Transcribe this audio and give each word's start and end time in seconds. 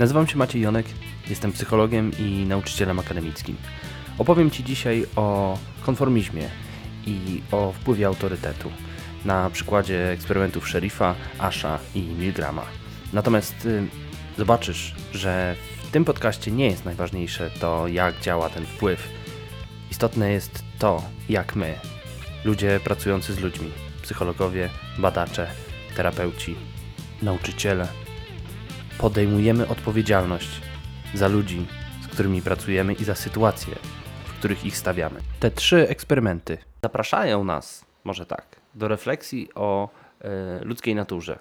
Nazywam 0.00 0.26
się 0.26 0.38
Maciej 0.38 0.62
Jonek, 0.62 0.86
jestem 1.30 1.52
psychologiem 1.52 2.10
i 2.18 2.46
nauczycielem 2.46 2.98
akademickim. 2.98 3.56
Opowiem 4.18 4.50
Ci 4.50 4.64
dzisiaj 4.64 5.06
o 5.16 5.58
konformizmie 5.82 6.48
i 7.06 7.42
o 7.52 7.72
wpływie 7.72 8.06
autorytetu 8.06 8.70
na 9.24 9.50
przykładzie 9.50 10.10
eksperymentów 10.10 10.68
Sheriffa, 10.68 11.14
Asha 11.38 11.78
i 11.94 12.02
Milgrama. 12.02 12.62
Natomiast 13.12 13.66
y, 13.66 13.86
zobaczysz, 14.38 14.94
że 15.12 15.56
w 15.82 15.90
tym 15.90 16.04
podcaście 16.04 16.50
nie 16.50 16.66
jest 16.66 16.84
najważniejsze 16.84 17.50
to, 17.50 17.88
jak 17.88 18.20
działa 18.20 18.48
ten 18.48 18.66
wpływ. 18.66 19.08
Istotne 19.90 20.32
jest 20.32 20.64
to, 20.78 21.02
jak 21.28 21.56
my, 21.56 21.74
ludzie 22.44 22.80
pracujący 22.84 23.34
z 23.34 23.38
ludźmi, 23.38 23.70
psychologowie, 24.02 24.70
badacze, 24.98 25.46
terapeuci, 25.96 26.56
nauczyciele, 27.22 27.88
podejmujemy 29.00 29.68
odpowiedzialność 29.68 30.60
za 31.14 31.28
ludzi, 31.28 31.66
z 32.02 32.08
którymi 32.08 32.42
pracujemy 32.42 32.92
i 32.92 33.04
za 33.04 33.14
sytuacje, 33.14 33.74
w 34.24 34.38
których 34.38 34.64
ich 34.64 34.76
stawiamy. 34.76 35.20
Te 35.40 35.50
trzy 35.50 35.88
eksperymenty 35.88 36.58
zapraszają 36.82 37.44
nas, 37.44 37.84
może 38.04 38.26
tak, 38.26 38.46
do 38.74 38.88
refleksji 38.88 39.48
o 39.54 39.88
y, 40.60 40.64
ludzkiej 40.64 40.94
naturze. 40.94 41.38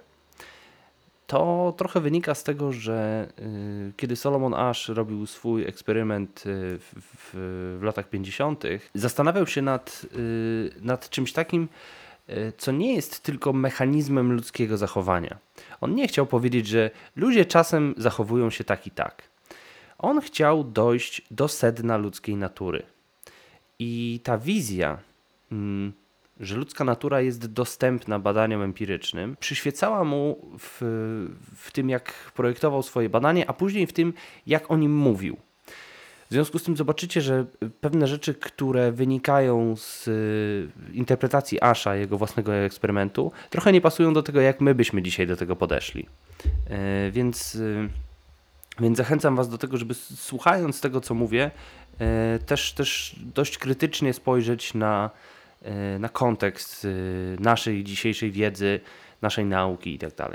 To 1.28 1.74
trochę 1.78 2.00
wynika 2.00 2.36
z 2.36 2.44
tego, 2.44 2.72
że 2.72 3.28
y, 3.40 3.94
kiedy 3.98 4.16
Solomon 4.16 4.54
Ash 4.54 4.90
robił 4.90 5.26
swój 5.26 5.66
eksperyment 5.66 6.44
y, 6.46 6.80
w, 6.80 6.94
w, 7.34 7.84
latach 7.84 8.10
50., 8.10 8.64
zastanawiał 8.94 9.48
się 9.48 9.62
nad, 9.62 10.06
nad 10.82 11.10
czymś 11.10 11.34
takim, 11.34 11.68
co 12.58 12.72
nie 12.72 12.96
jest 12.96 13.24
tylko 13.24 13.54
mechanizmem 13.54 14.34
ludzkiego 14.34 14.78
zachowania. 14.78 15.38
On 15.82 15.96
nie 15.96 16.08
chciał 16.08 16.26
powiedzieć, 16.26 16.68
że 16.68 16.92
ludzie 17.16 17.46
czasem 17.46 17.94
zachowują 17.98 18.50
się 18.50 18.64
tak 18.64 18.88
i 18.88 18.92
tak. 18.92 19.30
On 19.98 20.22
chciał 20.22 20.64
dojść 20.64 21.22
do 21.32 21.48
sedna 21.48 21.98
ludzkiej 21.98 22.36
natury. 22.36 22.84
I 23.80 24.20
ta 24.24 24.38
wizja, 24.38 24.98
mm, 25.52 25.94
że 26.40 26.56
ludzka 26.56 26.84
natura 26.84 27.22
jest 27.22 27.54
dostępna 27.54 28.20
badaniom 28.20 28.62
empirycznym, 28.62 29.38
przyświecała 29.40 30.04
mu 30.04 30.50
w, 30.60 30.78
w 31.56 31.72
tym, 31.72 31.90
jak 31.90 32.14
projektował 32.36 32.84
swoje 32.84 33.10
badanie, 33.10 33.50
a 33.50 33.54
później 33.54 33.88
w 33.88 33.94
tym, 33.94 34.14
jak 34.48 34.72
o 34.72 34.78
nim 34.78 34.96
mówił. 34.96 35.38
W 36.30 36.34
związku 36.34 36.60
z 36.60 36.64
tym 36.64 36.78
zobaczycie, 36.78 37.22
że 37.22 37.46
pewne 37.82 38.08
rzeczy, 38.08 38.34
które 38.34 38.92
wynikają 38.92 39.76
z 39.76 40.08
y, 40.08 40.70
interpretacji 40.94 41.62
Asha, 41.62 41.96
jego 41.96 42.18
własnego 42.18 42.56
eksperymentu, 42.56 43.32
trochę 43.50 43.72
nie 43.72 43.82
pasują 43.82 44.14
do 44.14 44.24
tego, 44.24 44.42
jak 44.42 44.62
my 44.62 44.76
byśmy 44.76 45.02
dzisiaj 45.02 45.28
do 45.28 45.36
tego 45.36 45.56
podeszli. 45.56 46.06
E, 46.70 47.12
więc, 47.12 47.56
y, 47.56 47.90
więc 48.80 48.98
zachęcam 48.98 49.36
Was 49.36 49.50
do 49.50 49.58
tego, 49.58 49.78
żeby 49.78 49.94
słuchając 49.94 50.82
tego, 50.82 51.02
co 51.02 51.14
mówię, 51.14 51.52
e, 52.00 52.40
też, 52.46 52.74
też 52.74 53.16
dość 53.20 53.58
krytycznie 53.58 54.14
spojrzeć 54.14 54.74
na, 54.74 55.10
e, 55.62 56.00
na 56.00 56.10
kontekst 56.10 56.86
y, 56.86 57.38
naszej 57.40 57.84
dzisiejszej 57.84 58.32
wiedzy, 58.32 58.80
naszej 59.22 59.46
nauki 59.46 59.92
itd. 59.92 60.30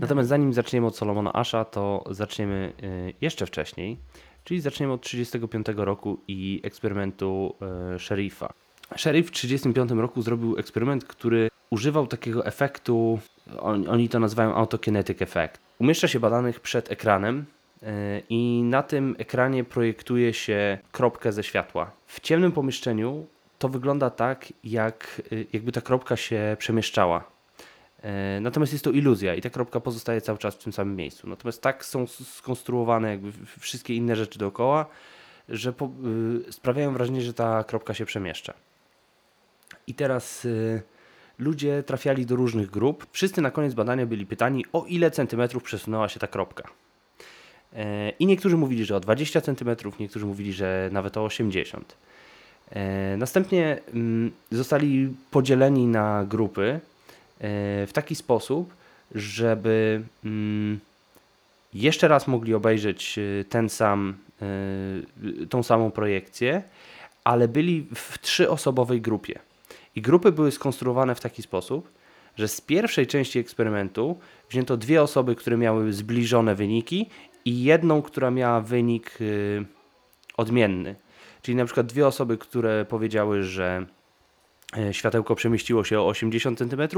Natomiast 0.00 0.28
zanim 0.28 0.52
zaczniemy 0.52 0.86
od 0.86 0.96
Solomona 0.96 1.32
Asha, 1.32 1.64
to 1.64 2.04
zaczniemy 2.10 2.72
y, 2.82 3.14
jeszcze 3.20 3.46
wcześniej, 3.46 3.96
czyli 4.44 4.60
zaczniemy 4.60 4.92
od 4.92 5.02
1935 5.02 5.84
roku 5.86 6.20
i 6.28 6.60
eksperymentu 6.64 7.54
y, 7.94 7.98
Sheriffa. 7.98 8.52
Sheriff 8.96 9.28
w 9.28 9.32
1935 9.32 10.00
roku 10.00 10.22
zrobił 10.22 10.58
eksperyment, 10.58 11.04
który 11.04 11.48
używał 11.70 12.06
takiego 12.06 12.46
efektu, 12.46 13.18
oni 13.88 14.08
to 14.08 14.18
nazywają 14.20 14.54
autokinetic 14.54 15.22
effect. 15.22 15.60
Umieszcza 15.78 16.08
się 16.08 16.20
badanych 16.20 16.60
przed 16.60 16.92
ekranem 16.92 17.44
y, 17.82 17.86
i 18.28 18.62
na 18.64 18.82
tym 18.82 19.16
ekranie 19.18 19.64
projektuje 19.64 20.34
się 20.34 20.78
kropkę 20.92 21.32
ze 21.32 21.42
światła. 21.42 21.90
W 22.06 22.20
ciemnym 22.20 22.52
pomieszczeniu 22.52 23.26
to 23.58 23.68
wygląda 23.68 24.10
tak, 24.10 24.52
jak, 24.64 25.22
jakby 25.52 25.72
ta 25.72 25.80
kropka 25.80 26.16
się 26.16 26.56
przemieszczała 26.58 27.24
E, 27.24 27.37
natomiast 28.40 28.72
jest 28.72 28.84
to 28.84 28.90
iluzja 28.90 29.34
i 29.34 29.40
ta 29.40 29.50
kropka 29.50 29.80
pozostaje 29.80 30.20
cały 30.20 30.38
czas 30.38 30.54
w 30.54 30.64
tym 30.64 30.72
samym 30.72 30.96
miejscu. 30.96 31.28
Natomiast 31.28 31.62
tak 31.62 31.84
są 31.84 32.06
skonstruowane 32.06 33.10
jakby 33.10 33.32
wszystkie 33.58 33.94
inne 33.94 34.16
rzeczy 34.16 34.38
dookoła, 34.38 34.86
że 35.48 35.72
po, 35.72 35.90
y, 36.48 36.52
sprawiają 36.52 36.92
wrażenie, 36.92 37.22
że 37.22 37.34
ta 37.34 37.64
kropka 37.64 37.94
się 37.94 38.04
przemieszcza. 38.04 38.54
I 39.86 39.94
teraz 39.94 40.44
y, 40.44 40.82
ludzie 41.38 41.82
trafiali 41.82 42.26
do 42.26 42.36
różnych 42.36 42.70
grup. 42.70 43.06
Wszyscy 43.12 43.42
na 43.42 43.50
koniec 43.50 43.74
badania 43.74 44.06
byli 44.06 44.26
pytani, 44.26 44.64
o 44.72 44.84
ile 44.88 45.10
centymetrów 45.10 45.62
przesunęła 45.62 46.08
się 46.08 46.20
ta 46.20 46.26
kropka. 46.26 46.68
E, 47.72 48.10
I 48.10 48.26
niektórzy 48.26 48.56
mówili, 48.56 48.84
że 48.84 48.96
o 48.96 49.00
20 49.00 49.40
centymetrów, 49.40 49.98
niektórzy 49.98 50.26
mówili, 50.26 50.52
że 50.52 50.88
nawet 50.92 51.16
o 51.16 51.24
80. 51.24 51.96
E, 52.70 53.16
następnie 53.16 53.78
mm, 53.94 54.30
zostali 54.50 55.14
podzieleni 55.30 55.86
na 55.86 56.24
grupy 56.24 56.80
E, 56.80 56.80
w 57.40 57.90
taki 57.92 58.14
sposób, 58.14 58.74
żeby 59.14 60.02
mm, 60.24 60.80
jeszcze 61.74 62.08
raz 62.08 62.28
mogli 62.28 62.54
obejrzeć 62.54 63.18
e, 63.18 63.44
ten 63.44 63.68
sam, 63.68 64.16
e, 64.42 65.46
tą 65.46 65.62
samą 65.62 65.90
projekcję, 65.90 66.62
ale 67.24 67.48
byli 67.48 67.86
w 67.94 68.18
trzyosobowej 68.18 69.00
grupie. 69.00 69.38
I 69.96 70.02
grupy 70.02 70.32
były 70.32 70.50
skonstruowane 70.50 71.14
w 71.14 71.20
taki 71.20 71.42
sposób, 71.42 71.90
że 72.36 72.48
z 72.48 72.60
pierwszej 72.60 73.06
części 73.06 73.38
eksperymentu 73.38 74.18
wzięto 74.50 74.76
dwie 74.76 75.02
osoby, 75.02 75.34
które 75.34 75.56
miały 75.56 75.92
zbliżone 75.92 76.54
wyniki 76.54 77.10
i 77.44 77.62
jedną, 77.62 78.02
która 78.02 78.30
miała 78.30 78.60
wynik 78.60 79.18
odmienny. 80.36 80.94
Czyli 81.42 81.56
na 81.56 81.64
przykład 81.64 81.86
dwie 81.86 82.06
osoby, 82.06 82.38
które 82.38 82.84
powiedziały, 82.84 83.42
że 83.42 83.86
E, 83.86 83.97
światełko 84.92 85.34
przemieściło 85.34 85.84
się 85.84 86.00
o 86.00 86.06
80 86.06 86.58
cm 86.58 86.88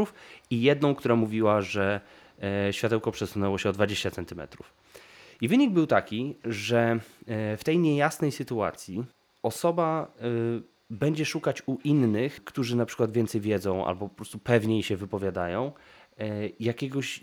i 0.51 0.63
jedną, 0.63 0.95
która 0.95 1.17
mówiła, 1.17 1.61
że 1.61 2.01
e, 2.43 2.73
światełko 2.73 3.13
przesunęło 3.13 3.59
się 3.59 3.69
o 3.69 3.73
20 3.73 4.11
cm. 4.11 4.41
I 5.41 5.49
wynik 5.49 5.73
był 5.73 5.87
taki, 5.87 6.37
że 6.45 7.01
e, 7.27 7.57
w 7.57 7.65
tej 7.65 7.79
niejasnej 7.79 8.33
sytuacji 8.33 9.05
osoba 9.43 10.13
będzie 10.91 11.25
szukać 11.25 11.63
u 11.67 11.79
innych, 11.85 12.45
którzy 12.45 12.77
na 12.77 12.87
przykład 12.87 13.13
więcej 13.13 13.41
wiedzą 13.41 13.87
albo 13.87 14.09
po 14.09 14.15
prostu 14.15 14.39
pewniej 14.39 14.83
się 14.83 14.97
wypowiadają, 14.97 15.73
jakiegoś, 16.61 17.21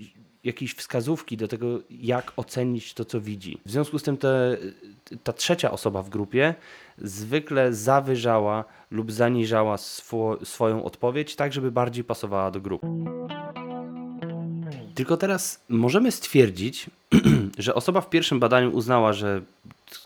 jakiejś 0.48 0.74
wskazówki 0.74 1.38
do 1.38 1.48
tego, 1.48 1.80
jak 1.90 2.34
ocenić 2.36 2.94
to, 2.94 3.06
co 3.06 3.22
widzi. 3.22 3.58
W 3.66 3.72
związku 3.72 4.00
z 4.00 4.04
tym 4.04 4.18
te, 4.18 4.58
ta 5.24 5.34
trzecia 5.34 5.72
osoba 5.72 6.04
w 6.04 6.10
grupie 6.10 6.56
zwykle 6.98 7.74
zawyżała 7.74 8.66
lub 8.92 9.12
zaniżała 9.12 9.78
swo 9.78 10.38
swoją 10.44 10.84
odpowiedź, 10.84 11.36
tak 11.36 11.54
żeby 11.54 11.72
bardziej 11.72 12.04
pasowała 12.04 12.52
do 12.52 12.62
grupy. 12.62 12.88
Tylko 14.96 15.18
teraz 15.18 15.64
możemy 15.70 16.12
stwierdzić, 16.12 16.90
że 17.58 17.76
osoba 17.76 18.02
w 18.02 18.10
pierwszym 18.10 18.40
badaniu 18.40 18.72
uznała, 18.72 19.14
że 19.14 19.42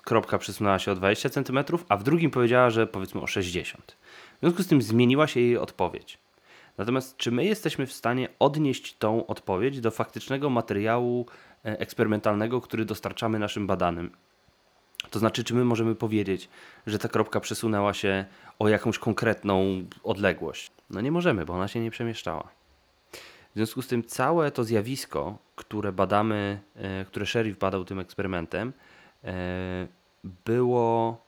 kropka 0.03 0.37
przesunęła 0.37 0.79
się 0.79 0.91
o 0.91 0.95
20 0.95 1.29
cm, 1.29 1.59
a 1.89 1.97
w 1.97 2.03
drugim 2.03 2.31
powiedziała, 2.31 2.69
że 2.69 2.87
powiedzmy 2.87 3.21
o 3.21 3.27
60. 3.27 3.95
W 4.37 4.39
związku 4.39 4.63
z 4.63 4.67
tym 4.67 4.81
zmieniła 4.81 5.27
się 5.27 5.39
jej 5.39 5.57
odpowiedź. 5.57 6.17
Natomiast 6.77 7.17
czy 7.17 7.31
my 7.31 7.45
jesteśmy 7.45 7.85
w 7.85 7.93
stanie 7.93 8.29
odnieść 8.39 8.97
tą 8.97 9.27
odpowiedź 9.27 9.81
do 9.81 9.91
faktycznego 9.91 10.49
materiału 10.49 11.25
e, 11.65 11.79
eksperymentalnego, 11.79 12.61
który 12.61 12.85
dostarczamy 12.85 13.39
naszym 13.39 13.67
badanym? 13.67 14.11
To 15.09 15.19
znaczy, 15.19 15.43
czy 15.43 15.53
my 15.53 15.65
możemy 15.65 15.95
powiedzieć, 15.95 16.49
że 16.87 16.99
ta 16.99 17.09
kropka 17.09 17.39
przesunęła 17.39 17.93
się 17.93 18.25
o 18.59 18.67
jakąś 18.69 18.99
konkretną 18.99 19.83
odległość? 20.03 20.71
No 20.89 21.01
nie 21.01 21.11
możemy, 21.11 21.45
bo 21.45 21.53
ona 21.53 21.67
się 21.67 21.79
nie 21.79 21.91
przemieszczała. 21.91 22.49
W 23.51 23.55
związku 23.55 23.81
z 23.81 23.87
tym 23.87 24.03
całe 24.03 24.51
to 24.51 24.63
zjawisko, 24.63 25.37
które 25.55 25.91
badamy, 25.91 26.61
e, 26.75 27.05
które 27.05 27.25
Sheriff 27.25 27.59
badał 27.59 27.85
tym 27.85 27.99
eksperymentem, 27.99 28.73
e, 29.23 29.87
było 30.45 31.21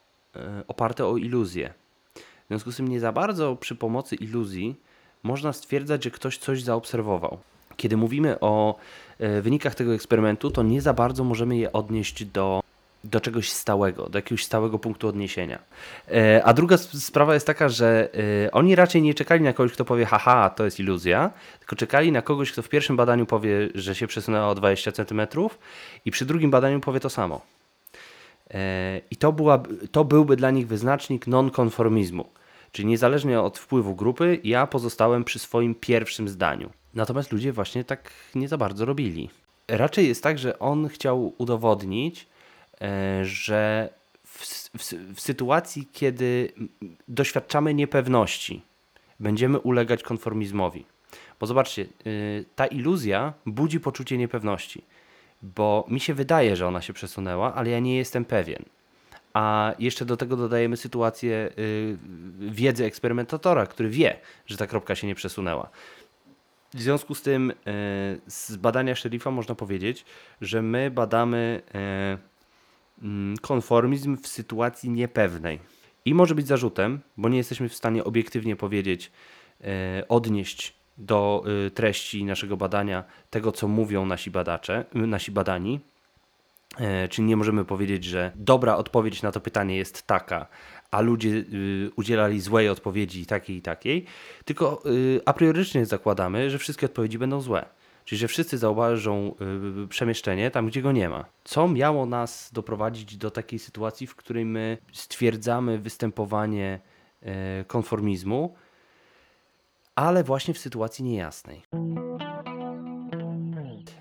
oparte 0.68 1.06
o 1.06 1.18
iluzję. 1.18 1.74
W 2.16 2.48
związku 2.48 2.72
z 2.72 2.78
tym 2.78 2.88
nie 2.88 3.00
za 3.00 3.12
bardzo 3.12 3.56
przy 3.56 3.76
pomocy 3.76 4.16
iluzji 4.16 4.76
można 5.24 5.54
stwierdzać, 5.54 6.04
że 6.04 6.12
ktoś 6.12 6.38
coś 6.38 6.64
zaobserwował. 6.64 7.38
Kiedy 7.78 7.98
mówimy 7.98 8.40
o 8.40 8.76
e, 9.20 9.42
wynikach 9.42 9.76
tego 9.76 9.94
eksperymentu, 9.94 10.52
to 10.52 10.64
nie 10.64 10.82
za 10.82 10.94
bardzo 10.94 11.24
możemy 11.24 11.58
je 11.58 11.74
odnieść 11.74 12.26
do, 12.26 12.64
do 13.04 13.22
czegoś 13.22 13.52
stałego, 13.52 14.10
do 14.10 14.18
jakiegoś 14.18 14.46
stałego 14.46 14.80
punktu 14.80 15.08
odniesienia. 15.08 15.60
E, 16.12 16.44
a 16.44 16.54
druga 16.54 16.78
sprawa 16.78 17.34
jest 17.34 17.48
taka, 17.48 17.70
że 17.70 18.10
e, 18.46 18.52
oni 18.52 18.76
raczej 18.76 19.02
nie 19.02 19.14
czekali 19.14 19.44
na 19.44 19.54
kogoś, 19.54 19.74
kto 19.74 19.86
powie, 19.86 20.06
haha, 20.06 20.50
to 20.50 20.66
jest 20.66 20.80
iluzja, 20.80 21.32
tylko 21.60 21.76
czekali 21.76 22.12
na 22.12 22.22
kogoś, 22.22 22.52
kto 22.52 22.62
w 22.62 22.70
pierwszym 22.70 22.96
badaniu 22.96 23.26
powie, 23.26 23.70
że 23.76 23.96
się 23.96 24.08
przesunęło 24.08 24.50
o 24.50 24.56
20 24.56 24.92
cm 24.92 25.22
i 26.06 26.12
przy 26.12 26.26
drugim 26.26 26.52
badaniu 26.52 26.80
powie 26.80 27.00
to 27.00 27.10
samo. 27.10 27.42
I 29.12 29.16
to, 29.16 29.36
to 29.92 30.06
byłby 30.06 30.36
dla 30.36 30.52
nich 30.52 30.68
wyznacznik 30.68 31.28
nonkonformizmu. 31.28 32.26
Czyli 32.74 32.88
niezależnie 32.88 33.42
od 33.42 33.60
wpływu 33.60 33.96
grupy, 33.96 34.40
ja 34.44 34.68
pozostałem 34.68 35.24
przy 35.24 35.40
swoim 35.40 35.76
pierwszym 35.76 36.30
zdaniu. 36.30 36.70
Natomiast 36.94 37.32
ludzie 37.32 37.54
właśnie 37.54 37.84
tak 37.84 38.12
nie 38.36 38.48
za 38.48 38.58
bardzo 38.58 38.86
robili. 38.86 39.30
raczej 39.68 40.08
jest 40.08 40.24
tak, 40.24 40.40
że 40.40 40.60
on 40.60 40.88
chciał 40.88 41.34
udowodnić, 41.38 42.28
e, 42.82 43.26
że 43.26 43.90
w, 44.24 44.46
w, 44.78 44.94
w 45.16 45.22
sytuacji, 45.22 45.88
kiedy 45.94 46.54
doświadczamy 47.08 47.74
niepewności, 47.74 48.62
będziemy 49.20 49.60
ulegać 49.60 50.04
konformizmowi. 50.04 50.86
Bo 51.40 51.48
zobaczcie, 51.48 51.86
y, 52.08 52.46
ta 52.56 52.68
iluzja 52.68 53.34
budzi 53.46 53.80
poczucie 53.80 54.18
niepewności, 54.18 54.84
bo 55.42 55.86
mi 55.90 56.00
się 56.00 56.14
wydaje, 56.14 56.56
że 56.56 56.68
ona 56.68 56.82
się 56.82 56.94
przesunęła, 56.94 57.54
ale 57.54 57.70
ja 57.70 57.80
nie 57.80 57.98
jestem 57.98 58.26
pewien. 58.26 58.64
A 59.34 59.74
jeszcze 59.80 60.06
do 60.06 60.18
tego 60.18 60.36
dodajemy 60.38 60.78
sytuację 60.78 61.50
y, 61.58 61.98
wiedzy 62.40 62.86
eksperymentatora, 62.86 63.66
który 63.66 63.90
wie, 63.90 64.20
że 64.46 64.58
ta 64.58 64.68
kropka 64.68 64.96
się 64.96 65.08
nie 65.08 65.16
przesunęła. 65.16 65.70
W 66.74 66.82
związku 66.82 67.16
z 67.16 67.22
tym, 67.22 67.52
y, 67.52 67.54
z 68.28 68.56
badania 68.56 68.96
szeryfa 68.96 69.32
można 69.32 69.56
powiedzieć, 69.56 70.06
że 70.42 70.62
my 70.62 70.92
badamy 70.92 71.62
mm, 73.02 73.38
konformizm 73.38 74.18
w 74.18 74.28
sytuacji 74.28 74.90
niepewnej. 74.90 75.60
I 76.06 76.14
może 76.14 76.36
być 76.36 76.48
zarzutem, 76.48 77.00
bo 77.18 77.30
nie 77.30 77.38
jesteśmy 77.38 77.70
w 77.70 77.76
stanie 77.76 78.04
obiektywnie 78.04 78.56
powiedzieć, 78.56 79.12
odnieść 80.10 80.74
do 80.98 81.44
y, 81.68 81.72
treści 81.72 82.26
naszego 82.26 82.58
badania 82.58 83.04
tego, 83.30 83.52
co 83.52 83.68
mówią 83.68 84.06
nasi 84.06 84.32
badacze, 84.32 84.86
y, 84.96 85.08
nasi 85.08 85.32
badani. 85.32 85.80
E, 86.78 87.08
czyli 87.08 87.28
nie 87.28 87.38
możemy 87.38 87.66
powiedzieć, 87.66 88.04
że 88.04 88.32
dobra 88.36 88.76
odpowiedź 88.76 89.22
na 89.22 89.32
to 89.32 89.40
pytanie 89.40 89.78
jest 89.78 90.08
taka, 90.08 90.48
a 90.92 91.02
ludzie 91.02 91.30
y, 91.30 91.92
udzielali 91.96 92.42
złej 92.42 92.70
odpowiedzi 92.70 93.26
takiej 93.26 93.58
i 93.58 93.62
takiej, 93.62 94.06
tylko 94.46 94.84
a 95.26 95.34
priorycznie 95.34 95.86
zakładamy, 95.86 96.50
że 96.50 96.58
wszystkie 96.60 96.86
odpowiedzi 96.86 97.18
będą 97.18 97.42
złe. 97.42 97.66
Czyli, 98.06 98.20
że 98.20 98.28
wszyscy 98.28 98.58
zauważą 98.58 99.36
przemieszczenie 99.90 100.52
tam, 100.52 100.68
gdzie 100.68 100.82
go 100.82 100.92
nie 100.92 101.10
ma. 101.10 101.26
Co 101.44 101.68
miało 101.68 102.06
nas 102.06 102.50
doprowadzić 102.54 103.18
do 103.18 103.32
takiej 103.32 103.60
sytuacji, 103.60 104.08
w 104.08 104.16
której 104.16 104.46
my 104.46 104.78
stwierdzamy 104.94 105.80
występowanie 105.80 106.80
e, 107.22 107.64
konformizmu, 107.64 108.56
ale 109.96 110.24
właśnie 110.24 110.54
w 110.54 110.60
sytuacji 110.60 111.06
niejasnej. 111.06 111.64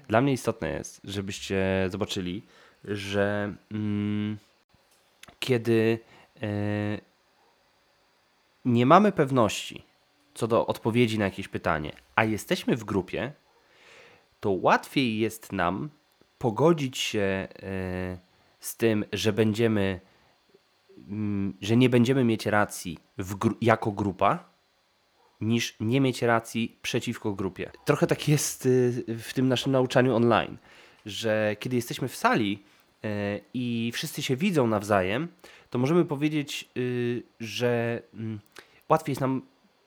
Dla 0.08 0.20
mnie 0.20 0.32
istotne 0.32 0.70
jest, 0.70 1.00
żebyście 1.04 1.86
zobaczyli, 1.90 2.46
że 2.84 3.55
mm, 3.70 4.38
kiedy 5.40 5.99
e, 6.43 6.49
nie 8.64 8.87
mamy 8.87 9.12
pewności 9.12 9.84
co 10.34 10.49
do 10.49 10.67
odpowiedzi 10.67 11.19
na 11.19 11.25
jakieś 11.25 11.49
pytanie, 11.49 11.93
a 12.17 12.25
jesteśmy 12.25 12.76
w 12.76 12.84
grupie, 12.84 13.32
to 14.40 14.50
łatwiej 14.50 15.19
jest 15.19 15.52
nam 15.52 15.90
pogodzić 16.38 16.99
się 16.99 17.20
e, 17.20 17.49
z 18.61 18.76
tym, 18.76 19.05
że 19.12 19.32
będziemy, 19.32 20.00
mm, 21.08 21.55
że 21.61 21.76
nie 21.76 21.88
będziemy 21.88 22.25
mieć 22.25 22.46
racji 22.46 22.99
gru 23.19 23.56
jako 23.61 23.93
grupa, 23.93 24.52
niż 25.40 25.76
nie 25.81 26.00
mieć 26.00 26.23
racji 26.23 26.79
przeciwko 26.82 27.32
grupie. 27.32 27.70
Trochę 27.84 28.06
tak 28.06 28.29
jest 28.29 28.67
y, 28.67 29.05
w 29.19 29.34
tym 29.34 29.49
naszym 29.49 29.73
nauczaniu 29.73 30.17
online, 30.17 30.56
że 31.06 31.56
kiedy 31.61 31.76
jesteśmy 31.76 32.08
w 32.08 32.17
sali 32.17 32.62
i 33.54 33.90
wszyscy 33.94 34.22
się 34.22 34.37
widzą 34.37 34.66
nawzajem, 34.66 35.28
to 35.70 35.78
możemy 35.78 36.04
powiedzieć, 36.04 36.69
y, 36.76 37.22
że 37.40 38.02
mm, 38.14 38.40
łatwiej 38.88 39.12
jest 39.12 39.20
nam 39.20 39.43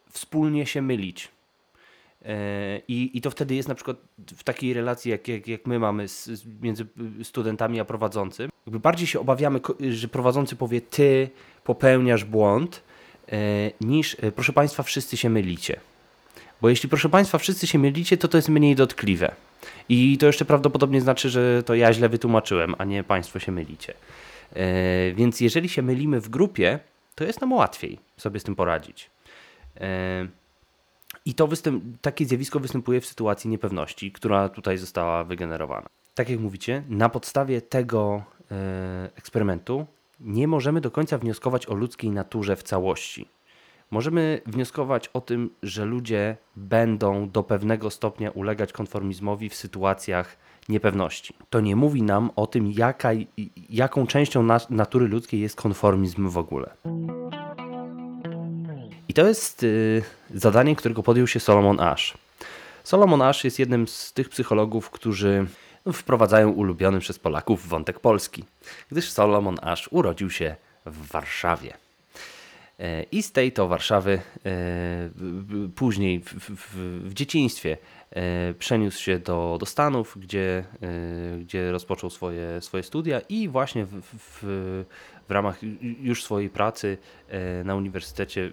wspólnie 0.09 0.65
się 0.65 0.81
mylić. 0.81 1.35
I, 2.87 3.11
I 3.13 3.21
to 3.21 3.31
wtedy 3.31 3.55
jest 3.55 3.69
na 3.69 3.75
przykład 3.75 3.97
w 4.37 4.43
takiej 4.43 4.73
relacji, 4.73 5.11
jak, 5.11 5.27
jak, 5.27 5.47
jak 5.47 5.65
my 5.65 5.79
mamy 5.79 6.07
z, 6.07 6.45
między 6.61 6.85
studentami 7.23 7.79
a 7.79 7.85
prowadzącym. 7.85 8.49
Jakby 8.65 8.79
bardziej 8.79 9.07
się 9.07 9.19
obawiamy, 9.19 9.59
że 9.89 10.07
prowadzący 10.07 10.55
powie: 10.55 10.81
Ty 10.81 11.29
popełniasz 11.63 12.23
błąd, 12.23 12.81
E, 13.31 13.71
niż 13.81 14.17
e, 14.21 14.31
proszę 14.31 14.53
Państwa, 14.53 14.83
wszyscy 14.83 15.17
się 15.17 15.29
mylicie. 15.29 15.79
Bo 16.61 16.69
jeśli 16.69 16.89
proszę 16.89 17.09
Państwa, 17.09 17.37
wszyscy 17.37 17.67
się 17.67 17.79
mylicie, 17.79 18.17
to 18.17 18.27
to 18.27 18.37
jest 18.37 18.49
mniej 18.49 18.75
dotkliwe. 18.75 19.35
I 19.89 20.17
to 20.17 20.25
jeszcze 20.25 20.45
prawdopodobnie 20.45 21.01
znaczy, 21.01 21.29
że 21.29 21.63
to 21.63 21.75
ja 21.75 21.93
źle 21.93 22.09
wytłumaczyłem, 22.09 22.75
a 22.77 22.83
nie 22.83 23.03
Państwo 23.03 23.39
się 23.39 23.51
mylicie. 23.51 23.93
E, 24.53 25.13
więc 25.13 25.41
jeżeli 25.41 25.69
się 25.69 25.81
mylimy 25.81 26.21
w 26.21 26.29
grupie, 26.29 26.79
to 27.15 27.23
jest 27.23 27.41
nam 27.41 27.53
łatwiej 27.53 27.99
sobie 28.17 28.39
z 28.39 28.43
tym 28.43 28.55
poradzić. 28.55 29.09
I 31.25 31.33
to 31.33 31.47
takie 32.01 32.25
zjawisko 32.25 32.59
występuje 32.59 33.01
w 33.01 33.05
sytuacji 33.05 33.49
niepewności, 33.49 34.11
która 34.11 34.49
tutaj 34.49 34.77
została 34.77 35.23
wygenerowana. 35.23 35.89
Tak 36.15 36.29
jak 36.29 36.39
mówicie, 36.39 36.83
na 36.89 37.09
podstawie 37.09 37.61
tego 37.61 38.23
eksperymentu 39.15 39.85
nie 40.19 40.47
możemy 40.47 40.81
do 40.81 40.91
końca 40.91 41.17
wnioskować 41.17 41.67
o 41.67 41.73
ludzkiej 41.73 42.11
naturze 42.11 42.55
w 42.55 42.63
całości. 42.63 43.27
Możemy 43.91 44.41
wnioskować 44.45 45.07
o 45.13 45.21
tym, 45.21 45.49
że 45.63 45.85
ludzie 45.85 46.37
będą 46.55 47.29
do 47.29 47.43
pewnego 47.43 47.89
stopnia 47.89 48.31
ulegać 48.31 48.73
konformizmowi 48.73 49.49
w 49.49 49.55
sytuacjach 49.55 50.37
niepewności. 50.69 51.33
To 51.49 51.61
nie 51.61 51.75
mówi 51.75 52.03
nam 52.03 52.31
o 52.35 52.47
tym, 52.47 52.71
jaka, 52.71 53.09
jaką 53.69 54.07
częścią 54.07 54.47
natury 54.69 55.07
ludzkiej 55.07 55.41
jest 55.41 55.55
konformizm 55.55 56.29
w 56.29 56.37
ogóle. 56.37 56.73
I 59.09 59.13
to 59.13 59.27
jest 59.27 59.63
y, 59.63 60.03
zadanie, 60.33 60.75
którego 60.75 61.03
podjął 61.03 61.27
się 61.27 61.39
Solomon 61.39 61.79
Ash. 61.79 62.17
Solomon 62.83 63.21
Ash 63.21 63.43
jest 63.43 63.59
jednym 63.59 63.87
z 63.87 64.13
tych 64.13 64.29
psychologów, 64.29 64.89
którzy 64.89 65.45
wprowadzają 65.93 66.49
ulubiony 66.49 66.99
przez 66.99 67.19
Polaków 67.19 67.67
wątek 67.67 67.99
polski, 67.99 68.43
gdyż 68.91 69.11
Solomon 69.11 69.57
Ash 69.61 69.87
urodził 69.91 70.29
się 70.29 70.55
w 70.85 71.07
Warszawie. 71.07 71.84
E, 72.79 73.03
I 73.03 73.23
z 73.23 73.31
tej 73.31 73.51
to 73.51 73.67
Warszawy 73.67 74.21
e, 74.45 75.09
później 75.75 76.19
w, 76.19 76.33
w, 76.33 76.75
w 77.09 77.13
dzieciństwie 77.13 77.77
e, 78.11 78.53
przeniósł 78.53 79.01
się 79.01 79.19
do, 79.19 79.57
do 79.59 79.65
Stanów, 79.65 80.17
gdzie, 80.19 80.63
gdzie 81.39 81.71
rozpoczął 81.71 82.09
swoje, 82.09 82.61
swoje 82.61 82.83
studia 82.83 83.19
i 83.29 83.47
właśnie 83.47 83.85
w, 83.85 84.01
w, 84.01 84.39
w 85.27 85.31
ramach 85.31 85.59
już 86.01 86.23
swojej 86.23 86.49
pracy 86.49 86.97
na 87.65 87.75
uniwersytecie 87.75 88.49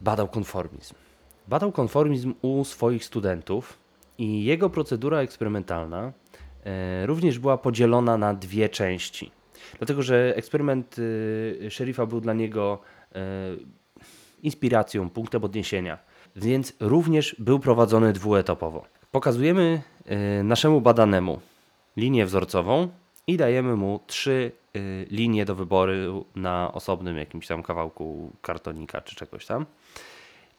badał 0.00 0.28
konformizm. 0.28 0.94
Badał 1.48 1.72
konformizm 1.72 2.34
u 2.42 2.64
swoich 2.64 3.04
studentów, 3.04 3.78
i 4.18 4.44
jego 4.44 4.70
procedura 4.70 5.18
eksperymentalna 5.18 6.12
e, 6.64 7.06
również 7.06 7.38
była 7.38 7.58
podzielona 7.58 8.18
na 8.18 8.34
dwie 8.34 8.68
części. 8.68 9.30
Dlatego, 9.78 10.02
że 10.02 10.36
eksperyment 10.36 10.96
e, 11.66 11.70
szeryfa 11.70 12.06
był 12.06 12.20
dla 12.20 12.32
niego 12.32 12.78
e, 13.14 13.20
inspiracją, 14.42 15.10
punktem 15.10 15.44
odniesienia, 15.44 15.98
więc 16.36 16.72
również 16.80 17.36
był 17.38 17.58
prowadzony 17.58 18.12
dwuetapowo. 18.12 18.84
Pokazujemy 19.12 19.82
naszemu 20.44 20.80
badanemu 20.80 21.40
linię 21.96 22.26
wzorcową 22.26 22.88
i 23.26 23.36
dajemy 23.36 23.76
mu 23.76 24.00
trzy 24.06 24.52
linie 25.10 25.44
do 25.44 25.54
wyboru 25.54 26.24
na 26.36 26.72
osobnym 26.72 27.16
jakimś 27.16 27.46
tam 27.46 27.62
kawałku 27.62 28.32
kartonika 28.42 29.00
czy 29.00 29.16
czegoś 29.16 29.46
tam 29.46 29.66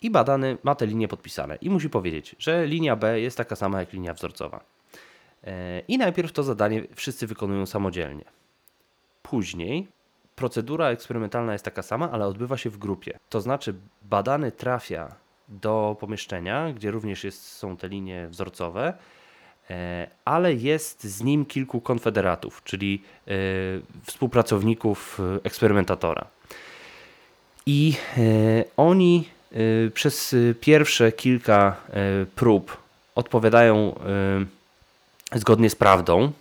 i 0.01 0.09
badany 0.09 0.57
ma 0.63 0.75
te 0.75 0.85
linie 0.85 1.07
podpisane 1.07 1.55
i 1.55 1.69
musi 1.69 1.89
powiedzieć, 1.89 2.35
że 2.39 2.65
linia 2.67 2.95
B 2.95 3.19
jest 3.21 3.37
taka 3.37 3.55
sama 3.55 3.79
jak 3.79 3.93
linia 3.93 4.13
wzorcowa. 4.13 4.63
E, 5.43 5.79
I 5.87 5.97
najpierw 5.97 6.31
to 6.31 6.43
zadanie 6.43 6.83
wszyscy 6.95 7.27
wykonują 7.27 7.65
samodzielnie. 7.65 8.25
Później 9.29 9.87
procedura 10.35 10.89
eksperymentalna 10.89 11.53
jest 11.53 11.65
taka 11.65 11.81
sama, 11.81 12.11
ale 12.11 12.27
odbywa 12.27 12.57
się 12.57 12.69
w 12.69 12.77
grupie. 12.77 13.19
To 13.29 13.41
znaczy, 13.41 13.73
badany 14.01 14.51
trafia 14.51 15.15
do 15.49 15.97
pomieszczenia, 15.99 16.73
gdzie 16.73 16.91
również 16.91 17.23
jest, 17.23 17.47
są 17.51 17.77
te 17.77 17.87
linie 17.87 18.27
wzorcowe, 18.27 18.93
e, 19.69 20.07
ale 20.25 20.53
jest 20.53 21.03
z 21.03 21.21
nim 21.21 21.45
kilku 21.45 21.81
konfederatów, 21.81 22.63
czyli 22.63 23.01
e, 23.27 23.31
współpracowników 24.03 25.21
eksperymentatora. 25.43 26.25
I 27.65 27.97
oni 28.77 29.29
przez 29.93 30.35
pierwsze 30.61 31.11
kilka 31.11 31.75
prób 32.35 32.77
odpowiadają 33.15 33.99
zgodnie 35.33 35.69
z 35.69 35.75
prawdą, 35.75 36.31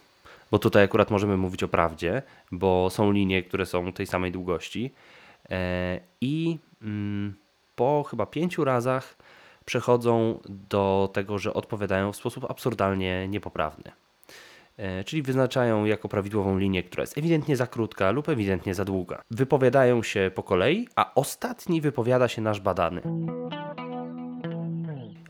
bo 0.54 0.58
tutaj 0.58 0.84
akurat 0.84 1.10
możemy 1.10 1.36
mówić 1.36 1.62
o 1.62 1.68
prawdzie, 1.68 2.22
bo 2.52 2.90
są 2.90 3.12
linie, 3.12 3.42
które 3.42 3.66
są 3.66 3.92
tej 3.92 4.06
samej 4.06 4.32
długości. 4.32 4.94
E, 5.50 6.00
I 6.20 6.58
mm, 6.82 7.34
po 7.74 8.04
chyba 8.10 8.26
pięciu 8.26 8.64
razach 8.64 9.16
przechodzą 9.64 10.40
do 10.48 11.10
tego, 11.12 11.38
że 11.38 11.54
odpowiadają 11.54 12.12
w 12.12 12.16
sposób 12.16 12.50
absurdalnie 12.50 13.28
niepoprawny. 13.28 13.92
E, 14.76 15.04
czyli 15.04 15.22
wyznaczają 15.22 15.84
jako 15.84 16.08
prawidłową 16.08 16.58
linię, 16.58 16.82
która 16.82 17.02
jest 17.02 17.18
ewidentnie 17.18 17.56
za 17.56 17.66
krótka 17.66 18.10
lub 18.10 18.28
ewidentnie 18.28 18.74
za 18.74 18.84
długa. 18.84 19.22
Wypowiadają 19.30 20.02
się 20.02 20.30
po 20.34 20.42
kolei, 20.42 20.88
a 20.96 21.14
ostatni 21.14 21.80
wypowiada 21.80 22.28
się 22.28 22.42
nasz 22.42 22.60
badany. 22.60 23.02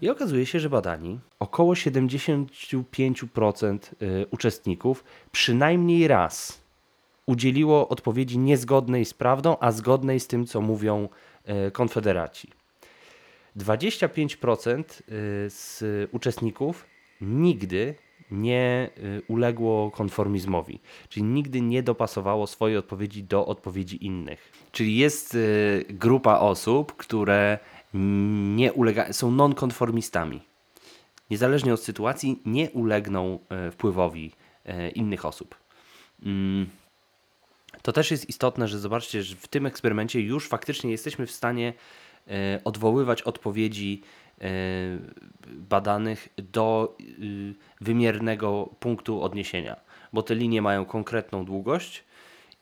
I 0.04 0.10
okazuje 0.10 0.46
się, 0.46 0.60
że 0.60 0.70
badani 0.70 1.18
około 1.38 1.74
75% 1.74 3.78
y, 4.02 4.26
uczestników 4.30 5.04
przynajmniej 5.32 6.08
raz 6.08 6.60
udzieliło 7.26 7.88
odpowiedzi 7.88 8.38
niezgodnej 8.38 9.04
z 9.04 9.14
prawdą, 9.14 9.56
a 9.60 9.72
zgodnej 9.72 10.20
z 10.20 10.26
tym, 10.26 10.46
co 10.46 10.60
mówią 10.60 11.08
y, 11.68 11.70
konfederaci. 11.70 12.50
25% 13.56 14.82
y, 14.82 14.84
z 15.50 15.82
uczestników 16.12 16.86
nigdy 17.20 17.94
nie 18.30 18.90
uległo 19.28 19.90
konformizmowi, 19.90 20.80
czyli 21.08 21.24
nigdy 21.24 21.60
nie 21.60 21.82
dopasowało 21.82 22.46
swojej 22.46 22.76
odpowiedzi 22.76 23.22
do 23.22 23.46
odpowiedzi 23.46 24.06
innych. 24.06 24.52
Czyli 24.72 24.96
jest 24.96 25.38
grupa 25.88 26.38
osób, 26.38 26.96
które 26.96 27.58
nie 27.94 28.72
ulega, 28.72 29.12
są 29.12 29.30
nonkonformistami. 29.30 30.40
Niezależnie 31.30 31.74
od 31.74 31.82
sytuacji, 31.82 32.42
nie 32.46 32.70
ulegną 32.70 33.38
e, 33.48 33.70
wpływowi 33.70 34.32
e, 34.64 34.88
innych 34.90 35.24
osób. 35.24 35.54
Mm. 36.22 36.66
To 37.82 37.92
też 37.92 38.10
jest 38.10 38.28
istotne, 38.28 38.68
że 38.68 38.78
zobaczcie, 38.78 39.22
że 39.22 39.36
w 39.36 39.48
tym 39.48 39.66
eksperymencie 39.66 40.20
już 40.20 40.48
faktycznie 40.48 40.90
jesteśmy 40.90 41.26
w 41.26 41.30
stanie 41.30 41.72
e, 42.28 42.60
odwoływać 42.64 43.22
odpowiedzi 43.22 44.02
badanych 45.46 46.28
do 46.36 46.96
wymiernego 47.80 48.70
punktu 48.80 49.22
odniesienia, 49.22 49.76
bo 50.12 50.22
te 50.22 50.34
linie 50.34 50.62
mają 50.62 50.84
konkretną 50.84 51.44
długość 51.44 52.04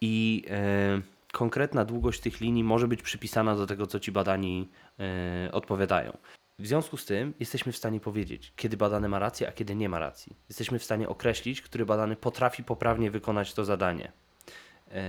i 0.00 0.44
konkretna 1.32 1.84
długość 1.84 2.20
tych 2.20 2.40
linii 2.40 2.64
może 2.64 2.88
być 2.88 3.02
przypisana 3.02 3.56
do 3.56 3.66
tego, 3.66 3.86
co 3.86 4.00
ci 4.00 4.12
badani 4.12 4.68
e, 5.00 5.52
odpowiadają. 5.52 6.16
W 6.58 6.66
związku 6.66 6.96
z 6.96 7.04
tym 7.04 7.34
jesteśmy 7.40 7.72
w 7.72 7.76
stanie 7.76 8.00
powiedzieć, 8.00 8.52
kiedy 8.56 8.76
badany 8.76 9.08
ma 9.08 9.18
rację, 9.18 9.48
a 9.48 9.52
kiedy 9.52 9.74
nie 9.74 9.88
ma 9.88 9.98
racji. 9.98 10.36
Jesteśmy 10.48 10.78
w 10.78 10.84
stanie 10.84 11.08
określić, 11.08 11.62
który 11.62 11.86
badany 11.86 12.16
potrafi 12.16 12.64
poprawnie 12.64 13.10
wykonać 13.10 13.54
to 13.54 13.64
zadanie. 13.64 14.12
E, 14.90 15.02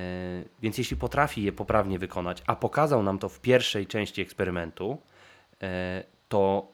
więc 0.62 0.78
jeśli 0.78 0.98
potrafi 0.98 1.44
je 1.44 1.52
poprawnie 1.52 2.00
wykonać, 2.00 2.44
a 2.48 2.56
pokazał 2.56 3.04
nam 3.04 3.20
to 3.20 3.30
w 3.30 3.40
pierwszej 3.40 3.88
części 3.88 4.22
eksperymentu, 4.22 4.98
e, 5.62 6.04
to 6.30 6.68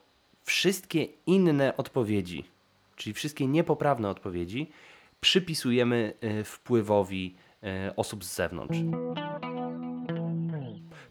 wszystkie 0.43 1.07
inne 1.25 1.77
odpowiedzi, 1.77 2.45
czyli 2.95 3.13
wszystkie 3.13 3.47
niepoprawne 3.47 4.09
odpowiedzi, 4.09 4.71
przypisujemy 5.21 6.13
wpływowi 6.45 7.35
osób 7.95 8.23
z 8.23 8.35
zewnątrz. 8.35 8.77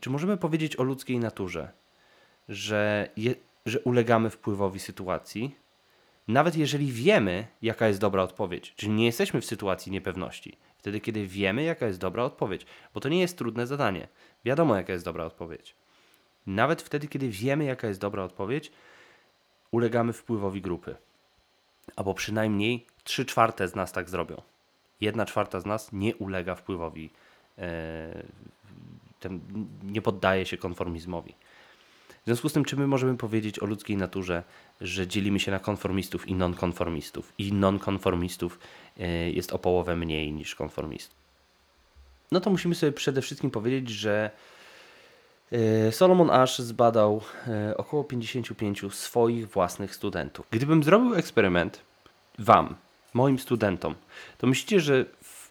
Czy 0.01 0.11
możemy 0.11 0.37
powiedzieć 0.37 0.77
o 0.77 0.83
ludzkiej 0.83 1.19
naturze, 1.19 1.73
że, 2.49 3.09
je, 3.17 3.35
że 3.67 3.81
ulegamy 3.81 4.31
wpływowi 4.31 4.81
sytuacji, 4.81 5.57
nawet 6.29 6.57
jeżeli 6.57 6.93
wiemy, 6.93 7.47
jaka 7.63 7.89
jest 7.89 8.01
dobra 8.01 8.23
odpowiedź, 8.23 8.75
czyli 8.77 8.93
nie 8.93 9.07
jesteśmy 9.07 9.41
w 9.41 9.45
sytuacji 9.45 9.93
niepewności, 9.93 10.57
wtedy 10.79 11.01
kiedy 11.01 11.27
wiemy, 11.27 11.63
jaka 11.63 11.87
jest 11.87 11.99
dobra 11.99 12.25
odpowiedź, 12.25 12.67
bo 12.95 13.01
to 13.01 13.09
nie 13.09 13.21
jest 13.21 13.39
trudne 13.39 13.67
zadanie. 13.67 14.09
Wiadomo, 14.45 14.77
jaka 14.77 14.93
jest 14.93 15.05
dobra 15.05 15.25
odpowiedź. 15.25 15.75
Nawet 16.47 16.83
wtedy, 16.83 17.09
kiedy 17.09 17.29
wiemy, 17.29 17.65
jaka 17.65 17.89
jest 17.89 18.01
dobra 18.01 18.25
odpowiedź, 18.25 18.73
ulegamy 19.71 20.13
wpływowi 20.13 20.63
grupy. 20.63 20.97
Albo 21.97 22.15
przynajmniej 22.15 22.87
3 23.05 23.25
czwarte 23.25 23.69
z 23.69 23.75
nas 23.75 23.93
tak 23.93 24.11
zrobią. 24.11 24.43
Jedna 25.01 25.27
czwarta 25.27 25.61
z 25.61 25.67
nas 25.67 25.93
nie 25.93 26.17
ulega 26.17 26.55
wpływowi 26.55 27.11
e, 27.59 28.23
nie 29.83 30.03
poddaje 30.03 30.47
się 30.47 30.57
konformizmowi. 30.57 31.35
W 32.23 32.25
związku 32.25 32.49
z 32.49 32.53
tym, 32.53 32.65
czy 32.65 32.77
my 32.77 32.87
możemy 32.87 33.17
powiedzieć 33.17 33.59
o 33.59 33.67
ludzkiej 33.67 33.97
naturze, 33.97 34.43
że 34.81 35.07
dzielimy 35.07 35.41
się 35.41 35.51
na 35.51 35.59
konformistów 35.59 36.29
i 36.29 36.35
nonkonformistów, 36.35 37.33
i 37.39 37.53
nonkonformistów 37.53 38.59
e, 38.99 39.31
jest 39.31 39.53
o 39.53 39.59
połowę 39.59 39.97
mniej 39.97 40.33
niż 40.33 40.55
konformistów? 40.55 41.19
No 42.33 42.41
to 42.41 42.51
musimy 42.51 42.75
sobie 42.75 42.93
przede 42.93 43.23
wszystkim 43.23 43.51
powiedzieć, 43.51 43.91
że 43.91 44.31
e, 45.53 45.93
Solomon 45.93 46.31
Ash 46.31 46.59
zbadał 46.59 47.21
około 47.77 48.05
55 48.05 48.83
swoich 48.91 49.49
własnych 49.49 49.95
studentów. 49.95 50.47
Gdybym 50.51 50.83
zrobił 50.83 51.15
eksperyment 51.15 51.83
Wam, 52.39 52.75
moim 53.15 53.39
studentom, 53.39 53.95
to 54.39 54.47
myślicie, 54.47 54.81
że 54.81 55.05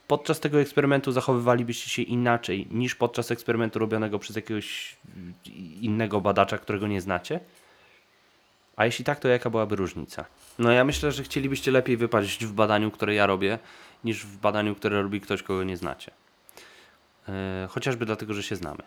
podczas 0.08 0.40
tego 0.40 0.62
eksperymentu 0.62 1.12
zachowywalibyście 1.12 1.90
się 1.90 2.02
inaczej 2.02 2.68
niż 2.72 2.96
podczas 2.96 3.32
eksperymentu 3.32 3.80
robionego 3.80 4.20
przez 4.20 4.36
jakiegoś 4.36 4.96
innego 5.82 6.22
badacza, 6.22 6.58
którego 6.58 6.88
nie 6.88 7.02
znacie? 7.02 7.40
A 8.76 8.86
jeśli 8.86 9.06
tak, 9.06 9.20
to 9.20 9.28
jaka 9.28 9.50
byłaby 9.50 9.76
różnica? 9.76 10.26
No 10.60 10.72
ja 10.72 10.84
myślę, 10.84 11.12
że 11.12 11.24
chcielibyście 11.24 11.72
lepiej 11.72 11.98
wypaść 11.98 12.46
w 12.46 12.54
badaniu, 12.54 12.92
które 12.92 13.14
ja 13.14 13.26
robię, 13.26 13.60
niż 14.04 14.26
w 14.26 14.38
badaniu, 14.38 14.76
które 14.76 15.02
robi 15.02 15.22
ktoś, 15.22 15.44
kogo 15.44 15.64
nie 15.64 15.78
znacie. 15.78 16.12
E, 17.30 17.68
chociażby 17.70 18.06
dlatego, 18.06 18.34
że 18.34 18.44
się 18.44 18.56
znamy. 18.56 18.84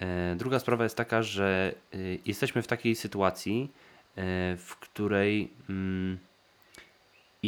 E, 0.00 0.36
druga 0.36 0.58
sprawa 0.58 0.84
jest 0.84 0.96
taka, 0.96 1.22
że 1.22 1.74
e, 1.92 1.96
jesteśmy 2.26 2.62
w 2.62 2.66
takiej 2.66 2.96
sytuacji, 2.96 3.72
w 4.56 4.76
której 4.80 5.50
mm, 5.68 6.18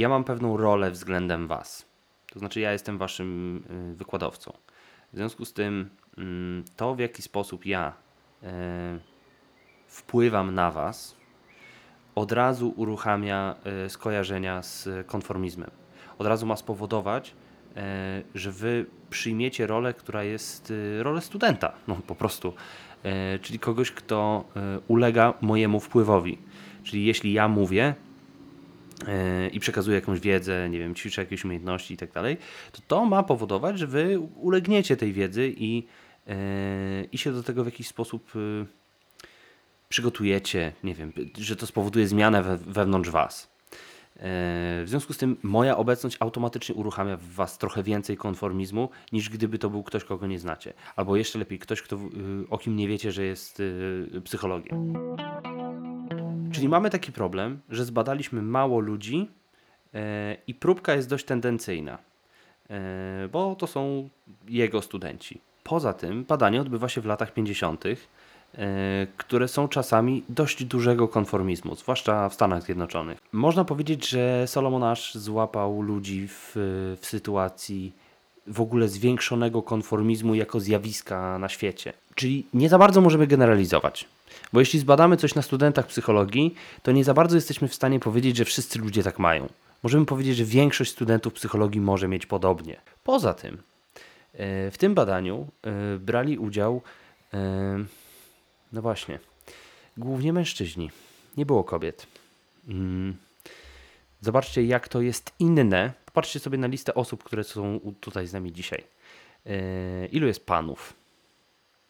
ja 0.01 0.09
mam 0.09 0.25
pewną 0.25 0.57
rolę 0.57 0.91
względem 0.91 1.47
Was. 1.47 1.87
To 2.33 2.39
znaczy, 2.39 2.61
ja 2.61 2.73
jestem 2.73 2.99
waszym 2.99 3.63
y, 3.93 3.95
wykładowcą. 3.95 4.53
W 5.13 5.17
związku 5.17 5.45
z 5.45 5.53
tym, 5.53 5.91
mm, 6.19 6.65
to 6.77 6.95
w 6.95 6.99
jaki 6.99 7.23
sposób 7.23 7.67
ja 7.67 7.93
e, 8.43 8.99
wpływam 9.87 10.55
na 10.55 10.71
was, 10.71 11.17
od 12.15 12.33
razu 12.33 12.75
uruchamia 12.77 13.55
e, 13.65 13.89
skojarzenia 13.89 14.63
z 14.63 14.89
konformizmem. 15.07 15.71
Od 16.19 16.27
razu 16.27 16.47
ma 16.47 16.57
spowodować, 16.57 17.35
że 18.35 18.53
wy 18.53 18.87
przyjmiecie 19.11 19.67
rolę, 19.67 19.95
która 19.95 20.25
jest 20.25 20.73
rolę 20.99 21.21
studenta, 21.21 21.73
no 21.89 21.97
po 22.07 22.15
prostu, 22.15 22.55
czyli 23.43 23.59
kogoś, 23.59 23.91
kto 23.91 24.45
ulega 24.89 25.35
mojemu 25.41 25.81
wpływowi. 25.81 26.39
Czyli 26.85 27.05
jeśli 27.05 27.33
ja 27.33 27.49
mówię, 27.49 27.95
i 29.53 29.61
przekazuje 29.61 29.95
jakąś 29.95 30.21
wiedzę, 30.21 30.69
nie 30.71 30.79
wiem, 30.79 30.95
ćwiczy 30.95 31.21
jakieś 31.21 31.45
umiejętności 31.45 31.95
i 31.95 31.97
tak 31.97 32.13
dalej, 32.13 32.37
to 32.73 32.83
to 32.89 33.05
ma 33.05 33.23
powodować, 33.23 33.79
że 33.79 33.87
wy 33.87 34.19
ulegniecie 34.37 34.97
tej 34.97 35.13
wiedzy 35.13 35.55
i, 35.57 35.87
e, 36.27 36.35
i 37.13 37.19
się 37.19 37.33
do 37.33 37.43
tego 37.43 37.63
w 37.63 37.67
jakiś 37.67 37.89
sposób 37.89 38.33
e, 38.37 38.67
przygotujecie, 39.89 40.73
nie 40.85 40.95
wiem, 40.95 41.13
że 41.39 41.57
to 41.57 41.67
spowoduje 41.67 42.09
zmianę 42.09 42.43
we, 42.43 42.57
wewnątrz 42.57 43.11
was. 43.11 43.51
E, 44.17 44.21
w 44.85 44.85
związku 44.87 45.13
z 45.13 45.19
tym 45.19 45.37
moja 45.43 45.77
obecność 45.77 46.17
automatycznie 46.21 46.75
uruchamia 46.75 47.17
w 47.17 47.25
was 47.25 47.59
trochę 47.59 47.83
więcej 47.83 48.17
konformizmu, 48.17 48.91
niż 49.13 49.31
gdyby 49.31 49.59
to 49.59 49.71
był 49.71 49.83
ktoś, 49.83 50.05
kogo 50.05 50.27
nie 50.27 50.39
znacie. 50.39 50.73
Albo 50.97 51.17
jeszcze 51.17 51.39
lepiej, 51.39 51.59
ktoś, 51.59 51.83
kto, 51.83 51.99
o 52.51 52.59
kim 52.59 52.77
nie 52.77 52.89
wiecie, 52.89 53.13
że 53.13 53.25
jest 53.25 53.63
psychologiem. 54.25 54.95
Czyli 56.61 56.69
mamy 56.69 56.91
taki 56.91 57.13
problem, 57.13 57.61
że 57.71 57.85
zbadaliśmy 57.85 58.43
mało 58.43 58.81
ludzi 58.81 59.29
e, 59.95 60.37
i 60.47 60.55
próbka 60.55 60.95
jest 60.95 61.09
dość 61.09 61.25
tendencyjna, 61.25 61.99
e, 62.71 63.29
bo 63.33 63.55
to 63.55 63.67
są 63.67 64.09
jego 64.49 64.83
studenci. 64.83 65.41
Poza 65.65 65.93
tym 65.93 66.25
badanie 66.25 66.61
odbywa 66.61 66.89
się 66.89 67.01
w 67.01 67.07
latach 67.07 67.33
50., 67.33 67.85
e, 67.87 67.97
które 69.17 69.49
są 69.49 69.69
czasami 69.69 70.23
dość 70.29 70.65
dużego 70.65 71.09
konformizmu, 71.09 71.75
zwłaszcza 71.75 72.29
w 72.29 72.35
Stanach 72.35 72.63
Zjednoczonych. 72.63 73.19
Można 73.33 73.65
powiedzieć, 73.65 74.09
że 74.09 74.47
Solomon 74.47 74.83
Ash 74.83 75.15
złapał 75.15 75.83
ludzi 75.83 76.29
w, 76.29 76.53
w 77.01 77.07
sytuacji 77.07 77.93
w 78.47 78.61
ogóle 78.61 78.89
zwiększonego 78.89 79.63
konformizmu 79.63 80.35
jako 80.35 80.61
zjawiska 80.61 81.39
na 81.39 81.49
świecie. 81.49 81.93
Czyli 82.21 82.47
nie 82.55 82.69
za 82.69 82.79
bardzo 82.79 83.01
możemy 83.01 83.27
generalizować. 83.27 84.09
Bo 84.53 84.61
jeśli 84.61 84.79
zbadamy 84.81 85.17
coś 85.17 85.35
na 85.35 85.43
studentach 85.43 85.87
psychologii, 85.87 86.55
to 86.83 86.93
nie 86.93 87.05
za 87.05 87.15
bardzo 87.15 87.37
jesteśmy 87.37 87.69
w 87.69 87.75
stanie 87.75 88.01
powiedzieć, 88.01 88.37
że 88.37 88.45
wszyscy 88.45 88.79
ludzie 88.79 89.03
tak 89.03 89.19
mają. 89.19 89.49
Możemy 89.83 90.07
powiedzieć, 90.07 90.37
że 90.37 90.45
większość 90.45 90.91
studentów 90.91 91.33
psychologii 91.33 91.81
może 91.81 92.09
mieć 92.09 92.27
podobnie. 92.27 92.81
Poza 93.05 93.35
tym, 93.35 93.55
e, 94.35 94.71
w 94.71 94.79
tym 94.79 94.95
badaniu 94.95 95.47
e, 95.63 95.99
brali 95.99 96.39
udział, 96.39 96.83
e, 97.35 97.85
no 98.73 98.83
właśnie, 98.83 99.19
głównie 99.97 100.33
mężczyźni. 100.33 100.91
Nie 101.37 101.47
było 101.47 101.65
kobiet. 101.65 102.07
Mm. 102.69 103.17
Zobaczcie, 104.21 104.65
jak 104.65 104.89
to 104.89 105.01
jest 105.01 105.33
inne. 105.39 105.93
Popatrzcie 106.05 106.41
sobie 106.41 106.59
na 106.59 106.67
listę 106.67 106.95
osób, 106.95 107.25
które 107.25 107.45
są 107.45 107.81
tutaj 108.01 108.27
z 108.27 108.33
nami 108.33 108.53
dzisiaj. 108.53 108.85
Ilu 110.13 110.27
jest 110.27 110.47
panów? 110.47 111.00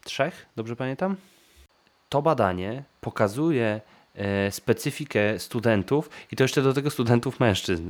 Trzech, 0.03 0.45
dobrze 0.55 0.75
pamiętam? 0.75 1.15
to 2.11 2.21
badanie 2.21 2.83
pokazuje 3.01 3.81
e, 4.15 4.51
specyfikę 4.51 5.39
studentów 5.39 6.09
i 6.31 6.35
to 6.35 6.43
jeszcze 6.43 6.61
do 6.61 6.73
tego 6.73 6.89
studentów 6.89 7.39
mężczyzn. 7.39 7.89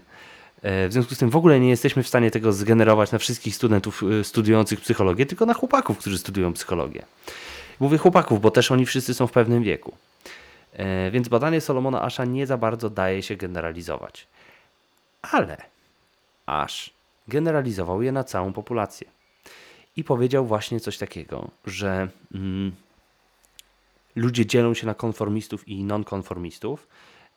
E, 0.62 0.88
w 0.88 0.94
związku 0.94 1.16
z 1.16 1.18
tym 1.18 1.30
w 1.30 1.36
ogóle 1.36 1.60
nie 1.60 1.70
jesteśmy 1.70 2.04
w 2.04 2.08
stanie 2.08 2.32
tego 2.32 2.54
zgenerować 2.54 3.12
na 3.12 3.18
wszystkich 3.18 3.56
studentów 3.56 4.04
e, 4.04 4.24
studiujących 4.24 4.82
psychologię, 4.82 5.26
tylko 5.26 5.46
na 5.46 5.54
chłopaków, 5.54 5.98
którzy 5.98 6.18
studiują 6.18 6.54
psychologię. 6.54 7.06
Mówię 7.80 7.98
chłopaków, 7.98 8.42
bo 8.42 8.52
też 8.52 8.72
oni 8.72 8.86
wszyscy 8.86 9.14
są 9.14 9.28
w 9.28 9.32
pewnym 9.32 9.64
wieku. 9.64 9.94
Więc 11.12 11.28
badanie 11.28 11.62
Solomona 11.62 12.02
Asha 12.02 12.26
nie 12.26 12.48
za 12.48 12.58
bardzo 12.58 12.90
daje 12.90 13.24
się 13.24 13.36
generalizować. 13.36 14.28
Ale 15.22 15.58
Ash 16.46 16.94
generalizował 17.28 18.02
je 18.02 18.12
na 18.12 18.24
całą 18.24 18.54
populację. 18.54 19.08
I 19.96 20.04
powiedział 20.04 20.46
właśnie 20.46 20.80
coś 20.80 20.98
takiego, 20.98 21.52
że 21.66 22.10
mm, 22.36 22.72
ludzie 24.16 24.46
dzielą 24.46 24.74
się 24.74 24.88
na 24.88 24.94
konformistów 24.94 25.68
i 25.68 25.84
nonkonformistów 25.84 26.88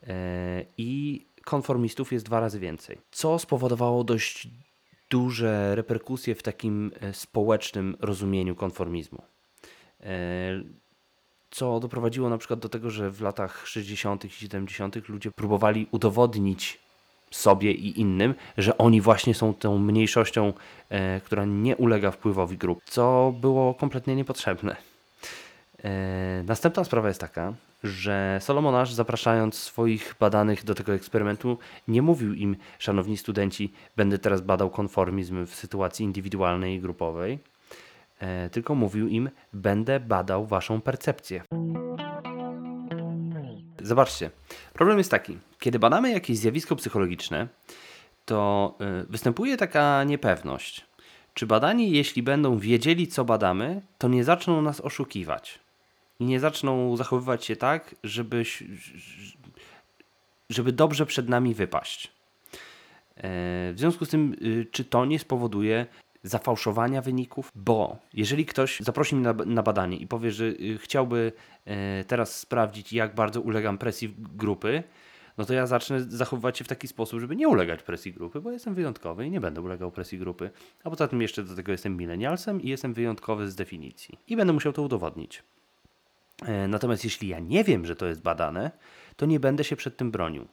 e, 0.07 0.65
i 0.79 1.25
konformistów 1.45 2.13
jest 2.13 2.25
dwa 2.25 2.41
razy 2.41 2.59
więcej. 2.61 2.99
Co 3.11 3.39
spowodowało 3.39 4.05
dość 4.05 4.49
duże 5.11 5.75
reperkusje 5.75 6.35
w 6.35 6.43
takim 6.43 6.93
e, 7.01 7.13
społecznym 7.13 7.97
rozumieniu 8.01 8.55
konformizmu. 8.55 9.23
E, 10.01 10.63
co 11.51 11.81
doprowadziło 11.81 12.29
na 12.29 12.39
przykład 12.39 12.61
do 12.61 12.69
tego, 12.69 12.91
że 12.91 13.11
w 13.11 13.21
latach 13.21 13.67
60. 13.67 14.25
i 14.25 14.31
70. 14.31 15.09
ludzie 15.09 15.31
próbowali 15.31 15.87
udowodnić 15.91 16.84
sobie 17.35 17.73
i 17.73 18.01
innym, 18.01 18.35
że 18.59 18.79
oni 18.79 19.01
właśnie 19.01 19.35
są 19.35 19.55
tą 19.55 19.79
mniejszością, 19.79 20.53
e, 20.89 21.21
która 21.21 21.45
nie 21.45 21.77
ulega 21.77 22.11
wpływowi 22.11 22.59
grup, 22.59 22.81
co 22.85 23.35
było 23.41 23.75
kompletnie 23.75 24.17
niepotrzebne. 24.17 24.77
Następna 26.45 26.85
sprawa 26.85 27.09
jest 27.09 27.21
taka, 27.21 27.53
że 27.85 28.39
Solomon 28.43 28.87
zapraszając 28.87 29.55
swoich 29.55 30.15
badanych 30.21 30.65
do 30.65 30.75
tego 30.75 30.95
eksperymentu, 30.95 31.59
nie 31.89 32.03
mówił 32.03 32.35
im, 32.35 32.57
szanowni 32.79 33.17
studenci, 33.17 33.73
będę 33.97 34.19
teraz 34.19 34.41
badał 34.41 34.71
konformizm 34.71 35.47
w 35.47 35.55
sytuacji 35.55 36.05
indywidualnej 36.05 36.77
i 36.77 36.81
grupowej, 36.81 37.39
e, 38.19 38.51
tylko 38.51 38.75
mówił 38.75 39.09
im, 39.09 39.31
będę 39.53 40.01
badał 40.01 40.47
waszą 40.47 40.81
percepcję. 40.81 41.43
Zobaczcie, 43.83 44.31
problem 44.75 44.99
jest 44.99 45.11
taki, 45.11 45.39
kiedy 45.59 45.79
badamy 45.79 46.13
jakieś 46.13 46.39
zjawisko 46.39 46.77
psychologiczne, 46.77 47.49
to 48.25 48.75
e, 48.81 49.05
występuje 49.09 49.57
taka 49.57 50.05
niepewność. 50.05 50.87
Czy 51.35 51.47
badani, 51.47 51.91
jeśli 51.91 52.23
będą 52.23 52.59
wiedzieli, 52.59 53.09
co 53.09 53.25
badamy, 53.25 53.83
to 53.99 54.09
nie 54.09 54.25
zaczną 54.25 54.63
nas 54.63 54.81
oszukiwać 54.81 55.59
i 56.21 56.25
nie 56.25 56.41
zaczną 56.41 56.97
zachowywać 56.97 57.45
się 57.45 57.57
tak, 57.57 57.95
żeby, 58.05 58.43
żeby 60.51 60.73
dobrze 60.73 61.07
przed 61.07 61.29
nami 61.29 61.55
wypaść. 61.55 62.13
E, 63.17 63.21
w 63.73 63.75
związku 63.77 64.05
z 64.05 64.09
tym, 64.09 64.37
y, 64.43 64.67
czy 64.71 64.85
to 64.85 65.05
nie 65.05 65.19
spowoduje 65.19 65.87
zafałszowania 66.25 67.03
wyników? 67.03 67.53
Bo 67.55 67.99
jeżeli 68.15 68.47
ktoś 68.47 68.81
zaprosi 68.81 69.17
mnie 69.17 69.25
na, 69.25 69.33
na 69.33 69.63
badanie 69.63 69.97
i 69.97 70.07
powie, 70.07 70.31
że 70.31 70.45
y, 70.45 70.79
chciałby 70.79 71.33
e, 71.65 72.05
teraz 72.05 72.39
sprawdzić, 72.41 72.93
jak 72.93 73.15
bardzo 73.15 73.41
ulegam 73.41 73.79
presji 73.79 74.15
grupy, 74.19 74.83
no 75.39 75.45
to 75.45 75.55
ja 75.55 75.67
zacznę 75.67 76.01
zachowywać 76.01 76.59
się 76.59 76.65
w 76.65 76.69
taki 76.69 76.89
sposób, 76.89 77.21
żeby 77.21 77.37
nie 77.37 77.49
ulegać 77.49 77.83
presji 77.83 78.13
grupy, 78.13 78.41
bo 78.41 78.51
jestem 78.51 78.75
wyjątkowy 78.75 79.27
i 79.27 79.31
nie 79.31 79.41
będę 79.41 79.61
ulegał 79.61 79.91
presji 79.91 80.19
grupy. 80.19 80.51
A 80.85 80.91
poza 80.91 81.09
tym 81.09 81.23
jeszcze 81.23 81.43
do 81.43 81.57
tego 81.57 81.73
jestem 81.73 81.97
milenialsem 81.97 82.63
i 82.63 82.69
jestem 82.69 82.95
wyjątkowy 82.95 83.51
z 83.51 83.55
definicji. 83.55 84.19
I 84.29 84.37
będę 84.37 84.53
musiał 84.53 84.73
to 84.73 84.83
udowodnić. 84.83 85.43
E, 86.43 86.69
natomiast 86.69 87.05
jeśli 87.05 87.29
ja 87.29 87.39
nie 87.39 87.65
wiem, 87.65 87.87
że 87.87 87.97
to 87.97 88.07
jest 88.07 88.23
badane, 88.23 88.71
to 89.17 89.27
nie 89.27 89.41
będę 89.41 89.65
się 89.65 89.77
przed 89.77 89.97
tym 89.97 90.11
bronił. 90.11 90.49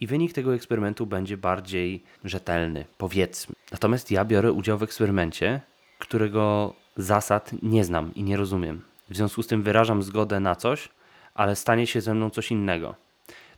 I 0.00 0.06
wynik 0.06 0.32
tego 0.32 0.54
eksperymentu 0.54 1.06
będzie 1.06 1.36
bardziej 1.36 2.02
rzetelny, 2.24 2.84
powiedzmy. 2.98 3.54
Natomiast 3.72 4.10
ja 4.10 4.24
biorę 4.24 4.52
udział 4.52 4.78
w 4.78 4.82
eksperymencie, 4.82 5.60
którego 5.98 6.74
zasad 6.96 7.50
nie 7.62 7.84
znam 7.84 8.14
i 8.14 8.22
nie 8.22 8.36
rozumiem. 8.36 8.82
W 9.10 9.16
związku 9.16 9.42
z 9.42 9.46
tym 9.46 9.62
wyrażam 9.62 10.02
zgodę 10.02 10.40
na 10.40 10.56
coś, 10.56 10.88
ale 11.34 11.56
stanie 11.56 11.86
się 11.86 12.00
ze 12.00 12.14
mną 12.14 12.30
coś 12.30 12.50
innego. 12.50 12.94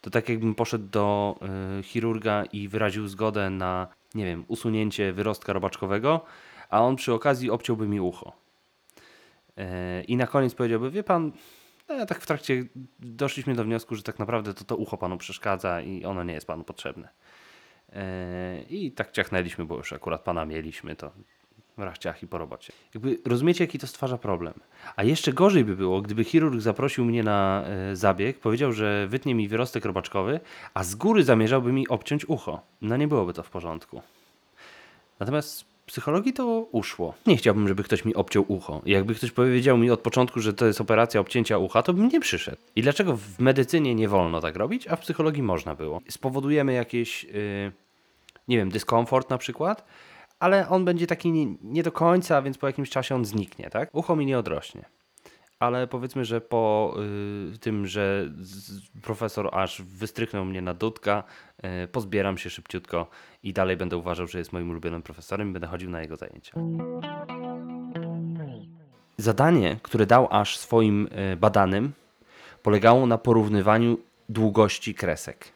To 0.01 0.11
tak 0.11 0.29
jakbym 0.29 0.55
poszedł 0.55 0.85
do 0.91 1.39
y, 1.79 1.83
chirurga 1.83 2.45
i 2.45 2.69
wyraził 2.69 3.09
zgodę 3.09 3.51
na, 3.51 3.87
nie 4.15 4.25
wiem, 4.25 4.45
usunięcie 4.49 5.13
wyrostka 5.13 5.53
robaczkowego, 5.53 6.25
a 6.71 6.83
on 6.83 6.97
przy 6.97 7.13
okazji 7.13 7.51
obciąłby 7.51 7.89
mi 7.89 8.01
ucho. 8.01 8.33
Y, 9.59 9.63
I 10.05 10.17
na 10.17 10.27
koniec 10.27 10.55
powiedziałby, 10.55 10.91
wie 10.91 11.03
pan, 11.03 11.33
no, 11.99 12.07
tak 12.07 12.21
w 12.21 12.27
trakcie 12.27 12.65
doszliśmy 12.99 13.55
do 13.55 13.65
wniosku, 13.65 13.97
że 13.97 14.03
tak 14.03 14.19
naprawdę 14.19 14.55
to 14.55 14.65
to 14.65 14.77
ucho 14.77 14.97
panu 14.97 15.19
przeszkadza 15.19 15.81
i 15.81 16.05
ono 16.05 16.25
nie 16.25 16.35
jest 16.35 16.47
panu 16.47 16.65
potrzebne. 16.65 17.09
E, 17.93 18.63
I 18.63 18.93
tak 18.93 19.13
ciachnęliśmy, 19.13 19.65
bo 19.65 19.77
już 19.77 19.93
akurat 19.93 20.21
pana 20.21 20.45
mieliśmy, 20.45 20.97
to 20.97 21.13
w 21.95 21.99
ciach 21.99 22.23
i 22.23 22.27
po 22.27 22.39
robocie. 22.39 22.73
Jakby 22.95 23.19
rozumiecie, 23.25 23.65
jaki 23.65 23.79
to 23.79 23.87
stwarza 23.87 24.19
problem. 24.19 24.55
A 24.97 25.05
jeszcze 25.05 25.33
gorzej 25.33 25.65
by 25.65 25.77
było, 25.77 26.03
gdyby 26.03 26.25
chirurg 26.25 26.61
zaprosił 26.61 27.05
mnie 27.05 27.23
na 27.23 27.65
e, 27.67 27.97
zabieg, 27.97 28.39
powiedział, 28.39 28.73
że 28.73 29.07
wytnie 29.09 29.35
mi 29.35 29.49
wyrostek 29.49 29.85
robaczkowy, 29.85 30.41
a 30.75 30.85
z 30.85 30.95
góry 30.95 31.25
zamierzałby 31.25 31.73
mi 31.73 31.89
obciąć 31.89 32.29
ucho. 32.29 32.61
No 32.83 32.97
nie 32.97 33.09
byłoby 33.09 33.33
to 33.33 33.43
w 33.43 33.51
porządku. 33.51 34.03
Natomiast 35.21 35.70
psychologii 35.91 36.33
to 36.33 36.47
uszło. 36.73 37.15
Nie 37.27 37.37
chciałbym, 37.37 37.69
żeby 37.69 37.83
ktoś 37.83 38.05
mi 38.05 38.15
obciął 38.15 38.45
ucho. 38.49 38.83
Jakby 38.87 39.15
ktoś 39.15 39.31
powiedział 39.31 39.79
mi 39.79 39.91
od 39.91 40.01
początku, 40.01 40.41
że 40.41 40.53
to 40.53 40.67
jest 40.67 40.81
operacja 40.81 41.21
obcięcia 41.21 41.59
ucha, 41.59 41.83
to 41.83 41.93
bym 41.93 42.09
nie 42.09 42.21
przyszedł. 42.21 42.57
I 42.77 42.83
dlaczego 42.83 43.17
w 43.17 43.39
medycynie 43.39 43.95
nie 43.95 44.09
wolno 44.09 44.41
tak 44.41 44.57
robić, 44.57 44.89
a 44.89 44.97
w 44.97 45.01
psychologii 45.01 45.43
można 45.43 45.75
było? 45.75 46.01
Spowodujemy 46.09 46.73
jakieś, 46.73 47.25
yy, 47.25 47.73
nie 48.49 48.57
wiem, 48.57 48.71
dyskomfort 48.71 49.31
na 49.31 49.39
przykład, 49.39 49.85
ale 50.39 50.69
on 50.69 50.85
będzie 50.85 51.07
taki 51.07 51.33
nie, 51.33 51.47
nie 51.63 51.83
do 51.83 51.93
końca, 51.93 52.43
więc 52.43 52.59
po 52.59 52.67
jakimś 52.67 52.91
czasie 52.91 53.15
on 53.15 53.25
zniknie, 53.25 53.71
tak? 53.71 53.91
Ucho 53.93 54.17
mi 54.17 54.27
nie 54.27 54.39
odrośnie 54.39 55.00
ale 55.61 55.87
powiedzmy, 55.87 56.25
że 56.25 56.41
po 56.41 56.95
y, 57.55 57.59
tym, 57.59 57.87
że 57.87 58.31
profesor 59.03 59.49
aż 59.53 59.83
wystrychnął 59.83 60.45
mnie 60.45 60.63
na 60.63 60.75
dudka, 60.75 61.25
y, 61.85 61.89
pozbieram 61.89 62.39
się 62.39 62.51
szybciutko 62.51 63.07
i 63.43 63.53
dalej 63.53 63.77
będę 63.77 63.97
uważał, 63.97 64.27
że 64.27 64.39
jest 64.39 64.53
moim 64.53 64.71
ulubionym 64.71 65.03
profesorem 65.03 65.51
i 65.51 65.53
będę 65.53 65.69
chodził 65.69 65.91
na 65.91 66.01
jego 66.01 66.17
zajęcia. 66.17 66.53
Zadanie, 69.17 69.77
które 69.83 70.07
dał 70.07 70.29
aż 70.31 70.57
swoim 70.57 71.09
y, 71.33 71.37
badanym, 71.37 71.93
polegało 72.63 73.07
na 73.07 73.19
porównywaniu 73.19 73.99
długości 74.29 74.95
kresek. 74.95 75.53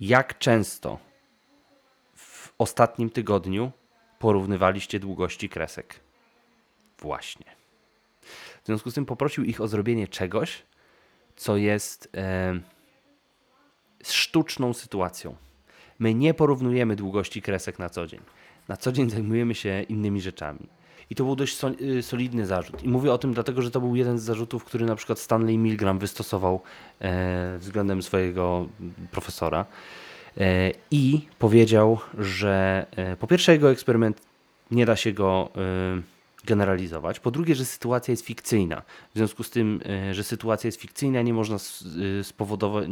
Jak 0.00 0.38
często 0.38 0.98
w 2.14 2.54
ostatnim 2.58 3.10
tygodniu 3.10 3.72
porównywaliście 4.18 5.00
długości 5.00 5.48
kresek? 5.48 6.00
Właśnie. 6.98 7.63
W 8.64 8.66
związku 8.66 8.90
z 8.90 8.94
tym 8.94 9.06
poprosił 9.06 9.44
ich 9.44 9.60
o 9.60 9.68
zrobienie 9.68 10.08
czegoś, 10.08 10.62
co 11.36 11.56
jest 11.56 12.08
e, 12.16 12.60
sztuczną 14.04 14.74
sytuacją. 14.74 15.36
My 15.98 16.14
nie 16.14 16.34
porównujemy 16.34 16.96
długości 16.96 17.42
kresek 17.42 17.78
na 17.78 17.88
co 17.88 18.06
dzień. 18.06 18.20
Na 18.68 18.76
co 18.76 18.92
dzień 18.92 19.10
zajmujemy 19.10 19.54
się 19.54 19.82
innymi 19.82 20.20
rzeczami. 20.20 20.68
I 21.10 21.14
to 21.14 21.24
był 21.24 21.36
dość 21.36 21.58
y, 21.80 22.02
solidny 22.02 22.46
zarzut. 22.46 22.84
I 22.84 22.88
mówię 22.88 23.12
o 23.12 23.18
tym 23.18 23.34
dlatego, 23.34 23.62
że 23.62 23.70
to 23.70 23.80
był 23.80 23.96
jeden 23.96 24.18
z 24.18 24.22
zarzutów, 24.22 24.64
który 24.64 24.86
na 24.86 24.96
przykład 24.96 25.18
Stanley 25.18 25.58
Milgram 25.58 25.98
wystosował 25.98 26.60
e, 27.00 27.58
względem 27.58 28.02
swojego 28.02 28.68
profesora. 29.10 29.66
E, 30.38 30.72
I 30.90 31.20
powiedział, 31.38 31.98
że 32.18 32.86
e, 32.96 33.16
po 33.16 33.26
pierwsze 33.26 33.52
jego 33.52 33.70
eksperyment 33.70 34.20
nie 34.70 34.86
da 34.86 34.96
się 34.96 35.12
go 35.12 35.50
generalizować. 36.44 37.20
Po 37.20 37.30
drugie, 37.30 37.54
że 37.54 37.64
sytuacja 37.64 38.12
jest 38.12 38.24
fikcyjna. 38.24 38.82
W 39.14 39.16
związku 39.16 39.42
z 39.42 39.50
tym, 39.50 39.80
e, 39.86 40.14
że 40.14 40.24
sytuacja 40.24 40.68
jest 40.68 40.80
fikcyjna, 40.80 41.22
nie 41.22 41.34
można 41.34 41.56
e, 41.56 42.24
spowodować, 42.24 42.88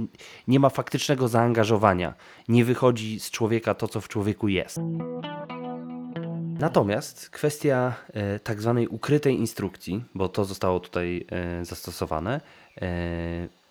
nie 0.48 0.60
ma 0.60 0.70
faktycznego 0.70 1.28
zaangażowania. 1.28 2.14
Nie 2.48 2.64
wychodzi 2.64 3.20
z 3.20 3.30
człowieka 3.30 3.74
to, 3.74 3.88
co 3.88 4.00
w 4.00 4.08
człowieku 4.08 4.48
jest. 4.48 4.80
Natomiast 6.58 7.30
kwestia 7.30 7.94
e, 8.12 8.38
tak 8.38 8.62
zwanej 8.62 8.88
ukrytej 8.88 9.38
instrukcji, 9.38 10.04
bo 10.14 10.28
to 10.28 10.44
zostało 10.44 10.80
tutaj 10.80 11.26
zastosowane, 11.62 12.40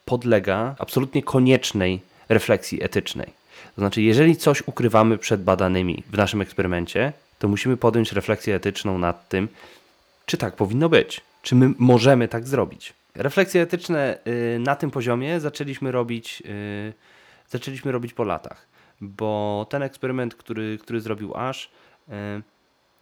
podlega 0.05 0.75
absolutnie 0.79 1.23
koniecznej 1.23 2.01
refleksji 2.29 2.83
etycznej. 2.83 3.33
To 3.75 3.81
znaczy, 3.81 4.01
jeżeli 4.01 4.35
coś 4.35 4.67
ukrywamy 4.67 5.17
przed 5.17 5.43
badanymi 5.43 6.03
w 6.09 6.17
naszym 6.17 6.41
eksperymencie, 6.41 7.13
to 7.41 7.47
musimy 7.47 7.77
podjąć 7.77 8.11
refleksję 8.11 8.55
etyczną 8.55 8.97
nad 8.97 9.29
tym, 9.29 9.47
czy 10.25 10.37
tak 10.37 10.55
powinno 10.55 10.89
być, 10.89 11.21
czy 11.41 11.55
my 11.55 11.73
możemy 11.77 12.27
tak 12.27 12.47
zrobić. 12.47 12.93
Refleksje 13.15 13.61
etyczne 13.61 14.17
y, 14.27 14.59
na 14.59 14.75
tym 14.75 14.91
poziomie 14.91 15.39
zaczęliśmy 15.39 15.91
robić, 15.91 16.43
y, 16.45 16.93
zaczęliśmy 17.49 17.91
robić 17.91 18.13
po 18.13 18.23
latach, 18.23 18.67
bo 19.01 19.67
ten 19.69 19.83
eksperyment, 19.83 20.35
który, 20.35 20.77
który 20.81 21.01
zrobił 21.01 21.35
Ash, 21.35 21.69
y, 22.09 22.11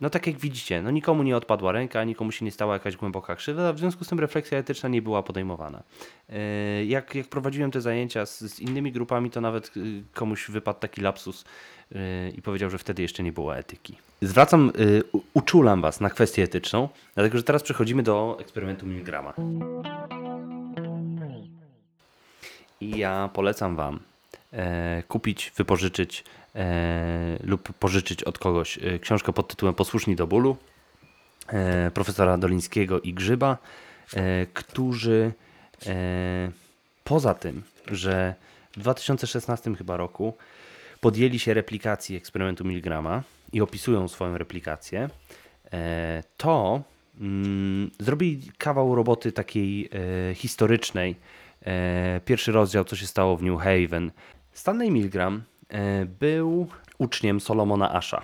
no 0.02 0.10
tak 0.10 0.28
jak 0.28 0.38
widzicie, 0.38 0.82
no 0.82 0.92
nikomu 0.92 1.24
nie 1.24 1.38
odpadła 1.38 1.72
ręka, 1.72 2.04
nikomu 2.04 2.32
się 2.32 2.46
nie 2.46 2.52
stała 2.52 2.74
jakaś 2.74 2.96
głęboka 2.98 3.36
krzywda, 3.36 3.74
w 3.74 3.80
związku 3.80 4.04
z 4.04 4.08
tym 4.08 4.20
refleksja 4.20 4.58
etyczna 4.58 4.90
nie 4.90 5.02
była 5.02 5.24
podejmowana. 5.24 5.84
E, 6.30 6.86
jak, 6.86 7.16
jak 7.16 7.28
prowadziłem 7.28 7.72
te 7.72 7.82
zajęcia 7.82 8.26
z, 8.26 8.40
z 8.40 8.60
innymi 8.60 8.92
grupami, 8.92 9.32
to 9.32 9.42
nawet 9.42 9.78
y, 9.78 10.04
komuś 10.14 10.50
wypadł 10.50 10.80
taki 10.80 11.02
lapsus 11.02 11.46
y, 11.92 11.96
i 12.38 12.42
powiedział, 12.42 12.70
że 12.70 12.78
wtedy 12.78 13.02
jeszcze 13.02 13.24
nie 13.24 13.32
było 13.32 13.58
etyki. 13.58 13.98
Zwracam, 14.22 14.72
y, 14.80 15.04
uczulam 15.34 15.82
Was 15.82 16.02
na 16.02 16.10
kwestię 16.10 16.44
etyczną, 16.44 16.90
dlatego 17.16 17.38
że 17.38 17.44
teraz 17.44 17.64
przechodzimy 17.64 18.04
do 18.04 18.38
eksperymentu 18.40 18.86
Milgrama. 18.86 19.34
I 22.82 22.98
ja 22.98 23.30
polecam 23.34 23.76
Wam 23.76 24.09
kupić, 25.08 25.52
wypożyczyć 25.58 26.24
e, 26.56 27.38
lub 27.44 27.74
pożyczyć 27.74 28.24
od 28.24 28.38
kogoś 28.38 28.78
e, 28.78 29.00
książkę 29.00 29.34
pod 29.34 29.48
tytułem 29.48 29.76
Posłuszni 29.76 30.16
do 30.16 30.28
bólu 30.28 30.58
e, 31.48 31.92
profesora 31.92 32.38
Dolińskiego 32.38 33.02
i 33.02 33.14
Grzyba, 33.14 33.58
e, 34.14 34.46
którzy 34.46 35.32
e, 35.86 36.52
poza 37.04 37.34
tym, 37.34 37.64
że 37.92 38.36
w 38.72 38.80
2016 38.80 39.76
chyba 39.76 39.98
roku 39.98 40.38
podjęli 41.02 41.40
się 41.40 41.54
replikacji 41.54 42.16
eksperymentu 42.16 42.66
Milgrama 42.66 43.24
i 43.54 43.62
opisują 43.62 44.08
swoją 44.08 44.38
replikację, 44.38 45.10
e, 45.74 46.24
to 46.38 46.82
mm, 47.20 47.92
zrobili 48.00 48.52
kawał 48.58 48.96
roboty 48.96 49.32
takiej 49.32 49.90
e, 50.30 50.36
historycznej. 50.36 51.16
E, 51.66 52.22
pierwszy 52.26 52.52
rozdział, 52.52 52.86
co 52.86 52.96
się 52.96 53.08
stało 53.08 53.38
w 53.38 53.44
New 53.44 53.60
Haven. 53.60 54.12
Stanley 54.54 54.92
Milgram 54.92 55.44
e, 55.70 56.06
był 56.06 56.68
uczniem 56.98 57.40
Solomona 57.40 57.94
Asha, 57.94 58.22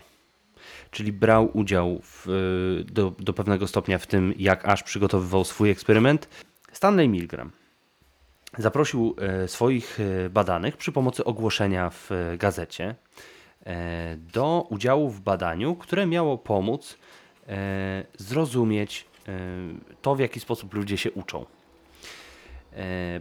czyli 0.92 1.12
brał 1.12 1.58
udział 1.58 2.00
w, 2.04 2.28
e, 2.28 2.84
do, 2.84 3.12
do 3.20 3.34
pewnego 3.34 3.68
stopnia 3.68 3.98
w 3.98 4.08
tym, 4.08 4.34
jak 4.38 4.68
Ash 4.68 4.84
przygotowywał 4.84 5.44
swój 5.44 5.70
eksperyment. 5.70 6.30
Stanley 6.72 7.10
Milgram 7.10 7.52
zaprosił 8.58 9.16
e, 9.18 9.48
swoich 9.48 10.00
badanych 10.30 10.78
przy 10.78 10.92
pomocy 10.92 11.24
ogłoszenia 11.24 11.90
w 11.90 12.10
gazecie 12.38 12.96
do 14.18 14.68
udziału 14.70 15.10
w 15.10 15.22
badaniu, 15.22 15.76
które 15.76 16.06
miało 16.06 16.38
pomóc 16.38 16.98
zrozumieć 18.18 19.06
to, 20.02 20.16
w 20.16 20.20
jaki 20.20 20.40
sposób 20.40 20.74
ludzie 20.74 20.98
się 20.98 21.12
uczą. 21.12 21.46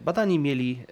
Badani 0.04 0.38
mieli, 0.38 0.82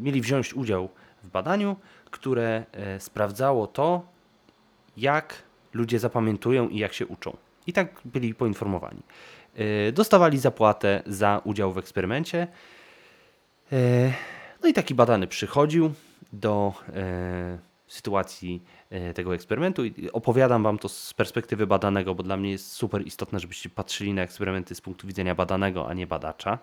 mieli 0.00 0.20
wziąć 0.20 0.54
udział 0.54 0.88
w 1.24 1.28
badaniu, 1.28 1.76
które 2.10 2.64
e, 2.72 3.00
sprawdzało 3.00 3.66
to, 3.66 4.02
jak 4.96 5.42
ludzie 5.74 5.98
zapamiętują 5.98 6.68
i 6.68 6.78
jak 6.78 6.92
się 6.92 7.06
uczą. 7.06 7.36
I 7.66 7.72
tak 7.72 8.00
byli 8.04 8.34
poinformowani. 8.34 9.02
E, 9.54 9.92
Dostawali 9.92 10.38
zapłatę 10.38 11.02
za 11.06 11.40
udział 11.44 11.72
w 11.72 11.78
eksperymencie. 11.78 12.46
E, 13.72 14.12
No 14.62 14.68
i 14.68 14.72
taki 14.72 14.94
badany 14.94 15.26
przychodził 15.26 15.92
do 16.32 16.72
sytuacji 17.86 18.62
tego 19.14 19.34
eksperymentu 19.34 19.84
i 19.84 20.10
opowiadam 20.12 20.62
wam 20.62 20.78
to 20.78 20.88
z 20.88 21.14
perspektywy 21.14 21.66
badanego, 21.66 22.14
bo 22.14 22.22
dla 22.22 22.36
mnie 22.36 22.50
jest 22.50 22.72
super 22.72 23.06
istotne, 23.06 23.40
żebyście 23.40 23.68
patrzyli 23.70 24.14
na 24.14 24.22
eksperymenty 24.22 24.74
z 24.74 24.80
punktu 24.80 25.06
widzenia 25.06 25.34
badanego, 25.34 25.88
a 25.88 25.94
nie 25.94 26.06
badacza, 26.06 26.58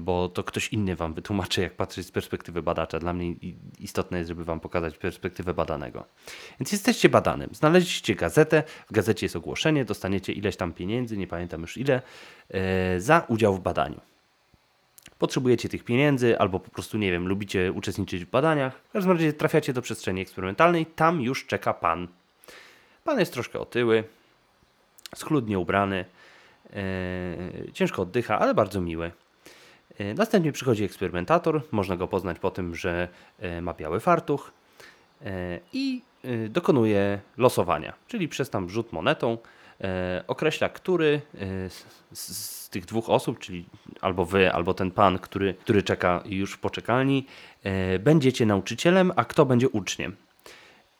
bo 0.00 0.28
to 0.28 0.44
ktoś 0.44 0.68
inny 0.68 0.96
wam 0.96 1.14
wytłumaczy, 1.14 1.60
jak 1.60 1.74
patrzeć 1.74 2.06
z 2.06 2.10
perspektywy 2.10 2.62
badacza. 2.62 2.98
Dla 2.98 3.12
mnie 3.12 3.34
istotne 3.78 4.18
jest, 4.18 4.28
żeby 4.28 4.44
wam 4.44 4.60
pokazać 4.60 4.98
perspektywę 4.98 5.54
badanego. 5.54 6.04
Więc 6.60 6.72
jesteście 6.72 7.08
badanym. 7.08 7.50
Znaleźliście 7.52 8.14
gazetę, 8.14 8.62
w 8.90 8.92
gazecie 8.92 9.26
jest 9.26 9.36
ogłoszenie, 9.36 9.84
dostaniecie 9.84 10.32
ileś 10.32 10.56
tam 10.56 10.72
pieniędzy, 10.72 11.16
nie 11.16 11.26
pamiętam 11.26 11.60
już 11.60 11.76
ile, 11.76 12.02
e, 12.50 13.00
za 13.00 13.24
udział 13.28 13.54
w 13.54 13.60
badaniu 13.60 14.00
potrzebujecie 15.18 15.68
tych 15.68 15.84
pieniędzy, 15.84 16.38
albo 16.38 16.60
po 16.60 16.70
prostu, 16.70 16.98
nie 16.98 17.10
wiem, 17.10 17.28
lubicie 17.28 17.72
uczestniczyć 17.72 18.24
w 18.24 18.30
badaniach. 18.30 18.80
W 18.88 18.92
każdym 18.92 19.12
razie 19.12 19.32
trafiacie 19.32 19.72
do 19.72 19.82
przestrzeni 19.82 20.20
eksperymentalnej, 20.20 20.86
tam 20.86 21.20
już 21.20 21.46
czeka 21.46 21.74
pan. 21.74 22.08
Pan 23.04 23.18
jest 23.18 23.32
troszkę 23.32 23.58
otyły, 23.58 24.04
schludnie 25.14 25.58
ubrany, 25.58 26.04
e, 26.72 27.72
ciężko 27.72 28.02
oddycha, 28.02 28.38
ale 28.38 28.54
bardzo 28.54 28.80
miły. 28.80 29.10
E, 29.98 30.14
następnie 30.14 30.52
przychodzi 30.52 30.84
eksperymentator, 30.84 31.62
można 31.72 31.96
go 31.96 32.08
poznać 32.08 32.38
po 32.38 32.50
tym, 32.50 32.74
że 32.74 33.08
e, 33.38 33.60
ma 33.60 33.74
biały 33.74 34.00
fartuch 34.00 34.52
e, 35.24 35.60
i 35.72 36.02
dokonuje 36.48 37.20
losowania, 37.36 37.92
czyli 38.08 38.28
przez 38.28 38.50
tam 38.50 38.70
rzut 38.70 38.92
monetą 38.92 39.38
określa, 40.26 40.68
który 40.68 41.20
z, 42.12 42.68
tych 42.68 42.84
dwóch 42.84 43.10
osób, 43.10 43.38
czyli 43.38 43.64
albo 44.00 44.24
wy, 44.24 44.52
albo 44.52 44.74
ten 44.74 44.90
pan, 44.90 45.18
który, 45.18 45.54
który 45.54 45.82
czeka 45.82 46.22
już 46.24 46.52
w 46.52 46.58
poczekalni, 46.58 47.26
będziecie 48.00 48.46
nauczycielem, 48.46 49.12
a 49.16 49.24
kto 49.24 49.46
będzie 49.46 49.68
uczniem. 49.68 50.16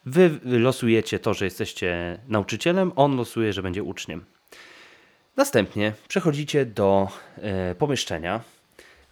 Wy 0.04 0.40
losujecie 0.44 1.18
to, 1.18 1.34
że 1.34 1.44
jesteście 1.44 2.18
nauczycielem, 2.28 2.92
on 2.96 3.16
losuje, 3.16 3.52
że 3.52 3.62
będzie 3.62 3.82
uczniem. 3.82 4.24
Następnie 5.36 5.92
przechodzicie 6.08 6.66
do 6.66 7.08
pomieszczenia. 7.78 8.40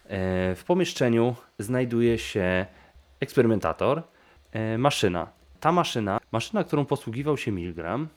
E, 0.05 0.55
w 0.55 0.63
pomieszczeniu 0.67 1.35
znajduje 1.59 2.17
się 2.17 2.65
eksperymentator, 3.19 4.01
e, 4.51 4.77
maszyna. 4.77 5.27
Ta 5.59 5.71
maszyna, 5.71 6.19
maszyna, 6.31 6.63
którą 6.63 6.85
posługiwał 6.85 7.37
się 7.37 7.51
Milgram, 7.51 8.07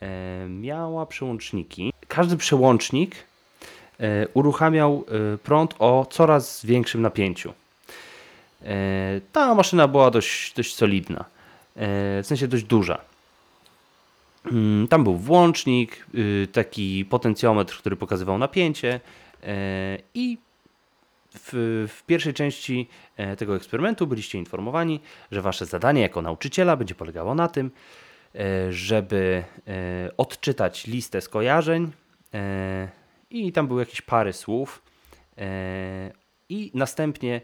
e, 0.00 0.48
miała 0.48 1.06
przełączniki. 1.06 1.92
Każdy 2.08 2.36
przełącznik 2.36 3.16
uruchamiał 4.34 5.04
prąd 5.42 5.74
o 5.78 6.06
coraz 6.10 6.66
większym 6.66 7.02
napięciu. 7.02 7.52
Ta 9.32 9.54
maszyna 9.54 9.88
była 9.88 10.10
dość, 10.10 10.54
dość 10.54 10.74
solidna, 10.74 11.24
w 11.76 12.22
sensie 12.22 12.48
dość 12.48 12.64
duża. 12.64 12.98
Mm, 14.44 14.88
Tam 14.88 15.04
był 15.04 15.16
włącznik, 15.16 16.06
y, 16.14 16.48
taki 16.52 17.04
potencjometr, 17.04 17.78
który 17.78 17.96
pokazywał 17.96 18.38
napięcie 18.38 19.00
i 20.14 20.38
w, 21.34 21.86
w 21.88 22.02
pierwszej 22.06 22.34
części 22.34 22.88
e, 23.16 23.36
tego 23.36 23.56
eksperymentu 23.56 24.06
byliście 24.06 24.38
informowani, 24.38 25.00
że 25.30 25.42
wasze 25.42 25.66
zadanie 25.66 26.00
jako 26.02 26.22
nauczyciela 26.22 26.76
będzie 26.76 26.94
polegało 26.94 27.34
na 27.34 27.48
tym, 27.48 27.70
e, 28.34 28.72
żeby 28.72 29.44
e, 29.66 30.16
odczytać 30.16 30.86
listę 30.86 31.20
skojarzeń 31.20 31.92
i 33.30 33.52
tam 33.52 33.68
były 33.68 33.82
jakieś 33.82 34.02
pary 34.02 34.32
słów 34.32 34.82
i 36.48 36.70
następnie 36.74 37.40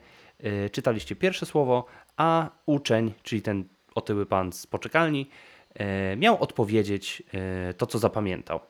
czytaliście 0.73 1.17
pierwsze 1.17 1.47
słowo, 1.47 1.85
a 2.17 2.51
uczeń, 2.67 3.13
czyli 3.23 3.43
ten 3.43 3.65
otyły 3.95 4.27
pan 4.27 4.53
z 4.53 4.67
poczekalni, 4.67 5.31
miał 6.17 6.43
odpowiedzieć 6.43 7.23
to, 7.77 7.87
co 7.87 7.99
zapamiętał. 7.99 8.61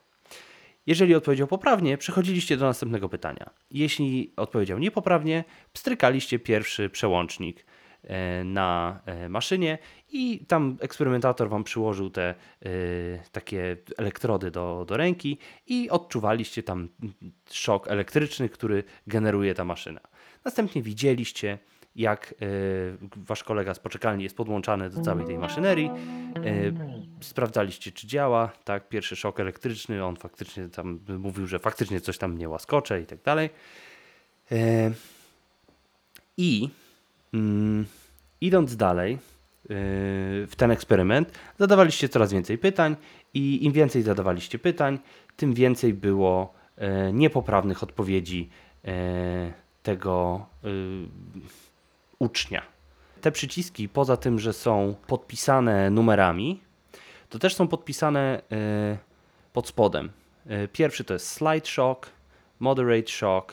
Jeżeli 0.86 1.14
odpowiedział 1.14 1.46
poprawnie, 1.46 1.98
przechodziliście 1.98 2.56
do 2.56 2.66
następnego 2.66 3.08
pytania. 3.08 3.50
Jeśli 3.70 4.32
odpowiedział 4.36 4.78
niepoprawnie, 4.78 5.44
pstrykaliście 5.72 6.38
pierwszy 6.38 6.90
przełącznik 6.90 7.66
e, 8.02 8.44
na 8.44 9.00
e, 9.06 9.28
maszynie 9.28 9.78
i 10.12 10.46
tam 10.46 10.76
eksperymentator 10.80 11.48
wam 11.48 11.64
przyłożył 11.64 12.10
te 12.10 12.28
e, 12.28 12.34
takie 13.32 13.76
elektrody 13.98 14.50
do, 14.50 14.84
do 14.88 14.96
ręki 14.96 15.38
i 15.66 15.90
odczuwaliście 15.90 16.62
tam 16.62 16.88
szok 17.50 17.88
elektryczny, 17.88 18.48
który 18.48 18.84
generuje 19.06 19.54
ta 19.54 19.64
maszyna. 19.64 20.00
Następnie 20.44 20.82
widzieliście, 20.82 21.58
jak 21.96 22.34
e, 22.42 22.46
wasz 23.16 23.44
kolega 23.44 23.74
z 23.74 23.78
poczekalni 23.78 24.24
jest 24.24 24.36
podłączany 24.36 24.90
do 24.90 25.00
całej 25.00 25.26
tej 25.26 25.38
maszynerii. 25.38 25.90
E, 25.90 25.92
sprawdzaliście, 27.20 27.92
czy 27.92 28.06
działa. 28.06 28.52
Tak, 28.64 28.88
pierwszy 28.88 29.16
szok 29.16 29.40
elektryczny, 29.40 30.04
on 30.04 30.16
faktycznie 30.16 30.68
tam 30.68 30.98
mówił, 31.18 31.46
że 31.46 31.58
faktycznie 31.58 32.00
coś 32.00 32.18
tam 32.18 32.32
mnie 32.32 32.48
łaskocze 32.48 33.00
i 33.00 33.06
tak 33.06 33.22
dalej. 33.22 33.50
E, 34.52 34.90
I 36.36 36.68
mm, 37.34 37.86
idąc 38.40 38.76
dalej 38.76 39.18
w 40.46 40.52
ten 40.56 40.70
eksperyment, 40.70 41.38
zadawaliście 41.58 42.08
coraz 42.08 42.32
więcej 42.32 42.58
pytań 42.58 42.96
i 43.34 43.64
im 43.64 43.72
więcej 43.72 44.02
zadawaliście 44.02 44.58
pytań, 44.58 44.98
tym 45.36 45.54
więcej 45.54 45.94
było 45.94 46.54
niepoprawnych 47.12 47.82
odpowiedzi 47.82 48.48
tego 49.82 50.46
ucznia. 52.24 52.62
Te 53.20 53.32
przyciski, 53.32 53.88
poza 53.88 54.16
tym, 54.16 54.38
że 54.38 54.52
są 54.52 54.94
podpisane 55.06 55.90
numerami, 55.90 56.60
to 57.28 57.38
też 57.38 57.54
są 57.54 57.68
podpisane 57.68 58.42
e, 58.52 58.98
pod 59.52 59.68
spodem. 59.68 60.10
E, 60.46 60.68
Pierwszy 60.68 61.04
to 61.04 61.14
jest 61.14 61.26
Slight 61.28 61.68
Shock, 61.68 62.10
Moderate 62.60 63.08
Shock, 63.12 63.52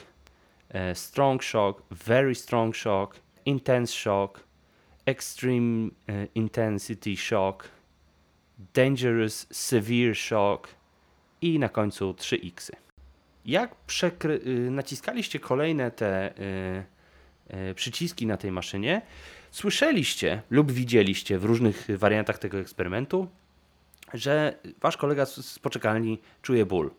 e, 0.69 0.95
Strong 0.95 1.43
Shock, 1.43 1.81
Very 1.91 2.35
Strong 2.35 2.75
Shock, 2.75 3.19
Intense 3.45 3.93
Shock, 3.93 4.43
Extreme 5.05 5.89
Intensity 6.35 7.17
Shock, 7.17 7.69
Dangerous 8.73 9.47
Severe 9.51 10.15
Shock 10.15 10.67
i 11.41 11.59
na 11.59 11.69
końcu 11.69 12.13
3 12.13 12.35
X. 12.43 12.71
Jak 13.45 13.75
przekry- 13.87 14.47
y, 14.47 14.71
naciskaliście 14.71 15.39
kolejne 15.39 15.91
te 15.91 16.39
y, 16.39 16.85
przyciski 17.75 18.25
na 18.25 18.37
tej 18.37 18.51
maszynie, 18.51 19.01
słyszeliście 19.51 20.41
lub 20.49 20.71
widzieliście 20.71 21.39
w 21.39 21.45
różnych 21.45 21.87
wariantach 21.97 22.37
tego 22.37 22.59
eksperymentu, 22.59 23.27
że 24.13 24.59
wasz 24.81 24.97
kolega 24.97 25.25
z, 25.25 25.59
poczekalni 25.59 26.19
czuje 26.41 26.65
ból. 26.65 26.91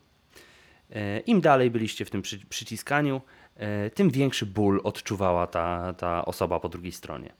E, 0.91 1.21
Im 1.21 1.41
dalej 1.41 1.71
byliście 1.71 2.05
w 2.05 2.11
tym 2.11 2.23
przy, 2.23 2.39
przyciskaniu, 2.47 3.21
e, 3.57 3.91
tym 3.91 4.11
większy 4.11 4.47
ból 4.47 4.81
odczuwała 4.85 5.47
ta, 5.47 5.95
ta 5.95 6.25
osoba 6.25 6.61
po 6.61 6.69
drugiej 6.69 6.93
stronie. 6.93 7.33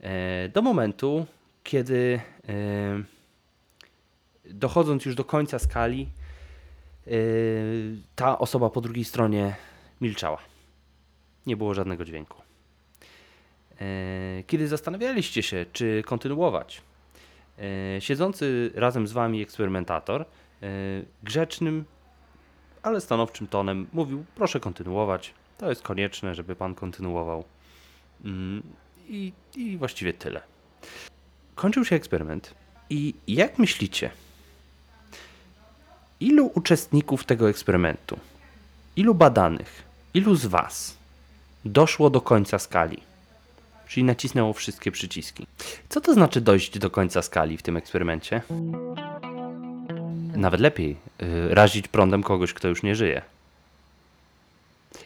E, 0.00 0.48
do 0.48 0.62
momentu, 0.62 1.26
kiedy 1.64 2.20
e, 2.48 2.52
dochodząc 4.44 5.04
już 5.04 5.14
do 5.14 5.24
końca 5.24 5.58
skali, 5.58 6.08
ta 8.16 8.38
osoba 8.38 8.70
po 8.70 8.80
drugiej 8.80 9.04
stronie 9.04 9.56
milczała. 10.00 10.38
Nie 11.48 11.56
było 11.56 11.74
żadnego 11.74 12.04
dźwięku. 12.04 12.42
Kiedy 14.46 14.68
zastanawialiście 14.68 15.42
się, 15.42 15.66
czy 15.72 16.02
kontynuować, 16.06 16.82
siedzący 17.98 18.70
razem 18.74 19.06
z 19.06 19.12
wami 19.12 19.42
eksperymentator 19.42 20.24
grzecznym, 21.22 21.84
ale 22.82 23.00
stanowczym 23.00 23.46
tonem 23.46 23.86
mówił: 23.92 24.24
Proszę 24.34 24.60
kontynuować. 24.60 25.34
To 25.58 25.68
jest 25.68 25.82
konieczne, 25.82 26.34
żeby 26.34 26.56
pan 26.56 26.74
kontynuował. 26.74 27.44
Mm, 28.24 28.62
I, 29.08 29.32
i 29.56 29.76
właściwie 29.76 30.12
tyle. 30.12 30.40
Kończył 31.54 31.84
się 31.84 31.96
eksperyment. 31.96 32.54
I 32.90 33.14
jak 33.28 33.58
myślicie, 33.58 34.10
ilu 36.20 36.50
uczestników 36.54 37.24
tego 37.24 37.50
eksperymentu, 37.50 38.18
ilu 38.96 39.14
badanych, 39.14 39.82
ilu 40.14 40.34
z 40.34 40.46
Was 40.46 40.97
doszło 41.64 42.10
do 42.10 42.20
końca 42.20 42.58
skali? 42.58 43.02
Czyli 43.88 44.04
nacisnęło 44.04 44.52
wszystkie 44.52 44.92
przyciski. 44.92 45.46
Co 45.88 46.00
to 46.00 46.14
znaczy 46.14 46.40
dojść 46.40 46.78
do 46.78 46.90
końca 46.90 47.22
skali 47.22 47.56
w 47.56 47.62
tym 47.62 47.76
eksperymencie? 47.76 48.42
Nawet 50.36 50.60
lepiej, 50.60 50.96
yy, 51.18 51.54
razić 51.54 51.88
prądem 51.88 52.22
kogoś, 52.22 52.52
kto 52.52 52.68
już 52.68 52.82
nie 52.82 52.94
żyje. 52.94 53.22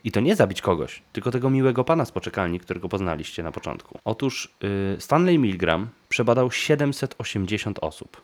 I 0.05 0.13
to 0.13 0.21
nie 0.21 0.37
zabić 0.37 0.63
kogoś, 0.63 1.03
tylko 1.13 1.31
tego 1.31 1.51
miłego 1.51 1.85
pana 1.85 2.05
z 2.05 2.13
poczekalni, 2.13 2.61
którego 2.61 2.89
poznaliście 2.89 3.43
na 3.43 3.53
początku. 3.53 3.99
Otóż 4.05 4.55
yy, 4.63 4.97
Stanley 5.01 5.39
Milgram 5.39 5.89
przebadał 6.09 6.51
780 6.51 7.79
osób 7.81 8.23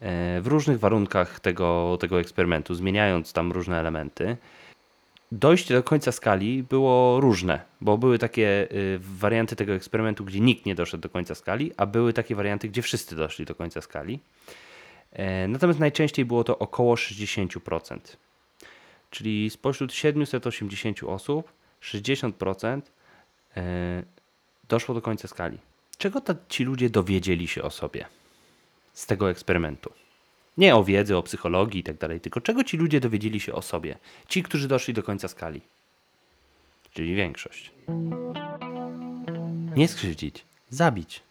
yy, 0.00 0.06
w 0.42 0.46
różnych 0.46 0.78
warunkach 0.78 1.40
tego, 1.40 1.98
tego 2.00 2.20
eksperymentu, 2.20 2.74
zmieniając 2.74 3.32
tam 3.32 3.52
różne 3.52 3.80
elementy. 3.80 4.36
Dojście 5.34 5.74
do 5.74 5.82
końca 5.82 6.12
skali 6.12 6.62
było 6.62 7.20
różne, 7.20 7.60
bo 7.80 7.98
były 7.98 8.18
takie 8.18 8.68
y, 8.72 8.98
warianty 9.00 9.56
tego 9.56 9.72
eksperymentu, 9.72 10.24
gdzie 10.24 10.40
nikt 10.40 10.66
nie 10.66 10.74
doszedł 10.74 11.02
do 11.02 11.08
końca 11.08 11.34
skali, 11.34 11.72
a 11.76 11.86
były 11.86 12.12
takie 12.12 12.34
warianty, 12.34 12.68
gdzie 12.68 12.82
wszyscy 12.82 13.16
doszli 13.16 13.44
do 13.44 13.54
końca 13.54 13.80
skali. 13.80 14.20
E, 15.12 15.48
natomiast 15.48 15.80
najczęściej 15.80 16.24
było 16.24 16.44
to 16.44 16.58
około 16.58 16.94
60%. 16.94 17.98
Czyli 19.10 19.50
spośród 19.50 19.92
780 19.92 21.02
osób 21.02 21.52
60% 21.82 22.80
e, 23.56 24.02
doszło 24.68 24.94
do 24.94 25.02
końca 25.02 25.28
skali. 25.28 25.58
Czego 25.98 26.22
ci 26.48 26.64
ludzie 26.64 26.90
dowiedzieli 26.90 27.48
się 27.48 27.62
o 27.62 27.70
sobie 27.70 28.06
z 28.92 29.06
tego 29.06 29.30
eksperymentu? 29.30 30.03
Nie 30.58 30.76
o 30.76 30.84
wiedzy, 30.84 31.16
o 31.16 31.22
psychologii 31.22 31.80
i 31.80 31.84
tak 31.84 31.98
dalej, 31.98 32.20
tylko 32.20 32.40
czego 32.40 32.64
ci 32.64 32.76
ludzie 32.76 33.00
dowiedzieli 33.00 33.40
się 33.40 33.52
o 33.52 33.62
sobie? 33.62 33.98
Ci, 34.28 34.42
którzy 34.42 34.68
doszli 34.68 34.94
do 34.94 35.02
końca 35.02 35.28
skali. 35.28 35.60
Czyli 36.92 37.14
większość. 37.14 37.72
Nie 39.76 39.88
skrzywdzić, 39.88 40.44
zabić. 40.70 41.22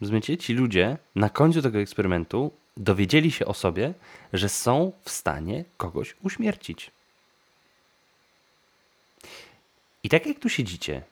Rozumiecie? 0.00 0.38
Ci 0.38 0.54
ludzie 0.54 0.98
na 1.14 1.30
końcu 1.30 1.62
tego 1.62 1.78
eksperymentu 1.78 2.52
dowiedzieli 2.76 3.30
się 3.30 3.46
o 3.46 3.54
sobie, 3.54 3.94
że 4.32 4.48
są 4.48 4.92
w 5.02 5.10
stanie 5.10 5.64
kogoś 5.76 6.16
uśmiercić. 6.22 6.90
I 10.02 10.08
tak 10.08 10.26
jak 10.26 10.38
tu 10.38 10.48
siedzicie 10.48 11.02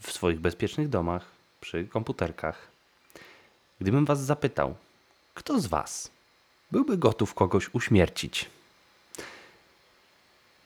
w 0.00 0.12
swoich 0.12 0.40
bezpiecznych 0.40 0.88
domach, 0.88 1.30
przy 1.60 1.84
komputerkach, 1.84 2.68
gdybym 3.80 4.04
was 4.04 4.20
zapytał, 4.20 4.76
kto 5.38 5.60
z 5.60 5.66
was 5.66 6.10
byłby 6.70 6.98
gotów 6.98 7.34
kogoś 7.34 7.74
uśmiercić? 7.74 8.50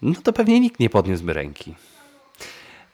No 0.02 0.20
to 0.22 0.32
pewnie 0.32 0.61
nikt 0.61 0.80
nie 0.80 0.90
podniósłby 0.90 1.32
ręki. 1.32 1.74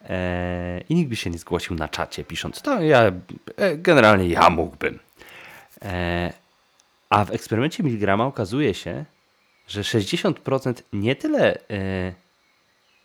Eee, 0.09 0.85
I 0.89 0.95
nikt 0.95 1.11
by 1.11 1.17
się 1.17 1.31
nie 1.31 1.39
zgłosił 1.39 1.77
na 1.77 1.89
czacie, 1.89 2.25
pisząc, 2.25 2.63
to 2.63 2.83
ja, 2.83 3.13
e, 3.57 3.77
generalnie 3.77 4.29
ja 4.29 4.51
mógłbym. 4.51 4.99
Eee, 5.83 6.33
a 7.11 7.25
w 7.25 7.31
eksperymencie 7.31 7.83
Milgrama 7.83 8.27
okazuje 8.27 8.75
się, 8.75 9.05
że 9.69 9.81
60% 9.81 10.83
nie 10.93 11.17
tyle 11.17 11.69
e, 11.71 12.15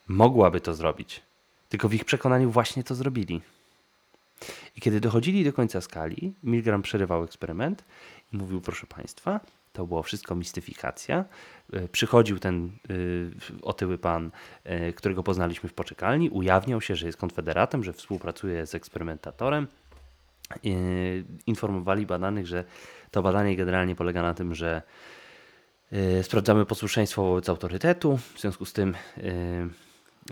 mogłaby 0.08 0.62
to 0.62 0.74
zrobić, 0.74 1.22
tylko 1.70 1.90
w 1.90 1.94
ich 1.94 2.06
przekonaniu 2.06 2.52
właśnie 2.52 2.84
to 2.84 2.96
zrobili. 2.96 3.42
I 4.76 4.82
kiedy 4.82 5.00
dochodzili 5.00 5.44
do 5.44 5.54
końca 5.54 5.82
skali, 5.82 6.34
Milgram 6.44 6.82
przerywał 6.82 7.24
eksperyment 7.24 7.84
mówił: 8.34 8.62
Proszę 8.62 8.88
Państwa, 8.88 9.40
to 9.74 9.86
było 9.88 10.04
wszystko 10.04 10.36
mistyfikacja. 10.36 11.26
E, 11.74 11.88
przychodził 11.88 12.40
ten 12.40 12.72
y, 12.92 13.32
otyły 13.62 13.98
pan, 13.98 14.32
y, 14.90 14.94
którego 14.94 15.24
poznaliśmy 15.24 15.70
w 15.70 15.74
poczekalni, 15.74 16.30
ujawniał 16.30 16.82
się, 16.82 16.96
że 16.96 17.06
jest 17.06 17.18
konfederatem, 17.18 17.84
że 17.84 17.94
współpracuje 17.94 18.66
z 18.66 18.76
eksperymentatorem. 18.76 19.68
Informowali 21.48 22.06
badanych, 22.06 22.48
że 22.48 22.64
to 23.12 23.22
badanie 23.22 23.56
generalnie 23.56 23.96
polega 23.96 24.22
na 24.22 24.34
tym, 24.34 24.56
że 24.56 24.82
sprawdzamy 26.22 26.66
posłuszeństwo 26.66 27.24
wobec 27.24 27.50
autorytetu. 27.50 28.18
W 28.18 28.40
związku 28.40 28.66
z 28.66 28.74
tym 28.74 28.96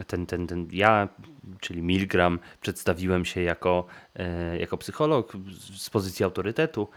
ten, 0.08 0.25
ten, 0.25 0.47
ten 0.47 0.67
ja, 0.71 1.08
czyli 1.60 1.82
Milgram, 1.82 2.39
przedstawiłem 2.62 3.25
się 3.25 3.41
jako, 3.41 3.86
jako 4.60 4.77
psycholog 4.77 5.34
z 5.77 5.89
pozycji 5.89 6.25
autorytetu. 6.25 6.88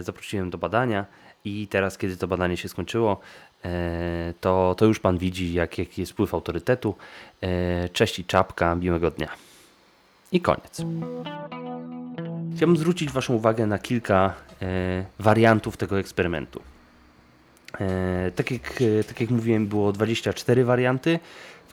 Zaprosiłem 0.00 0.50
do 0.50 0.58
badania 0.58 1.06
i 1.44 1.68
teraz, 1.68 1.98
kiedy 1.98 2.16
to 2.16 2.28
badanie 2.28 2.56
się 2.56 2.68
skończyło, 2.68 3.20
e, 3.64 4.34
to, 4.40 4.74
to 4.78 4.86
już 4.86 5.00
Pan 5.00 5.18
widzi, 5.18 5.54
jak, 5.54 5.78
jaki 5.78 6.00
jest 6.00 6.12
wpływ 6.12 6.34
autorytetu. 6.34 6.94
E, 7.40 7.88
cześć 7.88 8.18
i 8.18 8.24
czapka, 8.24 8.74
miłego 8.74 9.10
dnia. 9.10 9.28
I 10.32 10.40
koniec. 10.40 10.82
Chciałbym 12.56 12.76
zwrócić 12.76 13.10
Waszą 13.10 13.34
uwagę 13.34 13.66
na 13.66 13.78
kilka 13.78 14.34
e, 14.62 15.04
wariantów 15.18 15.76
tego 15.76 15.98
eksperymentu. 15.98 16.62
Tak 18.36 18.50
jak, 18.50 18.82
tak 19.08 19.20
jak 19.20 19.30
mówiłem, 19.30 19.66
było 19.66 19.92
24 19.92 20.64
warianty. 20.64 21.18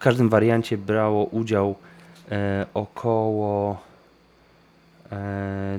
Każdym 0.01 0.29
wariancie 0.29 0.77
brało 0.77 1.25
udział 1.25 1.75
około 2.73 3.77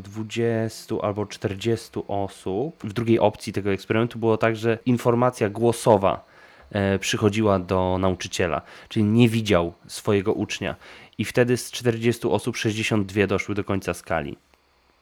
20 0.03 0.95
albo 1.03 1.27
40 1.27 1.91
osób. 2.09 2.77
W 2.85 2.93
drugiej 2.93 3.19
opcji 3.19 3.53
tego 3.53 3.73
eksperymentu 3.73 4.19
było 4.19 4.37
tak, 4.37 4.57
że 4.57 4.79
informacja 4.87 5.51
głosowa 5.51 6.25
e, 6.71 6.99
przychodziła 6.99 7.59
do 7.59 7.99
nauczyciela, 8.01 8.63
czyli 8.89 9.05
nie 9.05 9.29
widział 9.29 9.73
swojego 9.87 10.33
ucznia. 10.33 10.77
I 11.19 11.25
wtedy 11.25 11.57
z 11.57 11.71
40 11.71 12.29
osób 12.29 12.57
62 12.57 13.27
doszły 13.27 13.55
do 13.55 13.65
końca 13.65 13.95
skali. 13.95 14.37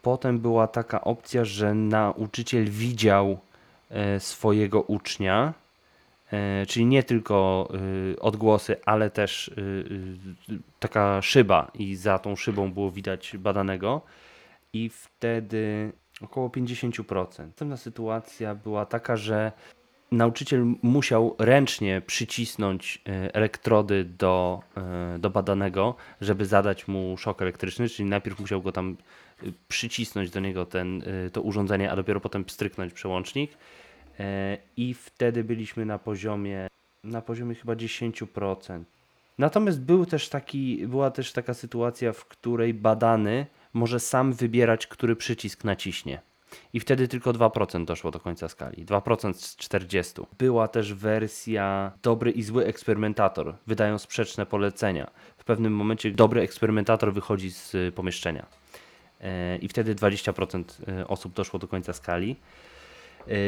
Potem 0.03 0.39
była 0.39 0.67
taka 0.67 1.01
opcja, 1.01 1.45
że 1.45 1.75
nauczyciel 1.75 2.65
widział 2.65 3.39
e, 3.91 4.21
swojego 4.21 4.83
ucznia, 4.83 5.47
e, 5.49 5.70
czyli 6.69 6.87
nie 6.87 7.03
tylko 7.03 7.69
odgłosy, 8.21 8.77
ale 8.87 9.11
też 9.11 9.51
taka 10.81 11.23
szyba 11.23 11.71
i 11.75 11.97
za 11.97 12.19
tą 12.19 12.37
szybą 12.37 12.73
było 12.73 12.91
widać 12.91 13.37
badanego 13.39 14.03
i 14.73 14.89
wtedy 14.89 15.93
około 16.21 16.49
50%. 16.49 17.47
Następna 17.47 17.77
sytuacja 17.77 18.55
była 18.55 18.87
taka, 18.87 19.17
że 19.17 19.53
nauczyciel 20.13 20.65
musiał 20.83 21.37
ręcznie 21.39 22.03
przycisnąć 22.07 23.03
e, 23.07 23.35
elektrody 23.35 24.05
do, 24.05 24.63
e, 24.77 25.19
do 25.19 25.31
badanego, 25.31 25.95
żeby 26.21 26.47
zadać 26.47 26.89
mu 26.89 27.17
szok 27.17 27.43
elektryczny, 27.43 27.89
czyli 27.89 28.09
najpierw 28.09 28.41
musiał 28.41 28.63
go 28.63 28.73
tam 28.73 28.97
e, 29.43 29.47
przycisnąć 29.69 30.31
do 30.31 30.41
niego 30.41 30.67
ten, 30.67 31.03
to 31.33 31.43
urządzenie, 31.43 31.91
a 31.91 31.97
dopiero 31.97 32.21
potem 32.21 32.45
pstryknąć 32.45 32.93
przełącznik. 32.93 33.51
I 34.77 34.95
wtedy 34.95 35.45
byliśmy 35.45 35.87
na 35.87 35.99
poziomie, 35.99 36.69
na 37.05 37.23
poziomie 37.23 37.55
chyba 37.55 37.73
10%. 37.73 38.83
Natomiast 39.39 39.81
był 39.81 40.07
też 40.07 40.29
taki, 40.29 40.87
była 40.87 41.11
też 41.11 41.33
taka 41.33 41.55
sytuacja, 41.55 42.13
w 42.13 42.25
której 42.25 42.75
badany 42.75 43.47
może 43.73 44.01
sam 44.01 44.33
wybierać, 44.33 44.87
który 44.87 45.17
przycisk 45.17 45.65
naciśnie. 45.65 46.21
I 46.73 46.81
wtedy 46.81 47.09
tylko 47.09 47.33
2% 47.33 47.85
doszło 47.85 48.11
do 48.11 48.21
końca 48.21 48.49
skali. 48.49 48.87
2% 48.87 49.35
z 49.35 49.57
40. 49.57 50.15
Była 50.39 50.69
też 50.69 50.95
wersja 50.95 51.93
dobry 52.03 52.31
i 52.31 52.43
zły 52.43 52.67
eksperymentator. 52.67 53.55
Wydają 53.67 53.99
sprzeczne 53.99 54.47
polecenia. 54.47 55.11
W 55.37 55.45
pewnym 55.45 55.73
momencie 55.73 56.11
dobry 56.11 56.41
eksperymentator 56.41 57.13
wychodzi 57.13 57.51
z 57.51 57.75
y, 57.75 57.93
pomieszczenia. 57.93 58.47
E, 59.21 59.57
I 59.57 59.69
wtedy 59.69 59.95
20% 59.95 60.65
y, 61.01 61.07
osób 61.09 61.35
doszło 61.35 61.59
do 61.59 61.69
końca 61.69 61.93
skali. 61.93 62.37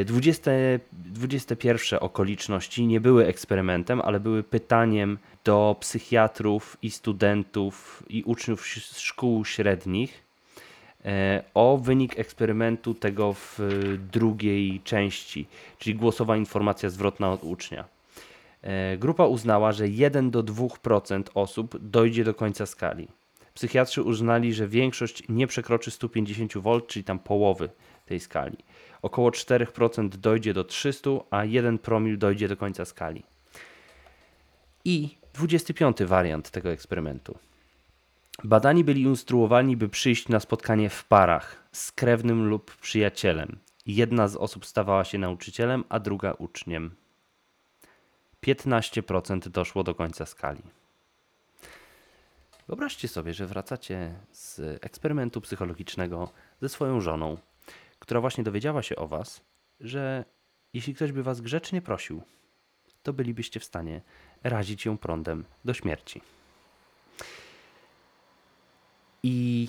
20, 0.05 0.51
21 0.93 1.99
okoliczności 2.01 2.87
nie 2.87 3.01
były 3.01 3.27
eksperymentem, 3.27 4.01
ale 4.01 4.21
były 4.21 4.43
pytaniem 4.43 5.19
do 5.45 5.77
psychiatrów 5.81 6.77
i 6.83 6.91
studentów 6.91 8.03
i 8.09 8.23
uczniów 8.23 8.67
szkół 8.97 9.45
średnich 9.45 10.23
e, 11.05 11.43
o 11.55 11.79
wynik 11.79 12.19
eksperymentu 12.19 12.95
tego 12.95 13.33
w 13.33 13.59
drugiej 14.13 14.81
części, 14.85 15.47
czyli 15.79 15.97
głosowa 15.97 16.37
informacja 16.37 16.91
zwrotna 16.91 17.33
od 17.33 17.45
ucznia. 17.45 17.85
E, 18.63 18.97
grupa 18.97 19.27
uznała, 19.27 19.73
że 19.73 19.89
1 19.89 20.31
do 20.31 20.43
2% 20.43 21.23
osób 21.35 21.79
dojdzie 21.81 22.25
do 22.25 22.35
końca 22.35 22.67
skali. 22.67 23.09
Psychiatrzy 23.55 24.03
uznali, 24.03 24.55
że 24.55 24.69
większość 24.69 25.23
nie 25.29 25.47
przekroczy 25.47 25.91
150 25.91 26.55
V, 26.55 26.81
czyli 26.87 27.05
tam 27.05 27.19
połowy 27.19 27.69
tej 28.07 28.21
skali. 28.21 28.57
Około 29.03 29.31
4% 29.31 30.09
dojdzie 30.09 30.55
do 30.55 30.65
300, 30.65 31.11
a 31.31 31.45
1 31.45 31.79
promil 31.79 32.19
dojdzie 32.19 32.49
do 32.49 32.57
końca 32.57 32.85
skali. 32.85 33.23
I 34.85 35.17
25 35.35 36.03
wariant 36.03 36.51
tego 36.51 36.71
eksperymentu. 36.71 37.39
Badani 38.45 38.85
byli 38.85 39.03
instruowani, 39.03 39.77
by 39.77 39.89
przyjść 39.89 40.29
na 40.29 40.41
spotkanie 40.41 40.91
w 40.91 41.05
parach 41.05 41.69
z 41.73 41.93
krewnym 41.93 42.49
lub 42.49 42.77
przyjacielem. 42.77 43.59
Jedna 43.87 44.29
z 44.29 44.37
osób 44.37 44.67
stawała 44.67 45.05
się 45.05 45.19
nauczycielem, 45.19 45.85
a 45.89 45.99
druga 45.99 46.33
uczniem. 46.33 46.91
15% 48.43 49.49
doszło 49.49 49.85
do 49.85 49.95
końca 49.95 50.27
skali. 50.27 50.63
Wyobraźcie 52.69 53.09
sobie, 53.09 53.35
że 53.35 53.47
wracacie 53.47 54.15
z 54.33 54.61
eksperymentu 54.85 55.41
psychologicznego 55.41 56.33
ze 56.61 56.69
swoją 56.69 57.01
żoną, 57.01 57.37
która 58.03 58.21
właśnie 58.21 58.45
dowiedziała 58.45 58.83
się 58.83 58.97
o 58.97 59.07
Was, 59.09 59.41
że 59.81 60.25
jeśli 60.75 60.95
ktoś 60.95 61.13
by 61.13 61.23
Was 61.23 61.41
grzecznie 61.41 61.83
prosił, 61.83 62.23
to 63.03 63.13
bylibyście 63.13 63.61
w 63.61 63.65
stanie 63.65 64.01
razić 64.45 64.87
ją 64.87 64.99
prądem 64.99 65.45
do 65.65 65.75
śmierci. 65.75 66.21
I 69.23 69.69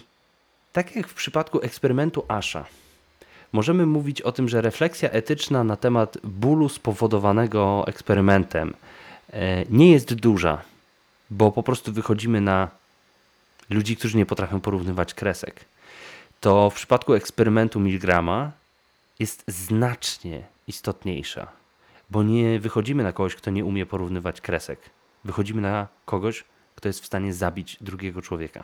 tak 0.72 0.96
jak 0.96 1.08
w 1.08 1.13
przypadku 1.13 1.62
eksperymentu 1.62 2.26
Asha, 2.28 2.65
możemy 3.52 3.86
mówić 3.86 4.22
o 4.22 4.32
tym, 4.32 4.50
że 4.50 4.62
refleksja 4.62 5.10
etyczna 5.10 5.63
na 5.63 5.76
temat 5.76 6.17
bólu 6.24 6.69
spowodowanego 6.69 7.84
eksperymentem 7.88 8.74
e, 9.30 9.65
nie 9.69 9.91
jest 9.91 10.13
duża, 10.13 10.62
bo 11.30 11.52
po 11.52 11.63
prostu 11.63 11.93
wychodzimy 11.93 12.41
na 12.41 12.69
ludzi, 13.69 13.98
którzy 13.98 14.17
nie 14.17 14.26
potrafią 14.26 14.62
porównywać 14.62 15.13
kresek. 15.13 15.65
To 16.43 16.69
w 16.69 16.75
przypadku 16.75 17.13
eksperymentu 17.13 17.79
Milgrama 17.79 18.51
jest 19.19 19.43
znacznie 19.47 20.43
istotniejsza, 20.67 21.47
bo 22.10 22.23
nie 22.23 22.60
wychodzimy 22.60 23.03
na 23.03 23.13
kogoś, 23.13 23.36
kto 23.36 23.51
nie 23.51 23.65
umie 23.65 23.86
porównywać 23.86 24.41
kresek. 24.41 24.79
Wychodzimy 25.23 25.62
na 25.62 25.88
kogoś, 26.06 26.43
kto 26.75 26.89
jest 26.89 27.01
w 27.01 27.06
stanie 27.06 27.34
zabić 27.34 27.77
drugiego 27.82 28.21
człowieka. 28.21 28.63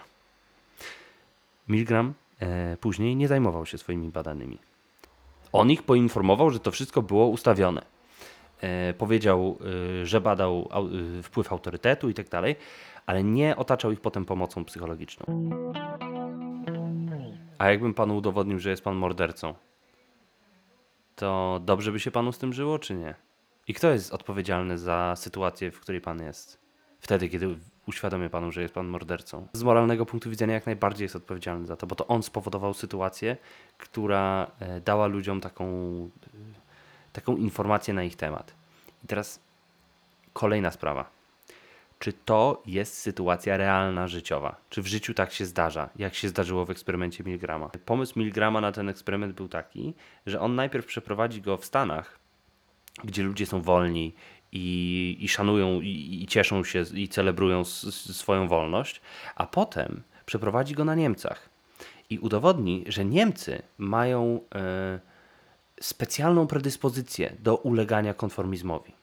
Milgram 1.67 2.13
e, 2.39 2.77
później 2.77 3.15
nie 3.15 3.27
zajmował 3.27 3.65
się 3.65 3.77
swoimi 3.77 4.09
badanymi. 4.09 4.57
On 5.51 5.71
ich 5.71 5.83
poinformował, 5.83 6.49
że 6.49 6.59
to 6.59 6.71
wszystko 6.71 7.01
było 7.01 7.27
ustawione. 7.27 7.81
E, 8.61 8.93
powiedział, 8.93 9.57
e, 10.01 10.05
że 10.05 10.21
badał 10.21 10.69
e, 11.19 11.23
wpływ 11.23 11.51
autorytetu 11.51 12.09
i 12.09 12.13
tak 12.13 12.29
dalej, 12.29 12.55
ale 13.05 13.23
nie 13.23 13.55
otaczał 13.55 13.91
ich 13.91 14.01
potem 14.01 14.25
pomocą 14.25 14.65
psychologiczną. 14.65 15.25
A 17.59 17.69
jakbym 17.69 17.93
panu 17.93 18.17
udowodnił, 18.17 18.59
że 18.59 18.69
jest 18.69 18.83
pan 18.83 18.95
mordercą, 18.95 19.53
to 21.15 21.59
dobrze 21.65 21.91
by 21.91 21.99
się 21.99 22.11
panu 22.11 22.31
z 22.31 22.37
tym 22.37 22.53
żyło, 22.53 22.79
czy 22.79 22.93
nie? 22.93 23.15
I 23.67 23.73
kto 23.73 23.91
jest 23.91 24.13
odpowiedzialny 24.13 24.77
za 24.77 25.13
sytuację, 25.15 25.71
w 25.71 25.79
której 25.79 26.01
pan 26.01 26.21
jest? 26.21 26.59
Wtedy, 26.99 27.29
kiedy 27.29 27.57
uświadomię 27.87 28.29
panu, 28.29 28.51
że 28.51 28.61
jest 28.61 28.73
pan 28.73 28.87
mordercą. 28.87 29.47
Z 29.53 29.63
moralnego 29.63 30.05
punktu 30.05 30.29
widzenia 30.29 30.53
jak 30.53 30.65
najbardziej 30.65 31.05
jest 31.05 31.15
odpowiedzialny 31.15 31.67
za 31.67 31.75
to, 31.75 31.87
bo 31.87 31.95
to 31.95 32.07
on 32.07 32.23
spowodował 32.23 32.73
sytuację, 32.73 33.37
która 33.77 34.51
e, 34.59 34.81
dała 34.81 35.07
ludziom 35.07 35.41
taką, 35.41 35.65
e, 35.65 36.37
taką 37.13 37.35
informację 37.35 37.93
na 37.93 38.03
ich 38.03 38.15
temat. 38.15 38.53
I 39.03 39.07
teraz 39.07 39.39
kolejna 40.33 40.71
sprawa. 40.71 41.18
Czy 41.99 42.13
to 42.13 42.63
jest 42.65 42.97
sytuacja 42.97 43.57
realna, 43.57 44.07
życiowa? 44.07 44.55
Czy 44.69 44.81
w 44.81 44.88
życiu 44.88 45.13
tak 45.13 45.31
się 45.31 45.45
zdarza, 45.45 45.89
jak 45.95 46.15
się 46.15 46.29
zdarzyło 46.29 46.65
w 46.65 46.69
eksperymencie 46.69 47.23
Milgrama? 47.23 47.69
Pomysł 47.85 48.19
Milgrama 48.19 48.62
na 48.62 48.71
ten 48.71 48.89
eksperyment 48.89 49.33
był 49.33 49.47
taki, 49.47 49.93
że 50.25 50.39
on 50.41 50.55
najpierw 50.55 50.85
przeprowadzi 50.85 51.41
go 51.41 51.57
w 51.57 51.65
Stanach, 51.65 52.19
gdzie 53.03 53.23
ludzie 53.23 53.45
są 53.45 53.62
wolni 53.62 54.13
i, 54.51 55.17
i 55.19 55.29
szanują 55.29 55.81
i, 55.81 56.19
i, 56.23 56.27
cieszą 56.27 56.63
się 56.63 56.83
i 56.93 57.07
celebrują 57.07 57.65
swoją 57.65 58.47
wolność, 58.47 59.01
a 59.35 59.45
potem 59.45 60.03
przeprowadzi 60.25 60.73
go 60.73 60.85
na 60.85 60.95
Niemcach 60.95 61.49
i 62.09 62.19
udowodni, 62.19 62.83
że 62.88 63.05
Niemcy 63.05 63.62
mają 63.77 64.39
e, 64.55 64.99
specjalną 65.81 66.47
predyspozycję 66.47 67.35
do 67.39 67.55
ulegania 67.55 68.13
konformizmowi. 68.13 68.98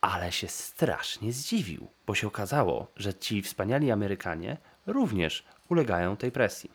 Ale 0.00 0.32
się 0.32 0.48
strasznie 0.48 1.32
zdziwił, 1.32 1.86
bo 2.06 2.14
się 2.14 2.26
okazało, 2.26 2.86
że 2.96 3.14
ci 3.14 3.42
wspaniali 3.42 3.90
Amerykanie 3.90 4.56
również 4.86 5.44
ulegają 5.68 6.16
tej 6.16 6.32
presji. 6.32 6.70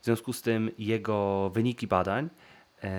W 0.00 0.04
związku 0.04 0.32
z 0.32 0.42
tym 0.42 0.70
jego 0.78 1.50
wyniki 1.54 1.86
badań 1.86 2.28
e, 2.82 2.90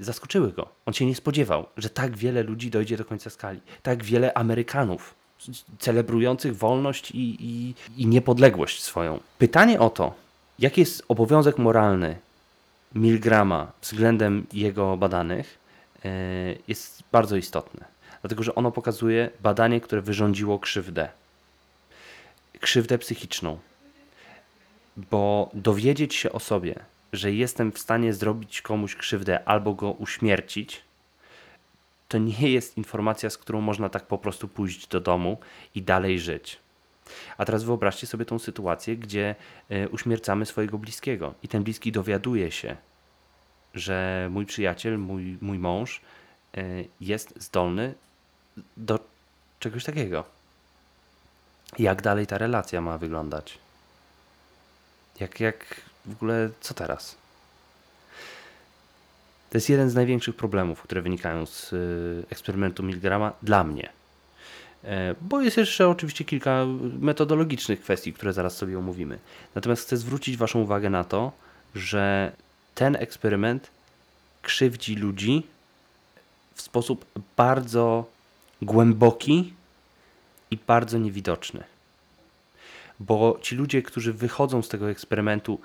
zaskoczyły 0.00 0.52
go. 0.52 0.68
On 0.86 0.94
się 0.94 1.06
nie 1.06 1.14
spodziewał, 1.14 1.66
że 1.76 1.90
tak 1.90 2.16
wiele 2.16 2.42
ludzi 2.42 2.70
dojdzie 2.70 2.96
do 2.96 3.04
końca 3.04 3.30
skali. 3.30 3.60
Tak 3.82 4.04
wiele 4.04 4.34
Amerykanów 4.34 5.14
celebrujących 5.78 6.56
wolność 6.56 7.10
i, 7.10 7.36
i, 7.40 7.74
i 7.96 8.06
niepodległość 8.06 8.82
swoją. 8.82 9.20
Pytanie 9.38 9.80
o 9.80 9.90
to, 9.90 10.14
jaki 10.58 10.80
jest 10.80 11.04
obowiązek 11.08 11.58
moralny 11.58 12.16
Milgrama 12.94 13.72
względem 13.82 14.46
jego 14.52 14.96
badanych, 14.96 15.58
e, 16.04 16.08
jest 16.68 17.02
bardzo 17.12 17.36
istotne. 17.36 17.89
Dlatego, 18.22 18.42
że 18.42 18.54
ono 18.54 18.72
pokazuje 18.72 19.30
badanie, 19.40 19.80
które 19.80 20.02
wyrządziło 20.02 20.58
krzywdę. 20.58 21.08
Krzywdę 22.60 22.98
psychiczną. 22.98 23.58
Bo 24.96 25.50
dowiedzieć 25.54 26.14
się 26.14 26.32
o 26.32 26.40
sobie, 26.40 26.74
że 27.12 27.32
jestem 27.32 27.72
w 27.72 27.78
stanie 27.78 28.14
zrobić 28.14 28.62
komuś 28.62 28.96
krzywdę 28.96 29.48
albo 29.48 29.74
go 29.74 29.92
uśmiercić, 29.92 30.82
to 32.08 32.18
nie 32.18 32.50
jest 32.50 32.76
informacja, 32.76 33.30
z 33.30 33.38
którą 33.38 33.60
można 33.60 33.88
tak 33.88 34.06
po 34.06 34.18
prostu 34.18 34.48
pójść 34.48 34.86
do 34.86 35.00
domu 35.00 35.38
i 35.74 35.82
dalej 35.82 36.18
żyć. 36.18 36.58
A 37.38 37.44
teraz 37.44 37.64
wyobraźcie 37.64 38.06
sobie 38.06 38.24
tą 38.24 38.38
sytuację, 38.38 38.96
gdzie 38.96 39.34
e, 39.68 39.88
uśmiercamy 39.88 40.46
swojego 40.46 40.78
bliskiego 40.78 41.34
i 41.42 41.48
ten 41.48 41.62
bliski 41.62 41.92
dowiaduje 41.92 42.50
się, 42.50 42.76
że 43.74 44.28
mój 44.30 44.46
przyjaciel, 44.46 44.98
mój, 44.98 45.38
mój 45.40 45.58
mąż 45.58 46.00
e, 46.56 46.62
jest 47.00 47.42
zdolny 47.42 47.94
do 48.76 48.98
czegoś 49.60 49.84
takiego. 49.84 50.24
Jak 51.78 52.02
dalej 52.02 52.26
ta 52.26 52.38
relacja 52.38 52.80
ma 52.80 52.98
wyglądać? 52.98 53.58
Jak, 55.20 55.40
jak 55.40 55.80
w 56.06 56.12
ogóle, 56.12 56.50
co 56.60 56.74
teraz? 56.74 57.16
To 59.50 59.58
jest 59.58 59.68
jeden 59.68 59.90
z 59.90 59.94
największych 59.94 60.36
problemów, 60.36 60.82
które 60.82 61.02
wynikają 61.02 61.46
z 61.46 61.72
y, 61.72 62.24
eksperymentu 62.30 62.82
Milgrama 62.82 63.32
dla 63.42 63.64
mnie. 63.64 63.92
E, 64.84 65.14
bo 65.20 65.40
jest 65.40 65.56
jeszcze 65.56 65.88
oczywiście 65.88 66.24
kilka 66.24 66.66
metodologicznych 67.00 67.80
kwestii, 67.80 68.12
które 68.12 68.32
zaraz 68.32 68.56
sobie 68.56 68.78
omówimy. 68.78 69.18
Natomiast 69.54 69.82
chcę 69.82 69.96
zwrócić 69.96 70.36
Waszą 70.36 70.60
uwagę 70.60 70.90
na 70.90 71.04
to, 71.04 71.32
że 71.74 72.32
ten 72.74 72.96
eksperyment 72.96 73.70
krzywdzi 74.42 74.96
ludzi 74.96 75.46
w 76.54 76.62
sposób 76.62 77.04
bardzo 77.36 78.04
głęboki 78.62 79.54
i 80.50 80.56
bardzo 80.56 80.98
niewidoczny. 80.98 81.64
Bo 83.00 83.38
ci 83.42 83.56
ludzie, 83.56 83.82
którzy 83.82 84.12
wychodzą 84.12 84.62
z 84.62 84.68
tego 84.68 84.90
eksperymentu 84.90 85.60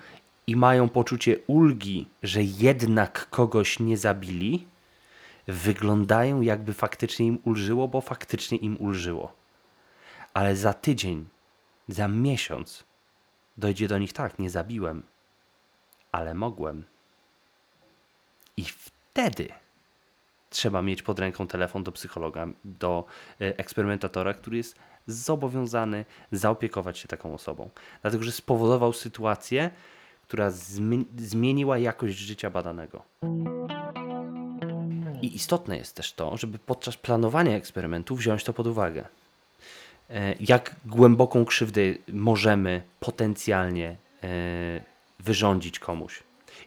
i 0.47 0.55
mają 0.55 0.89
poczucie 0.89 1.37
ulgi, 1.47 2.07
że 2.23 2.43
jednak 2.43 3.29
kogoś 3.29 3.79
nie 3.79 3.97
zabili, 3.97 4.67
wyglądają 5.47 6.41
jakby 6.41 6.73
faktycznie 6.73 7.25
im 7.25 7.39
ulżyło, 7.43 7.87
bo 7.87 8.01
faktycznie 8.01 8.57
im 8.57 8.77
ulżyło. 8.81 9.33
Ale 10.33 10.55
za 10.55 10.73
tydzień, 10.73 11.25
za 11.87 12.07
miesiąc 12.07 12.83
dojdzie 13.57 13.87
do 13.87 13.97
nich 13.97 14.13
tak, 14.13 14.39
nie 14.39 14.49
zabiłem, 14.49 15.03
ale 16.11 16.33
mogłem. 16.33 16.83
I 18.57 18.65
wtedy 18.65 19.49
trzeba 20.55 20.81
mieć 20.81 21.01
pod 21.01 21.19
ręką 21.19 21.47
telefon 21.47 21.83
do 21.83 21.91
psychologa, 21.91 22.47
do 22.65 23.05
e, 23.41 23.57
eksperymentatora, 23.57 24.33
który 24.33 24.57
jest 24.57 24.75
zobowiązany 25.07 26.05
zaopiekować 26.31 26.97
się 26.97 27.07
taką 27.07 27.33
osobą. 27.33 27.69
Dlatego, 28.01 28.23
że 28.23 28.31
spowodował 28.31 28.93
sytuację, 28.93 29.71
która 30.21 30.51
zmieniła 31.17 31.77
jakość 31.77 32.17
życia 32.17 32.49
badanego. 32.49 33.03
I 35.21 35.35
istotne 35.35 35.77
jest 35.77 35.95
też 35.95 36.13
to, 36.13 36.37
żeby 36.37 36.59
podczas 36.59 36.97
planowania 36.97 37.55
eksperymentu 37.55 38.15
wziąć 38.15 38.43
to 38.43 38.53
pod 38.53 38.67
uwagę. 38.67 39.05
E, 40.09 40.35
jak 40.39 40.75
głęboką 40.85 41.45
krzywdę 41.45 41.81
możemy 42.13 42.81
potencjalnie 42.99 43.97
e, 44.23 44.27
wyrządzić 45.19 45.79
komuś. 45.79 46.23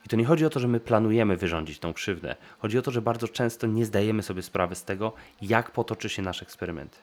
I 0.07 0.09
to 0.09 0.17
nie 0.17 0.25
chodzi 0.25 0.47
o 0.47 0.51
to, 0.51 0.61
że 0.61 0.69
my 0.69 0.81
planujemy 0.81 1.37
wyrządzić 1.37 1.79
tą 1.79 1.93
krzywdę. 1.93 2.37
Chodzi 2.59 2.79
o 2.79 2.83
to, 2.83 2.91
że 2.91 3.03
bardzo 3.03 3.29
często 3.29 3.67
nie 3.67 3.85
zdajemy 3.85 4.23
sobie 4.23 4.43
sprawy 4.43 4.75
z 4.75 4.85
tego, 4.85 5.13
jak 5.43 5.71
potoczy 5.71 6.09
się 6.09 6.23
nasz 6.23 6.43
eksperyment. 6.43 6.99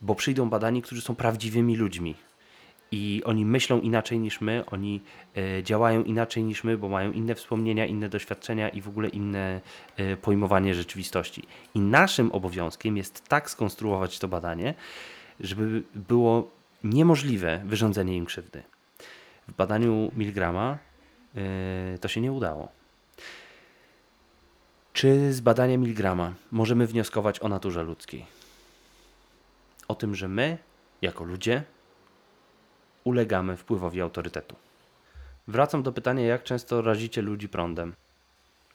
Bo 0.00 0.14
przyjdą 0.14 0.50
badani, 0.50 0.82
którzy 0.82 1.02
są 1.02 1.14
prawdziwymi 1.14 1.76
ludźmi. 1.76 2.14
I 2.92 3.22
oni 3.24 3.44
myślą 3.44 3.80
inaczej 3.80 4.18
niż 4.18 4.40
my, 4.40 4.64
oni 4.66 5.00
e, 5.36 5.62
działają 5.62 6.04
inaczej 6.04 6.44
niż 6.44 6.64
my, 6.64 6.78
bo 6.78 6.88
mają 6.88 7.12
inne 7.12 7.34
wspomnienia, 7.34 7.86
inne 7.86 8.08
doświadczenia 8.08 8.68
i 8.68 8.80
w 8.80 8.88
ogóle 8.88 9.08
inne 9.08 9.60
e, 9.96 10.16
pojmowanie 10.16 10.74
rzeczywistości. 10.74 11.42
I 11.74 11.80
naszym 11.80 12.32
obowiązkiem 12.32 12.96
jest 12.96 13.28
tak 13.28 13.50
skonstruować 13.50 14.18
to 14.18 14.28
badanie, 14.28 14.74
żeby 15.40 15.82
było 15.94 16.50
niemożliwe 16.84 17.62
wyrządzenie 17.64 18.16
im 18.16 18.26
krzywdy. 18.26 18.62
W 19.48 19.52
badaniu 19.52 20.10
Milgrama 20.16 20.78
to 22.00 22.08
się 22.08 22.20
nie 22.20 22.32
udało. 22.32 22.68
Czy 24.92 25.32
z 25.32 25.40
badania 25.40 25.78
Milgrama 25.78 26.34
możemy 26.52 26.86
wnioskować 26.86 27.40
o 27.40 27.48
naturze 27.48 27.82
ludzkiej? 27.82 28.26
O 29.88 29.94
tym, 29.94 30.14
że 30.14 30.28
my, 30.28 30.58
jako 31.02 31.24
ludzie, 31.24 31.62
ulegamy 33.04 33.56
wpływowi 33.56 34.00
autorytetu. 34.00 34.56
Wracam 35.48 35.82
do 35.82 35.92
pytania, 35.92 36.26
jak 36.26 36.42
często 36.44 36.82
razicie 36.82 37.22
ludzi 37.22 37.48
prądem. 37.48 37.94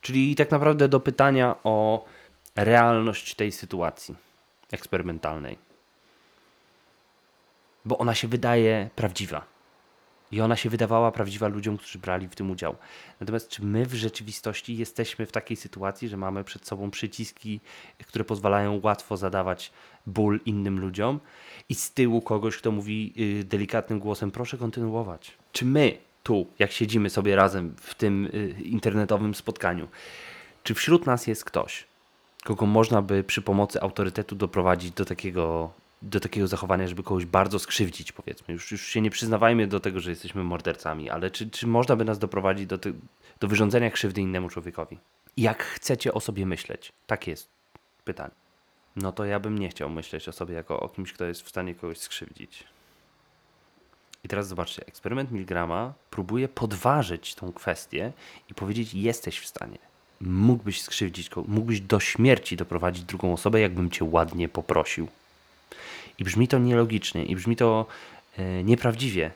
Czyli 0.02 0.36
tak 0.36 0.52
naprawdę 0.52 0.88
do 0.88 1.00
pytania 1.00 1.56
o 1.64 2.06
realność 2.56 3.36
tej 3.36 3.52
sytuacji 3.52 4.16
eksperymentalnej 4.72 5.58
bo 7.86 7.98
ona 7.98 8.16
się 8.16 8.28
wydaje 8.28 8.90
prawdziwa. 8.96 9.51
I 10.32 10.42
ona 10.42 10.56
się 10.56 10.70
wydawała 10.70 11.12
prawdziwa 11.12 11.48
ludziom, 11.48 11.78
którzy 11.78 12.00
brali 12.00 12.28
w 12.28 12.36
tym 12.36 12.52
udział. 12.52 12.76
Natomiast 13.20 13.50
czy 13.50 13.64
my 13.66 13.86
w 13.86 13.94
rzeczywistości 13.94 14.78
jesteśmy 14.78 15.26
w 15.26 15.32
takiej 15.32 15.58
sytuacji, 15.58 16.08
że 16.08 16.18
mamy 16.18 16.44
przed 16.44 16.68
sobą 16.68 16.92
przyciski, 16.92 17.60
które 18.08 18.26
pozwalają 18.26 18.80
łatwo 18.84 19.18
zadawać 19.18 19.72
ból 20.06 20.40
innym 20.46 20.80
ludziom 20.80 21.20
i 21.70 21.76
z 21.76 21.92
tyłu 21.92 22.22
kogoś, 22.22 22.58
kto 22.58 22.72
mówi 22.72 23.14
yy, 23.16 23.44
delikatnym 23.44 24.00
głosem, 24.00 24.32
proszę 24.32 24.58
kontynuować. 24.58 25.38
Czy 25.52 25.66
my 25.66 25.98
tu, 26.24 26.48
jak 26.60 26.72
siedzimy 26.72 27.10
sobie 27.10 27.36
razem 27.36 27.76
w 27.78 27.96
tym 27.96 28.30
yy, 28.34 28.64
internetowym 28.64 29.36
spotkaniu, 29.36 29.88
czy 30.64 30.74
wśród 30.74 31.06
nas 31.06 31.28
jest 31.28 31.46
ktoś, 31.46 31.88
kogo 32.44 32.66
można 32.66 33.02
by 33.02 33.24
przy 33.24 33.42
pomocy 33.42 33.82
autorytetu 33.82 34.36
doprowadzić 34.36 34.92
do 34.92 35.06
takiego 35.06 35.72
do 36.02 36.20
takiego 36.20 36.48
zachowania, 36.48 36.88
żeby 36.88 37.04
kogoś 37.04 37.26
bardzo 37.26 37.60
skrzywdzić, 37.60 38.12
powiedzmy. 38.12 38.54
Już, 38.54 38.72
już 38.72 38.88
się 38.88 39.02
nie 39.02 39.10
przyznawajmy 39.10 39.68
do 39.68 39.80
tego, 39.80 40.00
że 40.00 40.10
jesteśmy 40.10 40.44
mordercami, 40.44 41.10
ale 41.10 41.32
czy, 41.32 41.50
czy 41.50 41.68
można 41.68 41.96
by 41.96 42.06
nas 42.06 42.20
doprowadzić 42.20 42.68
do, 42.68 42.78
ty, 42.78 42.94
do 43.40 43.48
wyrządzenia 43.48 43.92
krzywdy 43.92 44.22
innemu 44.22 44.50
człowiekowi? 44.50 44.98
Jak 45.38 45.64
chcecie 45.64 46.14
o 46.14 46.20
sobie 46.20 46.46
myśleć? 46.46 46.92
Tak 47.08 47.28
jest 47.28 47.50
pytanie. 48.04 48.32
No 48.96 49.12
to 49.12 49.26
ja 49.26 49.40
bym 49.40 49.58
nie 49.58 49.70
chciał 49.70 49.90
myśleć 49.90 50.28
o 50.28 50.32
sobie 50.32 50.56
jako 50.56 50.80
o 50.80 50.90
kimś, 50.90 51.14
kto 51.14 51.26
jest 51.26 51.42
w 51.42 51.50
stanie 51.50 51.76
kogoś 51.76 51.98
skrzywdzić. 51.98 52.64
I 54.24 54.28
teraz 54.28 54.48
zobaczcie, 54.48 54.86
eksperyment 54.86 55.32
Milgrama 55.32 55.94
próbuje 56.10 56.48
podważyć 56.48 57.36
tą 57.36 57.54
kwestię 57.54 58.14
i 58.50 58.54
powiedzieć: 58.54 58.94
Jesteś 58.94 59.40
w 59.40 59.46
stanie. 59.46 59.78
Mógłbyś 60.22 60.82
skrzywdzić 60.82 61.30
mógłbyś 61.48 61.82
do 61.82 62.00
śmierci 62.00 62.58
doprowadzić 62.58 63.04
drugą 63.04 63.34
osobę, 63.34 63.60
jakbym 63.60 63.90
cię 63.90 64.06
ładnie 64.06 64.50
poprosił. 64.50 65.08
I 66.20 66.24
brzmi 66.24 66.48
to 66.48 66.60
nielogicznie, 66.60 67.26
i 67.26 67.36
brzmi 67.36 67.56
to 67.56 67.86
e, 68.38 68.64
nieprawdziwie. 68.64 69.32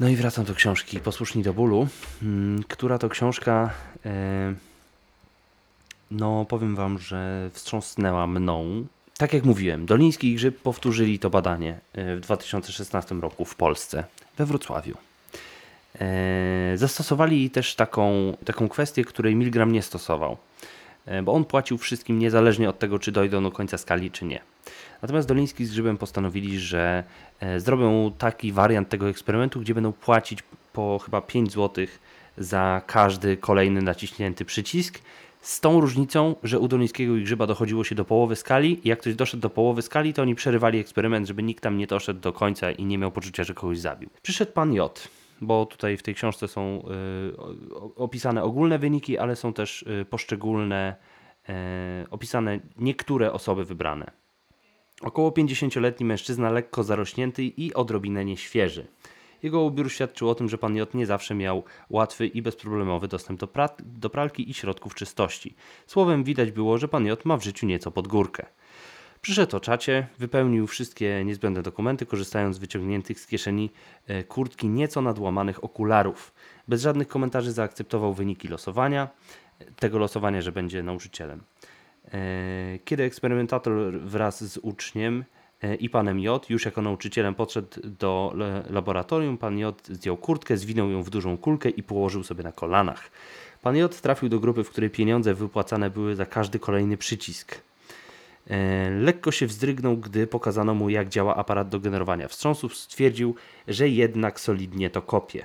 No 0.00 0.08
i 0.08 0.16
wracam 0.16 0.44
do 0.44 0.54
książki 0.54 1.00
Posłuszni 1.00 1.42
do 1.42 1.54
bólu, 1.54 1.88
mm, 2.22 2.62
która 2.68 2.98
to 2.98 3.08
książka, 3.08 3.70
e, 4.06 4.54
no 6.10 6.44
powiem 6.44 6.76
wam, 6.76 6.98
że 6.98 7.50
wstrząsnęła 7.52 8.26
mną. 8.26 8.86
Tak 9.16 9.32
jak 9.32 9.44
mówiłem, 9.44 9.86
Doliński 9.86 10.32
i 10.32 10.34
Grzyb 10.34 10.58
powtórzyli 10.58 11.18
to 11.18 11.30
badanie 11.30 11.80
e, 11.92 12.16
w 12.16 12.20
2016 12.20 13.14
roku 13.14 13.44
w 13.44 13.54
Polsce, 13.54 14.04
we 14.36 14.46
Wrocławiu. 14.46 14.96
Zastosowali 16.74 17.50
też 17.50 17.74
taką, 17.74 18.36
taką 18.44 18.68
kwestię, 18.68 19.04
której 19.04 19.36
Milgram 19.36 19.72
nie 19.72 19.82
stosował, 19.82 20.36
bo 21.22 21.32
on 21.32 21.44
płacił 21.44 21.78
wszystkim 21.78 22.18
niezależnie 22.18 22.68
od 22.68 22.78
tego, 22.78 22.98
czy 22.98 23.12
dojdą 23.12 23.42
do 23.42 23.50
końca 23.50 23.78
skali, 23.78 24.10
czy 24.10 24.24
nie. 24.24 24.40
Natomiast 25.02 25.28
Doliński 25.28 25.64
z 25.64 25.70
Grzybem 25.70 25.98
postanowili, 25.98 26.60
że 26.60 27.04
e, 27.40 27.60
zrobią 27.60 28.12
taki 28.18 28.52
wariant 28.52 28.88
tego 28.88 29.08
eksperymentu, 29.08 29.60
gdzie 29.60 29.74
będą 29.74 29.92
płacić 29.92 30.42
po 30.72 30.98
chyba 31.04 31.20
5 31.20 31.52
zł 31.52 31.86
za 32.38 32.82
każdy 32.86 33.36
kolejny 33.36 33.82
naciśnięty 33.82 34.44
przycisk. 34.44 35.00
Z 35.40 35.60
tą 35.60 35.80
różnicą, 35.80 36.34
że 36.42 36.58
u 36.58 36.68
Dolińskiego 36.68 37.16
i 37.16 37.22
Grzyba 37.22 37.46
dochodziło 37.46 37.84
się 37.84 37.94
do 37.94 38.04
połowy 38.04 38.36
skali 38.36 38.80
i 38.84 38.88
jak 38.88 38.98
ktoś 38.98 39.14
doszedł 39.14 39.40
do 39.40 39.50
połowy 39.50 39.82
skali, 39.82 40.14
to 40.14 40.22
oni 40.22 40.34
przerywali 40.34 40.78
eksperyment, 40.78 41.26
żeby 41.26 41.42
nikt 41.42 41.62
tam 41.62 41.78
nie 41.78 41.86
doszedł 41.86 42.20
do 42.20 42.32
końca 42.32 42.70
i 42.70 42.84
nie 42.84 42.98
miał 42.98 43.12
poczucia, 43.12 43.44
że 43.44 43.54
kogoś 43.54 43.78
zabił. 43.78 44.10
Przyszedł 44.22 44.52
pan 44.52 44.74
J, 44.74 45.08
bo 45.40 45.66
tutaj 45.66 45.96
w 45.96 46.02
tej 46.02 46.14
książce 46.14 46.48
są 46.48 46.82
y, 47.32 47.96
opisane 47.96 48.42
ogólne 48.42 48.78
wyniki, 48.78 49.18
ale 49.18 49.36
są 49.36 49.52
też 49.52 49.82
y, 49.82 50.04
poszczególne, 50.10 50.96
y, 51.48 51.52
opisane 52.10 52.60
niektóre 52.78 53.32
osoby 53.32 53.64
wybrane. 53.64 54.10
Około 55.02 55.30
50-letni 55.30 56.06
mężczyzna 56.06 56.50
lekko 56.50 56.84
zarośnięty 56.84 57.44
i 57.44 57.74
odrobinę 57.74 58.24
nieświeży. 58.24 58.86
Jego 59.42 59.60
ubiór 59.60 59.92
świadczył 59.92 60.28
o 60.28 60.34
tym, 60.34 60.48
że 60.48 60.58
pan 60.58 60.76
J 60.76 60.94
nie 60.94 61.06
zawsze 61.06 61.34
miał 61.34 61.64
łatwy 61.90 62.26
i 62.26 62.42
bezproblemowy 62.42 63.08
dostęp 63.08 63.40
do, 63.40 63.46
pra 63.46 63.68
do 63.80 64.10
pralki 64.10 64.50
i 64.50 64.54
środków 64.54 64.94
czystości. 64.94 65.54
Słowem 65.86 66.24
widać 66.24 66.52
było, 66.52 66.78
że 66.78 66.88
pan 66.88 67.06
J 67.06 67.24
ma 67.24 67.36
w 67.36 67.44
życiu 67.44 67.66
nieco 67.66 67.90
pod 67.90 68.08
górkę. 68.08 68.46
Przyszedł 69.28 69.56
o 69.56 69.60
czacie, 69.60 70.06
wypełnił 70.18 70.66
wszystkie 70.66 71.24
niezbędne 71.24 71.62
dokumenty, 71.62 72.06
korzystając 72.06 72.56
z 72.56 72.58
wyciągniętych 72.58 73.20
z 73.20 73.26
kieszeni 73.26 73.70
e, 74.06 74.24
kurtki 74.24 74.68
nieco 74.68 75.02
nadłamanych 75.02 75.64
okularów. 75.64 76.32
Bez 76.68 76.82
żadnych 76.82 77.08
komentarzy 77.08 77.52
zaakceptował 77.52 78.14
wyniki 78.14 78.48
losowania, 78.48 79.08
tego 79.76 79.98
losowania, 79.98 80.42
że 80.42 80.52
będzie 80.52 80.82
nauczycielem. 80.82 81.42
E, 82.12 82.78
kiedy 82.84 83.02
eksperymentator 83.02 84.00
wraz 84.00 84.44
z 84.44 84.58
uczniem 84.58 85.24
e, 85.62 85.74
i 85.74 85.90
panem 85.90 86.20
J, 86.20 86.50
już 86.50 86.64
jako 86.64 86.82
nauczycielem 86.82 87.34
podszedł 87.34 87.68
do 87.84 88.34
laboratorium, 88.70 89.38
pan 89.38 89.58
J 89.58 89.88
zdjął 89.90 90.16
kurtkę, 90.16 90.56
zwinął 90.56 90.90
ją 90.90 91.02
w 91.02 91.10
dużą 91.10 91.38
kulkę 91.38 91.68
i 91.68 91.82
położył 91.82 92.24
sobie 92.24 92.44
na 92.44 92.52
kolanach. 92.52 93.10
Pan 93.62 93.76
J 93.76 94.00
trafił 94.00 94.28
do 94.28 94.40
grupy, 94.40 94.64
w 94.64 94.70
której 94.70 94.90
pieniądze 94.90 95.34
wypłacane 95.34 95.90
były 95.90 96.16
za 96.16 96.26
każdy 96.26 96.58
kolejny 96.58 96.96
przycisk. 96.96 97.67
E, 98.48 98.90
lekko 98.90 99.32
się 99.32 99.46
wzdrygnął, 99.46 99.96
gdy 99.96 100.26
pokazano 100.26 100.74
mu, 100.74 100.90
jak 100.90 101.08
działa 101.08 101.36
aparat 101.36 101.68
do 101.68 101.80
generowania 101.80 102.28
wstrząsów. 102.28 102.76
Stwierdził, 102.76 103.34
że 103.68 103.88
jednak 103.88 104.40
solidnie 104.40 104.90
to 104.90 105.02
kopie. 105.02 105.44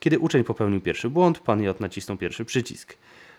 Kiedy 0.00 0.18
uczeń 0.18 0.44
popełnił 0.44 0.80
pierwszy 0.80 1.10
błąd, 1.10 1.38
pan 1.38 1.62
J 1.62 1.80
nacisnął 1.80 2.18
pierwszy 2.18 2.44
przycisk. 2.44 2.96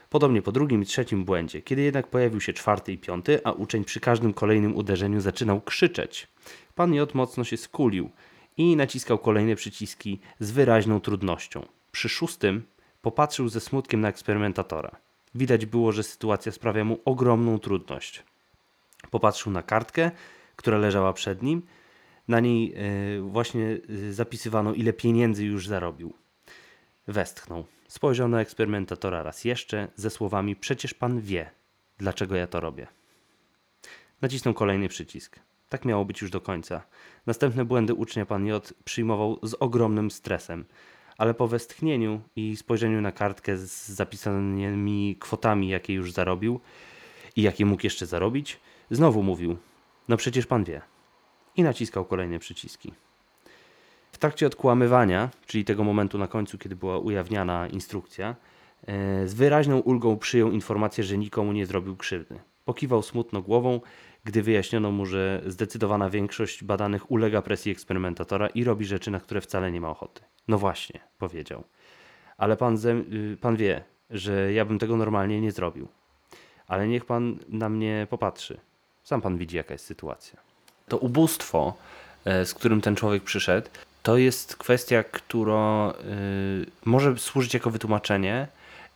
Podobnie 0.10 0.42
po 0.42 0.52
drugim 0.52 0.84
i 0.84 0.86
trzecim 0.86 1.26
błędzie. 1.26 1.62
Kiedy 1.62 1.82
jednak 1.82 2.08
pojawił 2.08 2.42
się 2.42 2.54
czwarty 2.54 2.94
i 2.94 2.98
piąty, 2.98 3.40
a 3.44 3.52
uczeń 3.52 3.84
przy 3.84 4.00
każdym 4.00 4.34
kolejnym 4.34 4.76
uderzeniu 4.76 5.22
zaczynał 5.22 5.62
krzyczeć. 5.62 6.28
Pan 6.76 6.94
J 6.94 7.16
mocno 7.16 7.44
się 7.44 7.58
skulił 7.58 8.10
i 8.58 8.76
naciskał 8.76 9.18
kolejne 9.18 9.56
przyciski 9.56 10.20
z 10.40 10.52
wyraźną 10.52 11.00
trudnością. 11.00 11.66
Przy 11.92 12.10
szóstym 12.10 12.64
popatrzył 13.02 13.50
ze 13.50 13.60
smutkiem 13.60 14.02
na 14.02 14.10
eksperymentatora. 14.10 14.96
Widać 15.36 15.66
było, 15.66 15.92
że 15.92 16.04
sytuacja 16.04 16.52
sprawia 16.52 16.86
mu 16.86 17.00
ogromną 17.06 17.60
trudność. 17.60 18.24
Popatrzył 19.12 19.52
na 19.52 19.64
kartkę, 19.64 20.12
która 20.56 20.78
leżała 20.78 21.14
przed 21.14 21.44
nim. 21.44 21.62
Na 22.28 22.40
niej 22.40 22.74
e, 22.76 23.22
właśnie 23.22 23.78
e, 24.10 24.14
zapisywano, 24.14 24.74
ile 24.74 24.94
pieniędzy 24.94 25.46
już 25.46 25.68
zarobił. 25.68 26.14
Westchnął. 27.08 27.66
Spojrzał 27.88 28.28
na 28.28 28.42
eksperymentatora 28.42 29.24
raz 29.24 29.46
jeszcze 29.46 29.88
ze 29.96 30.10
słowami: 30.10 30.56
Przecież 30.56 30.94
pan 30.94 31.22
wie, 31.22 31.50
dlaczego 31.98 32.36
ja 32.36 32.48
to 32.48 32.60
robię. 32.60 32.88
Nacisnął 34.22 34.54
kolejny 34.54 34.88
przycisk. 34.88 35.40
Tak 35.70 35.86
miało 35.86 36.06
być 36.06 36.22
już 36.22 36.32
do 36.32 36.42
końca. 36.42 36.84
Następne 37.26 37.66
błędy 37.66 37.94
ucznia 37.94 38.26
pan 38.26 38.46
J 38.46 38.74
przyjmował 38.84 39.40
z 39.44 39.54
ogromnym 39.54 40.12
stresem, 40.12 40.66
ale 41.18 41.34
po 41.34 41.48
westchnieniu 41.48 42.22
i 42.36 42.56
spojrzeniu 42.56 43.02
na 43.02 43.12
kartkę 43.12 43.58
z 43.58 43.88
zapisanymi 43.88 45.16
kwotami, 45.20 45.70
jakie 45.70 45.94
już 45.94 46.12
zarobił 46.12 46.60
i 47.36 47.42
jakie 47.42 47.66
mógł 47.66 47.82
jeszcze 47.84 48.06
zarobić, 48.06 48.60
znowu 48.96 49.24
mówił: 49.24 49.58
No 50.08 50.18
przecież 50.18 50.46
pan 50.46 50.64
wie. 50.64 50.82
I 51.56 51.64
naciskał 51.64 52.06
kolejne 52.06 52.40
przyciski. 52.40 52.94
W 54.12 54.18
trakcie 54.18 54.48
odkłamywania, 54.48 55.30
czyli 55.46 55.66
tego 55.66 55.84
momentu 55.84 56.18
na 56.18 56.28
końcu, 56.28 56.58
kiedy 56.58 56.76
była 56.76 56.98
ujawniana 56.98 57.68
instrukcja, 57.68 58.36
E, 58.88 59.28
z 59.28 59.34
wyraźną 59.34 59.80
ulgą 59.80 60.18
przyjął 60.18 60.52
informację, 60.52 61.04
że 61.04 61.18
nikomu 61.18 61.52
nie 61.52 61.66
zrobił 61.66 61.98
krzywdy. 61.98 62.40
Pokiwał 62.66 63.02
smutno 63.02 63.42
głową, 63.42 63.82
gdy 64.24 64.44
wyjaśniono 64.44 64.92
mu, 64.92 65.06
że 65.06 65.42
zdecydowana 65.46 66.10
większość 66.10 66.64
badanych 66.64 67.12
ulega 67.12 67.42
presji 67.42 67.72
eksperymentatora 67.72 68.48
i 68.48 68.64
robi 68.64 68.86
rzeczy, 68.86 69.12
na 69.12 69.20
które 69.20 69.42
wcale 69.42 69.72
nie 69.72 69.82
ma 69.82 69.90
ochoty. 69.90 70.22
No 70.48 70.58
właśnie, 70.58 71.00
powiedział. 71.18 71.64
Ale 72.38 72.58
pan, 72.58 72.78
y, 73.14 73.38
pan 73.42 73.56
wie, 73.56 73.84
że 74.10 74.54
ja 74.54 74.66
bym 74.66 74.80
tego 74.80 74.98
normalnie 74.98 75.42
nie 75.42 75.52
zrobił. 75.52 75.88
Ale 76.68 76.88
niech 76.88 77.06
pan 77.06 77.40
na 77.50 77.70
mnie 77.70 78.08
popatrzy. 78.10 78.60
Sam 79.04 79.22
pan 79.22 79.38
widzi, 79.38 79.58
jaka 79.58 79.74
jest 79.74 79.86
sytuacja. 79.86 80.40
To 80.88 80.98
ubóstwo, 80.98 81.74
e, 82.26 82.46
z 82.46 82.54
którym 82.54 82.82
ten 82.82 82.96
człowiek 82.96 83.24
przyszedł, 83.24 83.70
to 84.04 84.18
jest 84.18 84.56
kwestia, 84.56 85.04
która 85.04 85.92
y, 85.92 86.66
może 86.86 87.18
służyć 87.18 87.54
jako 87.54 87.70
wytłumaczenie, 87.70 88.48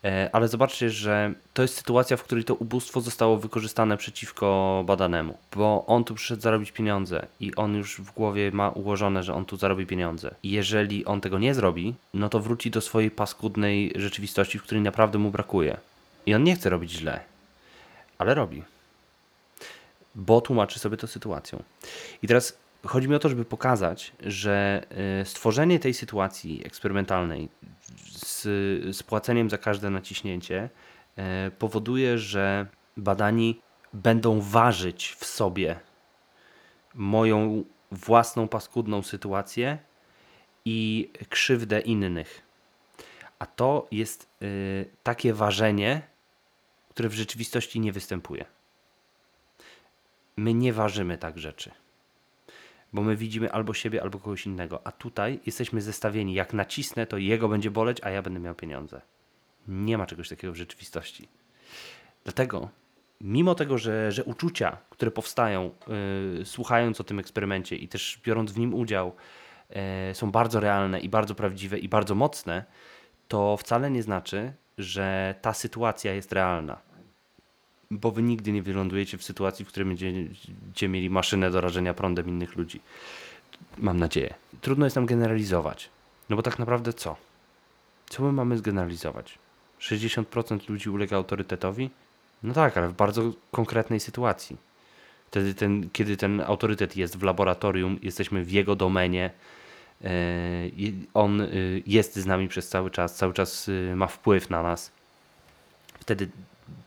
e, 0.03 0.29
ale 0.33 0.47
zobaczcie, 0.47 0.89
że 0.89 1.33
to 1.53 1.61
jest 1.61 1.75
sytuacja, 1.75 2.17
w 2.17 2.23
której 2.23 2.43
to 2.43 2.55
ubóstwo 2.55 3.01
zostało 3.01 3.37
wykorzystane 3.37 3.97
przeciwko 3.97 4.83
badanemu, 4.87 5.37
bo 5.55 5.85
on 5.87 6.03
tu 6.03 6.15
przyszedł 6.15 6.41
zarobić 6.41 6.71
pieniądze 6.71 7.27
i 7.39 7.55
on 7.55 7.75
już 7.75 8.01
w 8.01 8.11
głowie 8.11 8.51
ma 8.51 8.69
ułożone, 8.69 9.23
że 9.23 9.33
on 9.33 9.45
tu 9.45 9.57
zarobi 9.57 9.85
pieniądze. 9.85 10.35
I 10.43 10.51
jeżeli 10.51 11.05
on 11.05 11.21
tego 11.21 11.39
nie 11.39 11.53
zrobi, 11.53 11.95
no 12.13 12.29
to 12.29 12.39
wróci 12.39 12.71
do 12.71 12.81
swojej 12.81 13.11
paskudnej 13.11 13.93
rzeczywistości, 13.95 14.59
w 14.59 14.63
której 14.63 14.83
naprawdę 14.83 15.17
mu 15.17 15.31
brakuje. 15.31 15.77
I 16.25 16.35
on 16.35 16.43
nie 16.43 16.55
chce 16.55 16.69
robić 16.69 16.91
źle, 16.91 17.19
ale 18.17 18.33
robi. 18.33 18.63
Bo 20.17 20.41
tłumaczy 20.41 20.79
sobie 20.79 20.97
to 20.97 21.07
sytuacją. 21.07 21.63
I 22.21 22.27
teraz 22.27 22.59
chodzi 22.85 23.09
mi 23.09 23.15
o 23.15 23.19
to, 23.19 23.29
żeby 23.29 23.45
pokazać, 23.45 24.13
że 24.19 24.85
e, 25.21 25.25
stworzenie 25.25 25.79
tej 25.79 25.93
sytuacji 25.93 26.61
eksperymentalnej 26.65 27.49
z, 28.07 28.41
z 28.97 29.03
płaceniem 29.03 29.49
za 29.49 29.57
każde 29.57 29.89
naciśnięcie 29.89 30.69
e, 31.15 31.51
powoduje, 31.51 32.17
że 32.17 32.65
badani 32.97 33.61
będą 33.93 34.41
ważyć 34.41 35.15
w 35.19 35.25
sobie 35.25 35.79
moją 36.95 37.63
własną 37.91 38.47
paskudną 38.47 39.03
sytuację 39.03 39.77
i 40.65 41.09
krzywdę 41.29 41.79
innych. 41.79 42.41
A 43.39 43.45
to 43.45 43.87
jest 43.91 44.29
y, 44.41 44.85
takie 45.03 45.33
ważenie, 45.33 46.01
które 46.89 47.09
w 47.09 47.13
rzeczywistości 47.13 47.79
nie 47.79 47.91
występuje. 47.91 48.45
My 50.37 50.53
nie 50.53 50.73
ważymy 50.73 51.17
tak 51.17 51.39
rzeczy 51.39 51.71
bo 52.93 53.01
my 53.01 53.15
widzimy 53.15 53.51
albo 53.51 53.73
siebie, 53.73 54.01
albo 54.01 54.19
kogoś 54.19 54.45
innego. 54.45 54.81
A 54.83 54.91
tutaj 54.91 55.39
jesteśmy 55.45 55.81
zestawieni. 55.81 56.33
Jak 56.33 56.53
nacisnę, 56.53 57.07
to 57.07 57.17
jego 57.17 57.49
będzie 57.49 57.71
boleć, 57.71 57.97
a 58.03 58.09
ja 58.09 58.21
będę 58.21 58.39
miał 58.39 58.55
pieniądze. 58.55 59.01
Nie 59.67 59.97
ma 59.97 60.05
czegoś 60.05 60.29
takiego 60.29 60.53
w 60.53 60.55
rzeczywistości. 60.55 61.27
Dlatego, 62.23 62.69
mimo 63.21 63.55
tego, 63.55 63.77
że, 63.77 64.11
że 64.11 64.23
uczucia, 64.23 64.77
które 64.89 65.11
powstają, 65.11 65.71
yy, 66.37 66.45
słuchając 66.45 67.01
o 67.01 67.03
tym 67.03 67.19
eksperymencie 67.19 67.75
i 67.75 67.87
też 67.87 68.19
biorąc 68.23 68.51
w 68.51 68.59
nim 68.59 68.73
udział, 68.73 69.15
yy, 69.69 69.75
są 70.13 70.31
bardzo 70.31 70.59
realne 70.59 70.99
i 70.99 71.09
bardzo 71.09 71.35
prawdziwe 71.35 71.77
i 71.77 71.89
bardzo 71.89 72.15
mocne, 72.15 72.65
to 73.27 73.57
wcale 73.57 73.91
nie 73.91 74.03
znaczy, 74.03 74.53
że 74.77 75.35
ta 75.41 75.53
sytuacja 75.53 76.13
jest 76.13 76.33
realna 76.33 76.86
bo 77.91 78.11
wy 78.11 78.23
nigdy 78.23 78.51
nie 78.51 78.63
wylądujecie 78.63 79.17
w 79.17 79.23
sytuacji, 79.23 79.65
w 79.65 79.67
której 79.67 79.87
będziecie 79.87 80.87
mieli 80.87 81.09
maszynę 81.09 81.51
do 81.51 81.61
rażenia 81.61 81.93
prądem 81.93 82.27
innych 82.27 82.55
ludzi. 82.55 82.81
Mam 83.77 83.99
nadzieję. 83.99 84.33
Trudno 84.61 84.85
jest 84.85 84.95
nam 84.95 85.05
generalizować. 85.05 85.89
No 86.29 86.35
bo 86.35 86.41
tak 86.41 86.59
naprawdę 86.59 86.93
co? 86.93 87.15
Co 88.09 88.23
my 88.23 88.31
mamy 88.31 88.57
zgeneralizować? 88.57 89.39
60% 89.79 90.69
ludzi 90.69 90.89
ulega 90.89 91.15
autorytetowi? 91.15 91.89
No 92.43 92.53
tak, 92.53 92.77
ale 92.77 92.89
w 92.89 92.93
bardzo 92.93 93.31
konkretnej 93.51 93.99
sytuacji. 93.99 94.57
Wtedy, 95.27 95.53
ten, 95.53 95.89
kiedy 95.93 96.17
ten 96.17 96.41
autorytet 96.41 96.97
jest 96.97 97.17
w 97.17 97.23
laboratorium, 97.23 97.99
jesteśmy 98.01 98.43
w 98.43 98.51
jego 98.51 98.75
domenie, 98.75 99.31
e, 100.03 100.09
on 101.13 101.41
e, 101.41 101.47
jest 101.85 102.15
z 102.15 102.25
nami 102.25 102.47
przez 102.47 102.69
cały 102.69 102.91
czas, 102.91 103.15
cały 103.15 103.33
czas 103.33 103.69
e, 103.69 103.95
ma 103.95 104.07
wpływ 104.07 104.49
na 104.49 104.63
nas. 104.63 104.91
Wtedy 105.99 106.29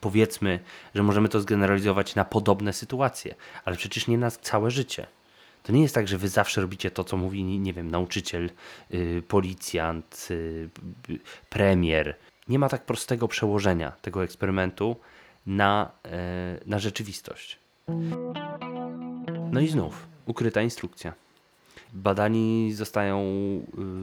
powiedzmy, 0.01 0.61
że 0.95 1.03
możemy 1.03 1.29
to 1.29 1.41
zgeneralizować 1.41 2.15
na 2.15 2.25
podobne 2.25 2.73
sytuacje, 2.73 3.35
ale 3.65 3.77
przecież 3.77 4.07
nie 4.07 4.19
na 4.19 4.31
całe 4.31 4.71
życie. 4.71 5.07
To 5.63 5.73
nie 5.73 5.83
jest 5.83 5.95
tak, 5.95 6.09
że 6.09 6.19
wy 6.19 6.29
zawsze 6.29 6.61
robicie 6.61 6.91
to, 6.91 7.05
co 7.05 7.17
mówi, 7.17 7.45
nie 7.45 7.73
wiem, 7.73 7.91
nauczyciel, 7.91 8.51
yy, 8.91 9.23
policjant, 9.29 10.29
yy, 10.31 11.19
premier. 11.49 12.17
Nie 12.49 12.59
ma 12.59 12.69
tak 12.69 12.85
prostego 12.85 13.29
przełożenia 13.29 13.93
tego 14.03 14.25
eksperymentu 14.25 14.97
na, 15.47 15.91
yy, 16.05 16.11
na 16.67 16.79
rzeczywistość. 16.79 17.59
No 19.53 19.61
i 19.61 19.69
znów, 19.69 20.07
ukryta 20.27 20.63
instrukcja. 20.63 21.13
Badani 21.93 22.73
zostają 22.73 23.21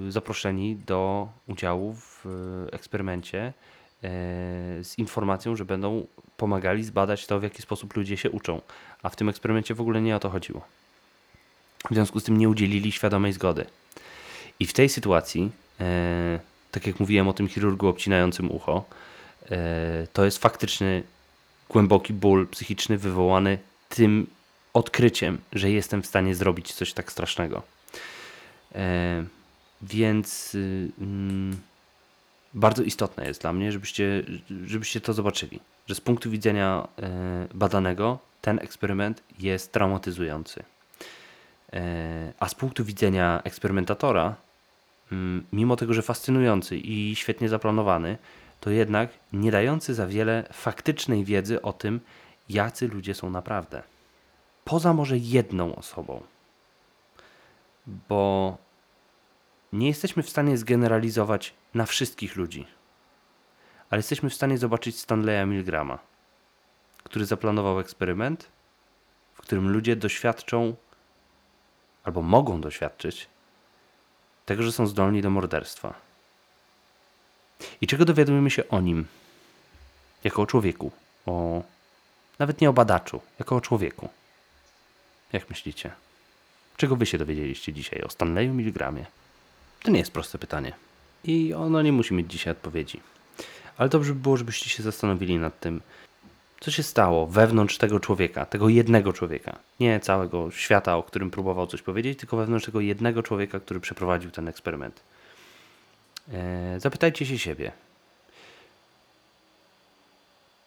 y, 0.08 0.12
zaproszeni 0.12 0.76
do 0.76 1.28
udziału 1.48 1.94
w 1.94 2.26
y, 2.26 2.76
eksperymencie 2.76 3.54
z 4.84 4.98
informacją, 4.98 5.56
że 5.56 5.66
będą 5.66 6.08
pomagali 6.38 6.84
zbadać 6.84 7.28
to, 7.28 7.40
w 7.40 7.44
jaki 7.44 7.62
sposób 7.62 7.96
ludzie 7.96 8.18
się 8.18 8.32
uczą. 8.32 8.62
A 9.04 9.10
w 9.10 9.16
tym 9.16 9.30
eksperymencie 9.30 9.76
w 9.76 9.82
ogóle 9.82 10.02
nie 10.02 10.16
o 10.16 10.20
to 10.20 10.30
chodziło. 10.30 10.66
W 11.92 11.94
związku 11.94 12.20
z 12.20 12.24
tym 12.24 12.38
nie 12.38 12.50
udzielili 12.50 12.92
świadomej 12.92 13.34
zgody. 13.34 13.66
I 14.60 14.66
w 14.66 14.74
tej 14.74 14.90
sytuacji, 14.90 15.52
e, 15.80 16.40
tak 16.72 16.88
jak 16.88 17.00
mówiłem 17.00 17.28
o 17.28 17.34
tym 17.34 17.48
chirurgu 17.48 17.88
obcinającym 17.88 18.52
ucho, 18.52 18.86
e, 19.52 20.08
to 20.14 20.26
jest 20.26 20.38
faktyczny 20.38 21.04
głęboki 21.70 22.14
ból 22.14 22.48
psychiczny 22.48 22.98
wywołany 22.98 23.58
tym 23.90 24.28
odkryciem, 24.74 25.38
że 25.54 25.72
jestem 25.72 26.02
w 26.02 26.08
stanie 26.08 26.36
zrobić 26.36 26.74
coś 26.74 26.94
tak 26.94 27.12
strasznego. 27.12 27.62
Więc. 29.82 30.54
Yy, 30.54 31.67
bardzo 32.58 32.84
istotne 32.84 33.28
jest 33.28 33.42
dla 33.42 33.54
mnie, 33.54 33.72
żebyście, 33.72 34.24
żebyście 34.66 35.02
to 35.02 35.14
zobaczyli, 35.14 35.60
że 35.88 35.96
z 35.96 36.02
punktu 36.02 36.30
widzenia 36.30 36.88
e, 36.98 37.48
badanego 37.54 38.20
ten 38.42 38.60
eksperyment 38.60 39.24
jest 39.40 39.72
traumatyzujący. 39.72 40.64
E, 41.74 42.34
a 42.40 42.48
z 42.48 42.56
punktu 42.56 42.86
widzenia 42.86 43.42
eksperymentatora, 43.44 44.36
mm, 45.12 45.46
mimo 45.54 45.76
tego, 45.76 45.94
że 45.94 46.02
fascynujący 46.02 46.78
i 46.78 47.16
świetnie 47.16 47.50
zaplanowany, 47.50 48.18
to 48.60 48.70
jednak 48.70 49.10
nie 49.34 49.52
dający 49.52 49.94
za 49.94 50.08
wiele 50.08 50.44
faktycznej 50.54 51.26
wiedzy 51.26 51.62
o 51.62 51.74
tym, 51.74 52.00
jacy 52.50 52.88
ludzie 52.88 53.14
są 53.14 53.30
naprawdę. 53.30 53.84
Poza 54.66 54.94
może 54.94 55.18
jedną 55.18 55.76
osobą. 55.76 56.22
Bo 58.10 58.58
nie 59.74 59.88
jesteśmy 59.88 60.24
w 60.24 60.30
stanie 60.30 60.58
zgeneralizować 60.58 61.54
na 61.74 61.86
wszystkich 61.86 62.36
ludzi, 62.36 62.68
ale 63.90 64.00
jesteśmy 64.00 64.30
w 64.30 64.34
stanie 64.34 64.58
zobaczyć 64.58 65.00
Stanleya 65.00 65.48
Milgrama, 65.48 66.00
który 67.04 67.26
zaplanował 67.26 67.80
eksperyment, 67.80 68.50
w 69.34 69.42
którym 69.42 69.70
ludzie 69.70 69.96
doświadczą 69.96 70.76
albo 72.04 72.22
mogą 72.22 72.62
doświadczyć 72.62 73.28
tego, 74.46 74.64
że 74.64 74.72
są 74.72 74.88
zdolni 74.88 75.22
do 75.22 75.30
morderstwa. 75.30 75.94
I 77.82 77.88
czego 77.88 78.06
dowiadujemy 78.06 78.52
się 78.52 78.70
o 78.70 78.82
nim, 78.82 79.06
jako 80.24 80.42
o 80.42 80.46
człowieku, 80.46 80.92
o 81.26 81.64
nawet 82.40 82.62
nie 82.62 82.70
o 82.70 82.74
badaczu, 82.74 83.22
jako 83.40 83.56
o 83.56 83.62
człowieku. 83.62 84.10
Jak 85.34 85.50
myślicie? 85.50 85.92
Czego 86.78 86.96
wy 86.96 87.06
się 87.06 87.18
dowiedzieliście 87.18 87.74
dzisiaj 87.74 88.02
o 88.02 88.10
Stanleyu 88.10 88.54
Milgramie? 88.54 89.06
To 89.84 89.92
nie 89.92 90.00
jest 90.00 90.12
proste 90.12 90.38
pytanie. 90.38 90.74
I 91.24 91.54
ono 91.54 91.82
nie 91.82 91.92
musi 91.92 92.14
mieć 92.14 92.32
dzisiaj 92.32 92.52
odpowiedzi. 92.52 93.02
Ale 93.78 93.90
dobrze 93.90 94.14
by 94.14 94.20
było, 94.20 94.38
żebyście 94.38 94.70
się 94.70 94.84
zastanowili 94.84 95.38
nad 95.38 95.60
tym, 95.60 95.82
co 96.60 96.72
się 96.72 96.84
stało 96.84 97.28
wewnątrz 97.28 97.78
tego 97.78 98.00
człowieka, 98.00 98.46
tego 98.46 98.70
jednego 98.70 99.14
człowieka. 99.14 99.60
Nie 99.80 100.00
całego 100.00 100.52
świata, 100.52 100.98
o 100.98 101.04
którym 101.04 101.32
próbował 101.32 101.68
coś 101.68 101.82
powiedzieć, 101.82 102.20
tylko 102.20 102.38
wewnątrz 102.38 102.66
tego 102.66 102.82
jednego 102.82 103.24
człowieka, 103.24 103.60
który 103.60 103.80
przeprowadził 103.80 104.32
ten 104.32 104.48
eksperyment. 104.48 105.04
Eee, 106.34 106.80
zapytajcie 106.80 107.26
się 107.26 107.40
siebie, 107.40 107.72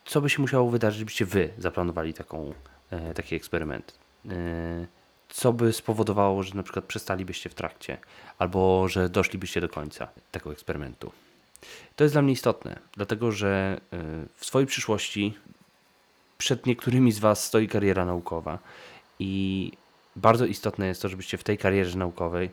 co 0.04 0.20
by 0.20 0.30
się 0.30 0.42
musiało 0.42 0.70
wydarzyć, 0.70 0.98
żebyście 0.98 1.24
wy 1.24 1.50
zaplanowali 1.58 2.14
taką, 2.14 2.54
e, 2.90 3.14
taki 3.14 3.34
eksperyment. 3.34 3.94
E, 5.30 5.34
co 5.34 5.52
by 5.52 5.72
spowodowało, 5.72 6.42
że 6.42 6.54
na 6.54 6.62
przykład 6.62 6.84
przestalibyście 6.84 7.50
w 7.50 7.54
trakcie, 7.54 7.98
albo 8.38 8.88
że 8.88 9.08
doszlibyście 9.08 9.60
do 9.60 9.68
końca 9.68 10.08
tego 10.30 10.52
eksperymentu. 10.52 11.12
To 11.96 12.04
jest 12.04 12.14
dla 12.14 12.22
mnie 12.22 12.32
istotne, 12.32 12.78
dlatego 12.92 13.32
że 13.32 13.80
y, 13.92 13.96
w 14.36 14.44
swojej 14.44 14.66
przyszłości 14.66 15.34
przed 16.38 16.66
niektórymi 16.66 17.12
z 17.12 17.18
Was 17.18 17.44
stoi 17.44 17.68
kariera 17.68 18.04
naukowa 18.04 18.58
i 19.18 19.72
bardzo 20.16 20.46
istotne 20.46 20.86
jest 20.86 21.02
to, 21.02 21.08
żebyście 21.08 21.38
w 21.38 21.44
tej 21.44 21.58
karierze 21.58 21.98
naukowej 21.98 22.50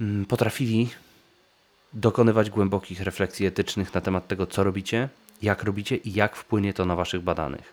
mm, 0.00 0.26
potrafili 0.26 0.90
dokonywać 1.92 2.50
głębokich 2.50 3.00
refleksji 3.00 3.46
etycznych 3.46 3.94
na 3.94 4.00
temat 4.00 4.28
tego, 4.28 4.46
co 4.46 4.64
robicie, 4.64 5.08
jak 5.42 5.62
robicie 5.62 5.96
i 5.96 6.12
jak 6.12 6.36
wpłynie 6.36 6.74
to 6.74 6.84
na 6.84 6.96
waszych 6.96 7.22
badanych. 7.22 7.72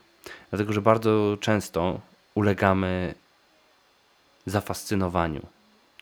Dlatego, 0.49 0.73
że 0.73 0.81
bardzo 0.81 1.37
często 1.41 2.01
ulegamy 2.35 3.13
zafascynowaniu 4.45 5.47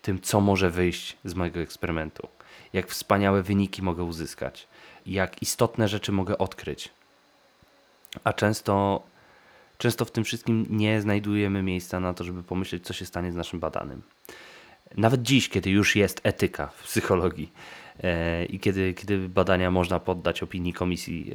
tym, 0.01 0.21
co 0.21 0.41
może 0.41 0.69
wyjść 0.69 1.17
z 1.25 1.33
mojego 1.33 1.59
eksperymentu, 1.59 2.27
jak 2.73 2.87
wspaniałe 2.87 3.43
wyniki 3.43 3.81
mogę 3.81 4.03
uzyskać, 4.03 4.67
jak 5.05 5.41
istotne 5.41 5.87
rzeczy 5.87 6.11
mogę 6.11 6.37
odkryć. 6.37 6.89
A 8.23 8.33
często, 8.33 9.03
często 9.77 10.05
w 10.05 10.11
tym 10.11 10.23
wszystkim 10.23 10.65
nie 10.69 11.01
znajdujemy 11.01 11.63
miejsca 11.63 11.99
na 11.99 12.13
to, 12.13 12.23
żeby 12.23 12.43
pomyśleć, 12.43 12.85
co 12.85 12.93
się 12.93 13.05
stanie 13.05 13.31
z 13.31 13.35
naszym 13.35 13.59
badanym. 13.59 14.01
Nawet 14.97 15.21
dziś, 15.21 15.49
kiedy 15.49 15.69
już 15.69 15.95
jest 15.95 16.21
etyka 16.23 16.67
w 16.67 16.83
psychologii 16.83 17.51
e, 18.03 18.45
i 18.45 18.59
kiedy, 18.59 18.93
kiedy 18.93 19.29
badania 19.29 19.71
można 19.71 19.99
poddać 19.99 20.43
opinii 20.43 20.73
Komisji 20.73 21.31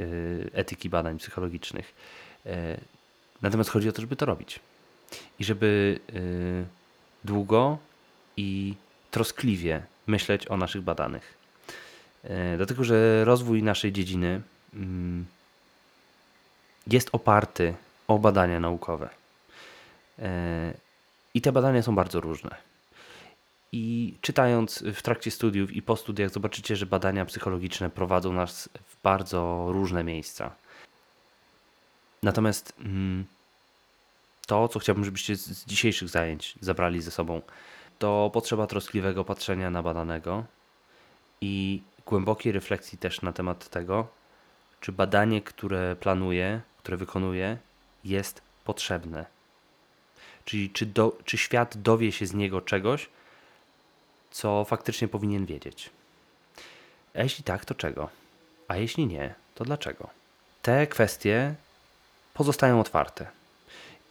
e, 0.52 0.58
Etyki 0.58 0.88
Badań 0.88 1.18
Psychologicznych. 1.18 1.94
E, 2.46 2.80
natomiast 3.42 3.70
chodzi 3.70 3.88
o 3.88 3.92
to, 3.92 4.00
żeby 4.00 4.16
to 4.16 4.26
robić. 4.26 4.60
I 5.38 5.44
żeby 5.44 5.98
długo 7.24 7.78
i 8.36 8.74
troskliwie 9.10 9.82
myśleć 10.06 10.48
o 10.48 10.56
naszych 10.56 10.82
badanych. 10.82 11.34
Dlatego, 12.56 12.84
że 12.84 13.24
rozwój 13.24 13.62
naszej 13.62 13.92
dziedziny 13.92 14.40
mm, 14.74 15.24
jest 16.86 17.08
oparty 17.12 17.74
o 18.08 18.18
badania 18.18 18.60
naukowe. 18.60 19.08
I 21.34 21.40
te 21.40 21.52
badania 21.52 21.82
są 21.82 21.94
bardzo 21.94 22.20
różne. 22.20 22.56
I 23.72 24.14
czytając 24.20 24.84
w 24.94 25.02
trakcie 25.02 25.30
studiów 25.30 25.72
i 25.72 25.82
po 25.82 25.96
studiach, 25.96 26.30
zobaczycie, 26.30 26.76
że 26.76 26.86
badania 26.86 27.24
psychologiczne 27.24 27.90
prowadzą 27.90 28.32
nas 28.32 28.68
w 28.84 29.02
bardzo 29.02 29.66
różne 29.72 30.04
miejsca. 30.04 30.50
Natomiast 32.22 32.72
mm, 32.80 33.24
to, 34.46 34.68
co 34.68 34.78
chciałbym, 34.78 35.04
żebyście 35.04 35.36
z 35.36 35.66
dzisiejszych 35.66 36.08
zajęć 36.08 36.54
zabrali 36.60 37.02
ze 37.02 37.10
sobą, 37.10 37.42
to 37.98 38.30
potrzeba 38.32 38.66
troskliwego 38.66 39.24
patrzenia 39.24 39.70
na 39.70 39.82
badanego 39.82 40.44
i 41.40 41.82
głębokiej 42.06 42.52
refleksji 42.52 42.98
też 42.98 43.22
na 43.22 43.32
temat 43.32 43.68
tego, 43.68 44.06
czy 44.80 44.92
badanie, 44.92 45.42
które 45.42 45.96
planuję, 45.96 46.60
które 46.78 46.96
wykonuję, 46.96 47.58
jest 48.04 48.42
potrzebne. 48.64 49.26
Czyli 50.44 50.70
czy, 50.70 50.86
do, 50.86 51.18
czy 51.24 51.38
świat 51.38 51.76
dowie 51.76 52.12
się 52.12 52.26
z 52.26 52.34
niego 52.34 52.60
czegoś, 52.60 53.08
co 54.30 54.64
faktycznie 54.64 55.08
powinien 55.08 55.46
wiedzieć. 55.46 55.90
A 57.14 57.22
jeśli 57.22 57.44
tak, 57.44 57.64
to 57.64 57.74
czego? 57.74 58.08
A 58.68 58.76
jeśli 58.76 59.06
nie, 59.06 59.34
to 59.54 59.64
dlaczego? 59.64 60.10
Te 60.62 60.86
kwestie 60.86 61.54
pozostają 62.34 62.80
otwarte. 62.80 63.26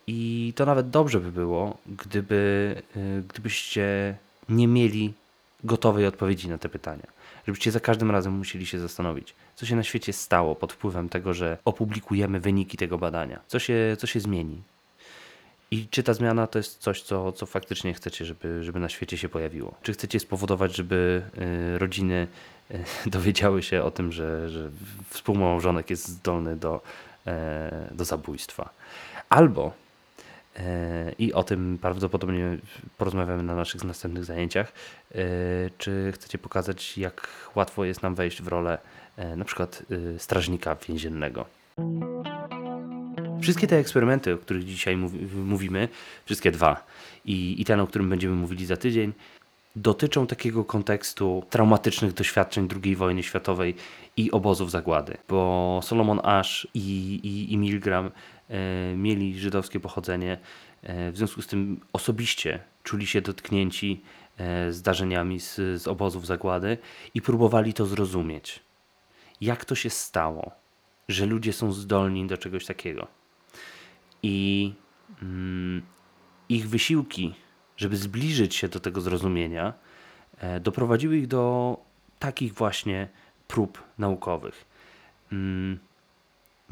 I 0.07 0.53
to 0.55 0.65
nawet 0.65 0.89
dobrze 0.89 1.19
by 1.19 1.31
było, 1.31 1.77
gdyby, 1.85 2.75
y, 2.97 3.23
gdybyście 3.27 4.17
nie 4.49 4.67
mieli 4.67 5.13
gotowej 5.63 6.07
odpowiedzi 6.07 6.49
na 6.49 6.57
te 6.57 6.69
pytania. 6.69 7.07
Żebyście 7.47 7.71
za 7.71 7.79
każdym 7.79 8.11
razem 8.11 8.33
musieli 8.33 8.65
się 8.65 8.79
zastanowić, 8.79 9.35
co 9.55 9.65
się 9.65 9.75
na 9.75 9.83
świecie 9.83 10.13
stało 10.13 10.55
pod 10.55 10.73
wpływem 10.73 11.09
tego, 11.09 11.33
że 11.33 11.57
opublikujemy 11.65 12.39
wyniki 12.39 12.77
tego 12.77 12.97
badania. 12.97 13.39
Co 13.47 13.59
się, 13.59 13.95
co 13.99 14.07
się 14.07 14.19
zmieni? 14.19 14.61
I 15.71 15.87
czy 15.87 16.03
ta 16.03 16.13
zmiana 16.13 16.47
to 16.47 16.59
jest 16.59 16.77
coś, 16.77 17.01
co, 17.01 17.31
co 17.31 17.45
faktycznie 17.45 17.93
chcecie, 17.93 18.25
żeby, 18.25 18.63
żeby 18.63 18.79
na 18.79 18.89
świecie 18.89 19.17
się 19.17 19.29
pojawiło? 19.29 19.75
Czy 19.83 19.93
chcecie 19.93 20.19
spowodować, 20.19 20.75
żeby 20.75 21.21
y, 21.75 21.77
rodziny 21.77 22.27
y, 22.71 22.83
dowiedziały 23.09 23.63
się 23.63 23.83
o 23.83 23.91
tym, 23.91 24.11
że, 24.11 24.49
że 24.49 24.69
współmałżonek 25.09 25.89
jest 25.89 26.07
zdolny 26.07 26.55
do, 26.55 26.81
e, 27.27 27.89
do 27.91 28.05
zabójstwa? 28.05 28.69
Albo 29.29 29.82
i 31.19 31.33
o 31.33 31.43
tym 31.43 31.77
prawdopodobnie 31.81 32.57
porozmawiamy 32.97 33.43
na 33.43 33.55
naszych 33.55 33.83
następnych 33.83 34.25
zajęciach. 34.25 34.73
E, 35.11 35.17
czy 35.77 36.11
chcecie 36.15 36.37
pokazać, 36.37 36.97
jak 36.97 37.27
łatwo 37.55 37.85
jest 37.85 38.03
nam 38.03 38.15
wejść 38.15 38.41
w 38.41 38.47
rolę 38.47 38.77
na 39.37 39.45
przykład 39.45 39.83
strażnika 40.17 40.75
więziennego? 40.87 41.45
Wszystkie 43.41 43.67
te 43.67 43.77
eksperymenty, 43.77 44.33
o 44.33 44.37
których 44.37 44.65
dzisiaj 44.65 44.97
mówimy, 45.45 45.89
wszystkie 46.25 46.51
dwa 46.51 46.85
i, 47.25 47.61
i 47.61 47.65
ten, 47.65 47.79
o 47.79 47.87
którym 47.87 48.09
będziemy 48.09 48.35
mówili 48.35 48.65
za 48.65 48.77
tydzień, 48.77 49.13
dotyczą 49.75 50.27
takiego 50.27 50.65
kontekstu 50.65 51.43
traumatycznych 51.49 52.13
doświadczeń 52.13 52.67
II 52.83 52.95
wojny 52.95 53.23
światowej 53.23 53.75
i 54.17 54.31
obozów 54.31 54.71
zagłady, 54.71 55.17
bo 55.29 55.79
Solomon 55.83 56.19
Ash 56.23 56.67
i, 56.73 57.19
i, 57.23 57.53
i 57.53 57.57
Milgram 57.57 58.05
e, 58.05 58.11
mieli 58.95 59.39
żydowskie 59.39 59.79
pochodzenie, 59.79 60.37
e, 60.81 61.11
w 61.11 61.17
związku 61.17 61.41
z 61.41 61.47
tym 61.47 61.79
osobiście 61.93 62.59
czuli 62.83 63.07
się 63.07 63.21
dotknięci 63.21 64.01
e, 64.37 64.71
zdarzeniami 64.71 65.39
z, 65.39 65.55
z 65.55 65.87
obozów 65.87 66.25
zagłady 66.25 66.77
i 67.13 67.21
próbowali 67.21 67.73
to 67.73 67.85
zrozumieć. 67.85 68.59
Jak 69.41 69.65
to 69.65 69.75
się 69.75 69.89
stało, 69.89 70.51
że 71.07 71.25
ludzie 71.25 71.53
są 71.53 71.71
zdolni 71.71 72.27
do 72.27 72.37
czegoś 72.37 72.65
takiego? 72.65 73.07
i 74.23 74.73
mm, 75.21 75.81
ich 76.49 76.69
wysiłki, 76.69 77.35
żeby 77.77 77.97
zbliżyć 77.97 78.55
się 78.55 78.67
do 78.67 78.79
tego 78.79 79.01
zrozumienia, 79.01 79.73
e, 80.37 80.59
doprowadziły 80.59 81.17
ich 81.17 81.27
do 81.27 81.77
takich 82.19 82.53
właśnie 82.53 83.07
prób 83.47 83.83
naukowych. 83.97 84.65
Mm, 85.31 85.79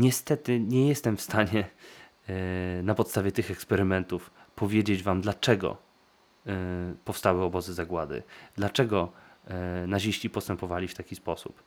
niestety 0.02 0.60
nie 0.60 0.88
jestem 0.88 1.18
w 1.18 1.22
stanie 1.22 1.66
e, 2.28 2.84
na 2.84 2.95
podstawie 2.95 3.32
tych 3.32 3.52
eksperymentów 3.52 4.32
powiedzieć 4.56 5.04
Wam, 5.04 5.22
dlaczego 5.22 5.78
e, 6.47 6.52
powstały 7.06 7.43
obozy 7.43 7.74
zagłady, 7.74 8.24
dlaczego 8.56 9.12
naziści 9.88 10.30
postępowali 10.30 10.88
w 10.88 10.93
taki 10.93 11.16
sposób. 11.16 11.64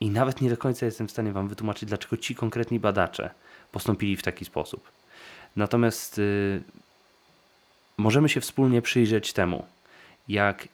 I 0.00 0.10
nawet 0.10 0.40
nie 0.40 0.50
do 0.50 0.56
końca 0.56 0.86
jestem 0.86 1.08
w 1.08 1.10
stanie 1.10 1.32
Wam 1.32 1.48
wytłumaczyć, 1.48 1.88
dlaczego 1.88 2.16
ci 2.16 2.34
konkretni 2.34 2.80
badacze 2.80 3.30
postąpili 3.72 4.16
w 4.16 4.22
taki 4.22 4.44
sposób. 4.44 4.92
Natomiast 5.56 6.20
możemy 7.96 8.28
się 8.28 8.40
wspólnie 8.40 8.82
przyjrzeć 8.82 9.32
temu, 9.32 9.64
jak 10.28 10.68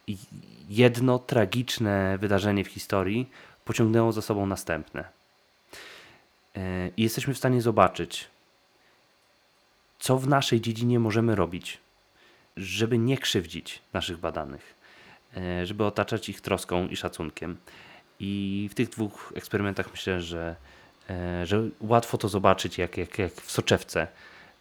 jedno 0.68 1.18
tragiczne 1.18 2.18
wydarzenie 2.18 2.64
w 2.64 2.68
historii 2.68 3.30
pociągnęło 3.64 4.12
za 4.12 4.22
sobą 4.22 4.46
następne. 4.46 5.15
Y, 6.56 6.60
I 6.96 7.02
jesteśmy 7.02 7.34
w 7.34 7.38
stanie 7.38 7.62
zobaczyć, 7.62 8.28
co 9.98 10.18
w 10.18 10.28
naszej 10.28 10.60
dziedzinie 10.60 10.98
możemy 10.98 11.34
robić, 11.34 11.78
żeby 12.56 12.98
nie 12.98 13.18
krzywdzić 13.18 13.82
naszych 13.92 14.18
badanych, 14.18 14.74
y, 15.36 15.66
żeby 15.66 15.84
otaczać 15.84 16.28
ich 16.28 16.40
troską 16.40 16.88
i 16.88 16.96
szacunkiem. 16.96 17.56
I 18.20 18.68
w 18.72 18.74
tych 18.74 18.88
dwóch 18.88 19.32
eksperymentach 19.36 19.90
myślę, 19.92 20.22
że 20.22 20.56
E, 21.10 21.46
że 21.46 21.68
łatwo 21.80 22.18
to 22.18 22.28
zobaczyć, 22.28 22.78
jak, 22.78 22.96
jak, 22.96 23.18
jak 23.18 23.32
w 23.32 23.50
soczewce, 23.50 24.06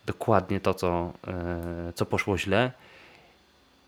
dokładnie 0.06 0.60
to, 0.60 0.74
co, 0.74 1.14
e, 1.28 1.94
co 1.96 2.06
poszło 2.06 2.38
źle 2.38 2.72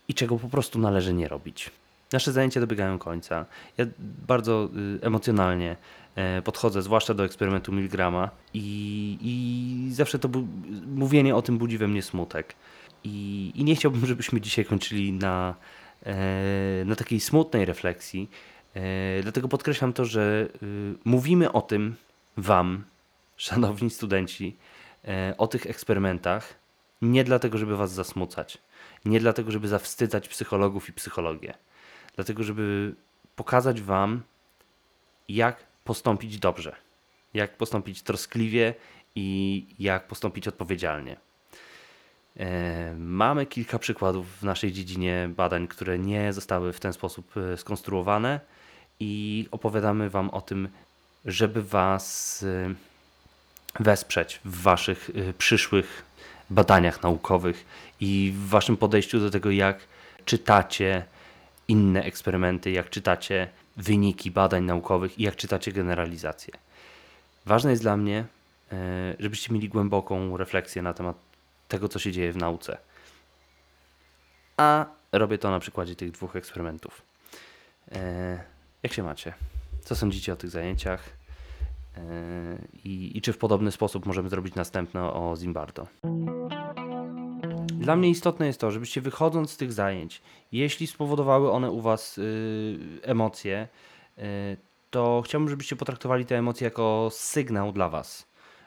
i 0.08 0.14
czego 0.14 0.36
po 0.36 0.48
prostu 0.48 0.78
należy 0.78 1.14
nie 1.14 1.28
robić. 1.28 1.70
Nasze 2.12 2.32
zajęcia 2.32 2.60
dobiegają 2.60 2.98
końca. 2.98 3.46
Ja 3.78 3.86
bardzo 4.28 4.68
y, 5.02 5.06
emocjonalnie 5.06 5.76
e, 6.14 6.42
podchodzę, 6.42 6.82
zwłaszcza 6.82 7.14
do 7.14 7.24
eksperymentu 7.24 7.72
Milgrama 7.72 8.30
i, 8.54 9.18
i 9.20 9.92
zawsze 9.94 10.18
to 10.18 10.28
mówienie 10.86 11.36
o 11.36 11.42
tym 11.42 11.58
budzi 11.58 11.78
we 11.78 11.88
mnie 11.88 12.02
smutek. 12.02 12.54
I, 13.04 13.52
I 13.54 13.64
nie 13.64 13.76
chciałbym, 13.76 14.06
żebyśmy 14.06 14.40
dzisiaj 14.40 14.64
kończyli 14.64 15.12
na, 15.12 15.54
na 16.84 16.96
takiej 16.96 17.20
smutnej 17.20 17.64
refleksji. 17.64 18.30
Dlatego 19.22 19.48
podkreślam 19.48 19.92
to, 19.92 20.04
że 20.04 20.48
y, 20.62 20.94
mówimy 21.04 21.52
o 21.52 21.62
tym, 21.62 21.96
Wam, 22.36 22.84
szanowni 23.36 23.90
studenci, 23.90 24.56
e, 25.04 25.34
o 25.38 25.46
tych 25.46 25.66
eksperymentach 25.66 26.54
nie 27.02 27.24
dlatego, 27.24 27.58
żeby 27.58 27.76
Was 27.76 27.92
zasmucać, 27.92 28.58
nie 29.04 29.20
dlatego, 29.20 29.50
żeby 29.50 29.68
zawstydzać 29.68 30.28
psychologów 30.28 30.88
i 30.88 30.92
psychologię, 30.92 31.54
dlatego, 32.18 32.42
żeby 32.42 32.94
pokazać 33.36 33.82
Wam, 33.82 34.22
jak 35.28 35.56
postąpić 35.84 36.38
dobrze, 36.38 36.76
jak 37.34 37.56
postąpić 37.56 38.02
troskliwie 38.02 38.74
i 39.14 39.66
jak 39.78 40.06
postąpić 40.06 40.48
odpowiedzialnie. 40.48 41.16
E, 42.36 42.94
mamy 42.98 43.46
kilka 43.46 43.78
przykładów 43.78 44.38
w 44.38 44.42
naszej 44.42 44.72
dziedzinie 44.72 45.30
badań, 45.36 45.68
które 45.68 45.98
nie 45.98 46.32
zostały 46.32 46.72
w 46.72 46.80
ten 46.80 46.92
sposób 46.92 47.34
e, 47.36 47.56
skonstruowane 47.56 48.40
i 49.00 49.46
opowiadamy 49.50 50.10
Wam 50.10 50.30
o 50.30 50.40
tym, 50.40 50.68
żeby 51.24 51.62
Was 51.62 52.42
y, 52.42 52.74
wesprzeć 53.80 54.40
w 54.44 54.62
Waszych 54.62 55.10
przyszłych 55.38 56.04
badaniach 56.50 57.02
naukowych 57.02 57.66
i 58.00 58.32
w 58.36 58.48
Waszym 58.48 58.76
podejściu 58.76 59.20
do 59.20 59.30
tego, 59.30 59.50
jak 59.50 59.78
czytacie 60.24 61.04
inne 61.68 62.04
eksperymenty, 62.04 62.70
jak 62.70 62.90
czytacie 62.90 63.48
wyniki 63.76 64.30
badań 64.30 64.64
naukowych 64.64 65.18
i 65.18 65.22
jak 65.22 65.36
czytacie 65.36 65.72
generalizacje. 65.72 66.54
Ważne 67.46 67.70
jest 67.70 67.82
dla 67.82 67.96
mnie, 67.96 68.24
e, 68.72 69.16
żebyście 69.18 69.54
mieli 69.54 69.68
głęboką 69.68 70.36
refleksję 70.36 70.82
na 70.82 70.94
temat 70.94 71.16
tego, 71.68 71.88
co 71.88 71.98
się 71.98 72.12
dzieje 72.12 72.32
w 72.32 72.36
nauce. 72.36 72.78
A 74.56 74.86
robię 75.12 75.38
to 75.38 75.50
na 75.50 75.60
przykładzie 75.60 75.96
tych 75.96 76.10
dwóch 76.10 76.36
eksperymentów. 76.36 77.02
E, 77.92 78.40
jak 78.82 78.92
się 78.92 79.02
macie? 79.02 79.34
Co 79.84 79.96
sądzicie 79.96 80.32
o 80.32 80.36
tych 80.36 80.50
zajęciach? 80.50 81.10
E, 81.96 82.00
I, 82.84 83.18
I 83.18 83.20
czy 83.20 83.32
w 83.32 83.38
podobny 83.38 83.72
sposób 83.72 84.06
możemy 84.06 84.28
zrobić 84.28 84.54
następne 84.54 85.02
o 85.02 85.34
Zimbardo? 85.36 85.86
Dla 87.88 87.96
mnie 87.96 88.10
istotne 88.10 88.46
jest 88.46 88.60
to, 88.60 88.70
żebyście 88.70 89.00
wychodząc 89.00 89.50
z 89.50 89.56
tych 89.56 89.72
zajęć, 89.72 90.22
jeśli 90.52 90.86
spowodowały 90.86 91.52
one 91.52 91.70
u 91.70 91.80
Was 91.80 92.18
y, 92.18 92.78
emocje, 93.02 93.68
y, 94.18 94.22
to 94.90 95.22
chciałbym, 95.24 95.48
żebyście 95.48 95.76
potraktowali 95.76 96.26
te 96.26 96.38
emocje 96.38 96.64
jako 96.64 97.08
sygnał 97.12 97.72
dla 97.72 97.88
Was, 97.88 98.26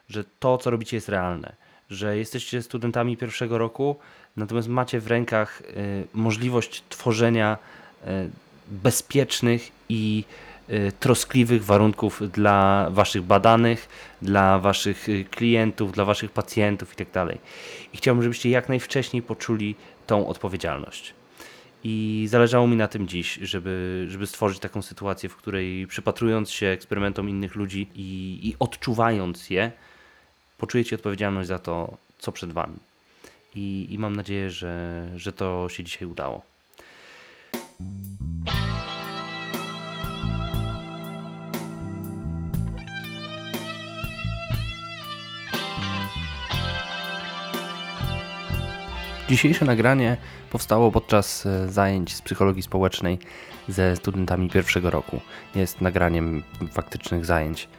że 0.09 0.23
to, 0.39 0.57
co 0.57 0.69
robicie, 0.69 0.97
jest 0.97 1.09
realne, 1.09 1.55
że 1.89 2.17
jesteście 2.17 2.61
studentami 2.61 3.17
pierwszego 3.17 3.57
roku, 3.57 3.95
natomiast 4.37 4.67
macie 4.67 4.99
w 4.99 5.07
rękach 5.07 5.61
y, 5.61 6.07
możliwość 6.13 6.83
tworzenia 6.89 7.57
y, 8.03 8.07
bezpiecznych 8.67 9.71
i 9.89 10.23
troskliwych 10.99 11.65
warunków 11.65 12.31
dla 12.31 12.87
Waszych 12.91 13.21
badanych, 13.21 13.89
dla 14.21 14.59
Waszych 14.59 15.09
y, 15.09 15.25
klientów, 15.31 15.91
dla 15.91 16.05
Waszych 16.05 16.31
pacjentów 16.31 16.99
itd. 16.99 17.37
I 17.93 17.97
chciałbym, 17.97 18.23
żebyście 18.23 18.49
jak 18.49 18.69
najwcześniej 18.69 19.21
poczuli 19.21 19.75
tą 20.07 20.27
odpowiedzialność. 20.27 21.13
I 21.83 22.25
zależało 22.29 22.67
mi 22.67 22.75
na 22.75 22.87
tym 22.87 23.07
dziś, 23.07 23.39
żeby, 23.41 24.05
żeby 24.09 24.27
stworzyć 24.27 24.59
taką 24.59 24.81
sytuację, 24.81 25.29
w 25.29 25.35
której 25.35 25.87
przypatrując 25.87 26.51
się 26.51 26.67
eksperymentom 26.67 27.29
innych 27.29 27.55
ludzi 27.55 27.87
i, 27.95 28.39
i 28.43 28.55
odczuwając 28.59 29.49
je, 29.49 29.71
poczujecie 30.57 30.95
odpowiedzialność 30.95 31.47
za 31.47 31.59
to, 31.59 31.97
co 32.17 32.31
przed 32.31 32.53
Wami. 32.53 32.77
I, 33.55 33.87
i 33.89 33.99
mam 33.99 34.15
nadzieję, 34.15 34.51
że, 34.51 35.07
że 35.15 35.33
to 35.33 35.69
się 35.69 35.83
dzisiaj 35.83 36.07
udało. 36.07 36.50
Dzisiejsze 49.31 49.65
nagranie 49.65 50.17
powstało 50.49 50.91
podczas 50.91 51.45
e, 51.45 51.69
zajęć 51.69 52.15
z 52.15 52.21
psychologii 52.21 52.63
społecznej 52.63 53.19
ze 53.67 53.95
studentami 53.95 54.49
pierwszego 54.49 54.89
roku. 54.89 55.21
Jest 55.55 55.81
nagraniem 55.81 56.43
faktycznych 56.71 57.25
zajęć. 57.25 57.69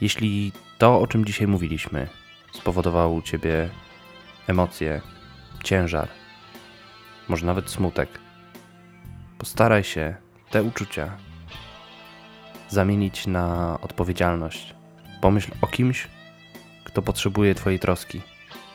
Jeśli 0.00 0.52
to, 0.78 1.00
o 1.00 1.06
czym 1.06 1.24
dzisiaj 1.24 1.46
mówiliśmy, 1.46 2.08
spowodowało 2.52 3.14
u 3.14 3.22
Ciebie 3.22 3.68
emocje, 4.46 5.00
ciężar, 5.64 6.08
może 7.28 7.46
nawet 7.46 7.70
smutek, 7.70 8.08
postaraj 9.38 9.84
się 9.84 10.14
te 10.50 10.62
uczucia 10.62 11.16
zamienić 12.68 13.26
na 13.26 13.78
odpowiedzialność. 13.80 14.74
Pomyśl 15.20 15.52
o 15.60 15.66
kimś, 15.66 16.08
kto 16.84 17.02
potrzebuje 17.02 17.54
Twojej 17.54 17.78
troski 17.78 18.31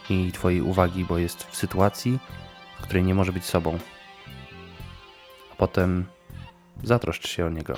i 0.10 0.32
Twojej 0.32 0.62
uwagi, 0.62 1.06
bo 1.06 1.18
jest 1.18 1.44
w 1.44 1.56
sytuacji, 1.56 2.20
w 2.80 2.82
której 2.82 3.04
nie 3.04 3.16
może 3.16 3.34
być 3.34 3.46
sobą. 3.46 3.80
A 5.52 5.56
potem 5.56 6.06
zatroszcz 6.84 7.28
się 7.28 7.46
o 7.46 7.50
niego. 7.50 7.78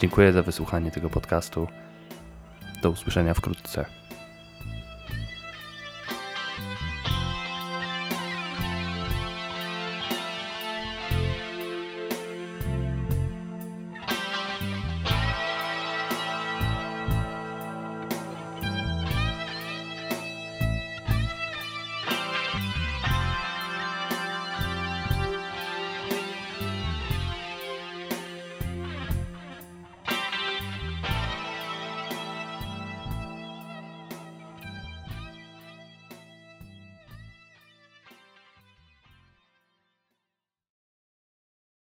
Dziękuję 0.00 0.32
za 0.32 0.42
wysłuchanie 0.42 0.90
tego 0.90 1.10
podcastu. 1.10 1.68
Do 2.82 2.90
usłyszenia 2.90 3.34
wkrótce. 3.34 3.97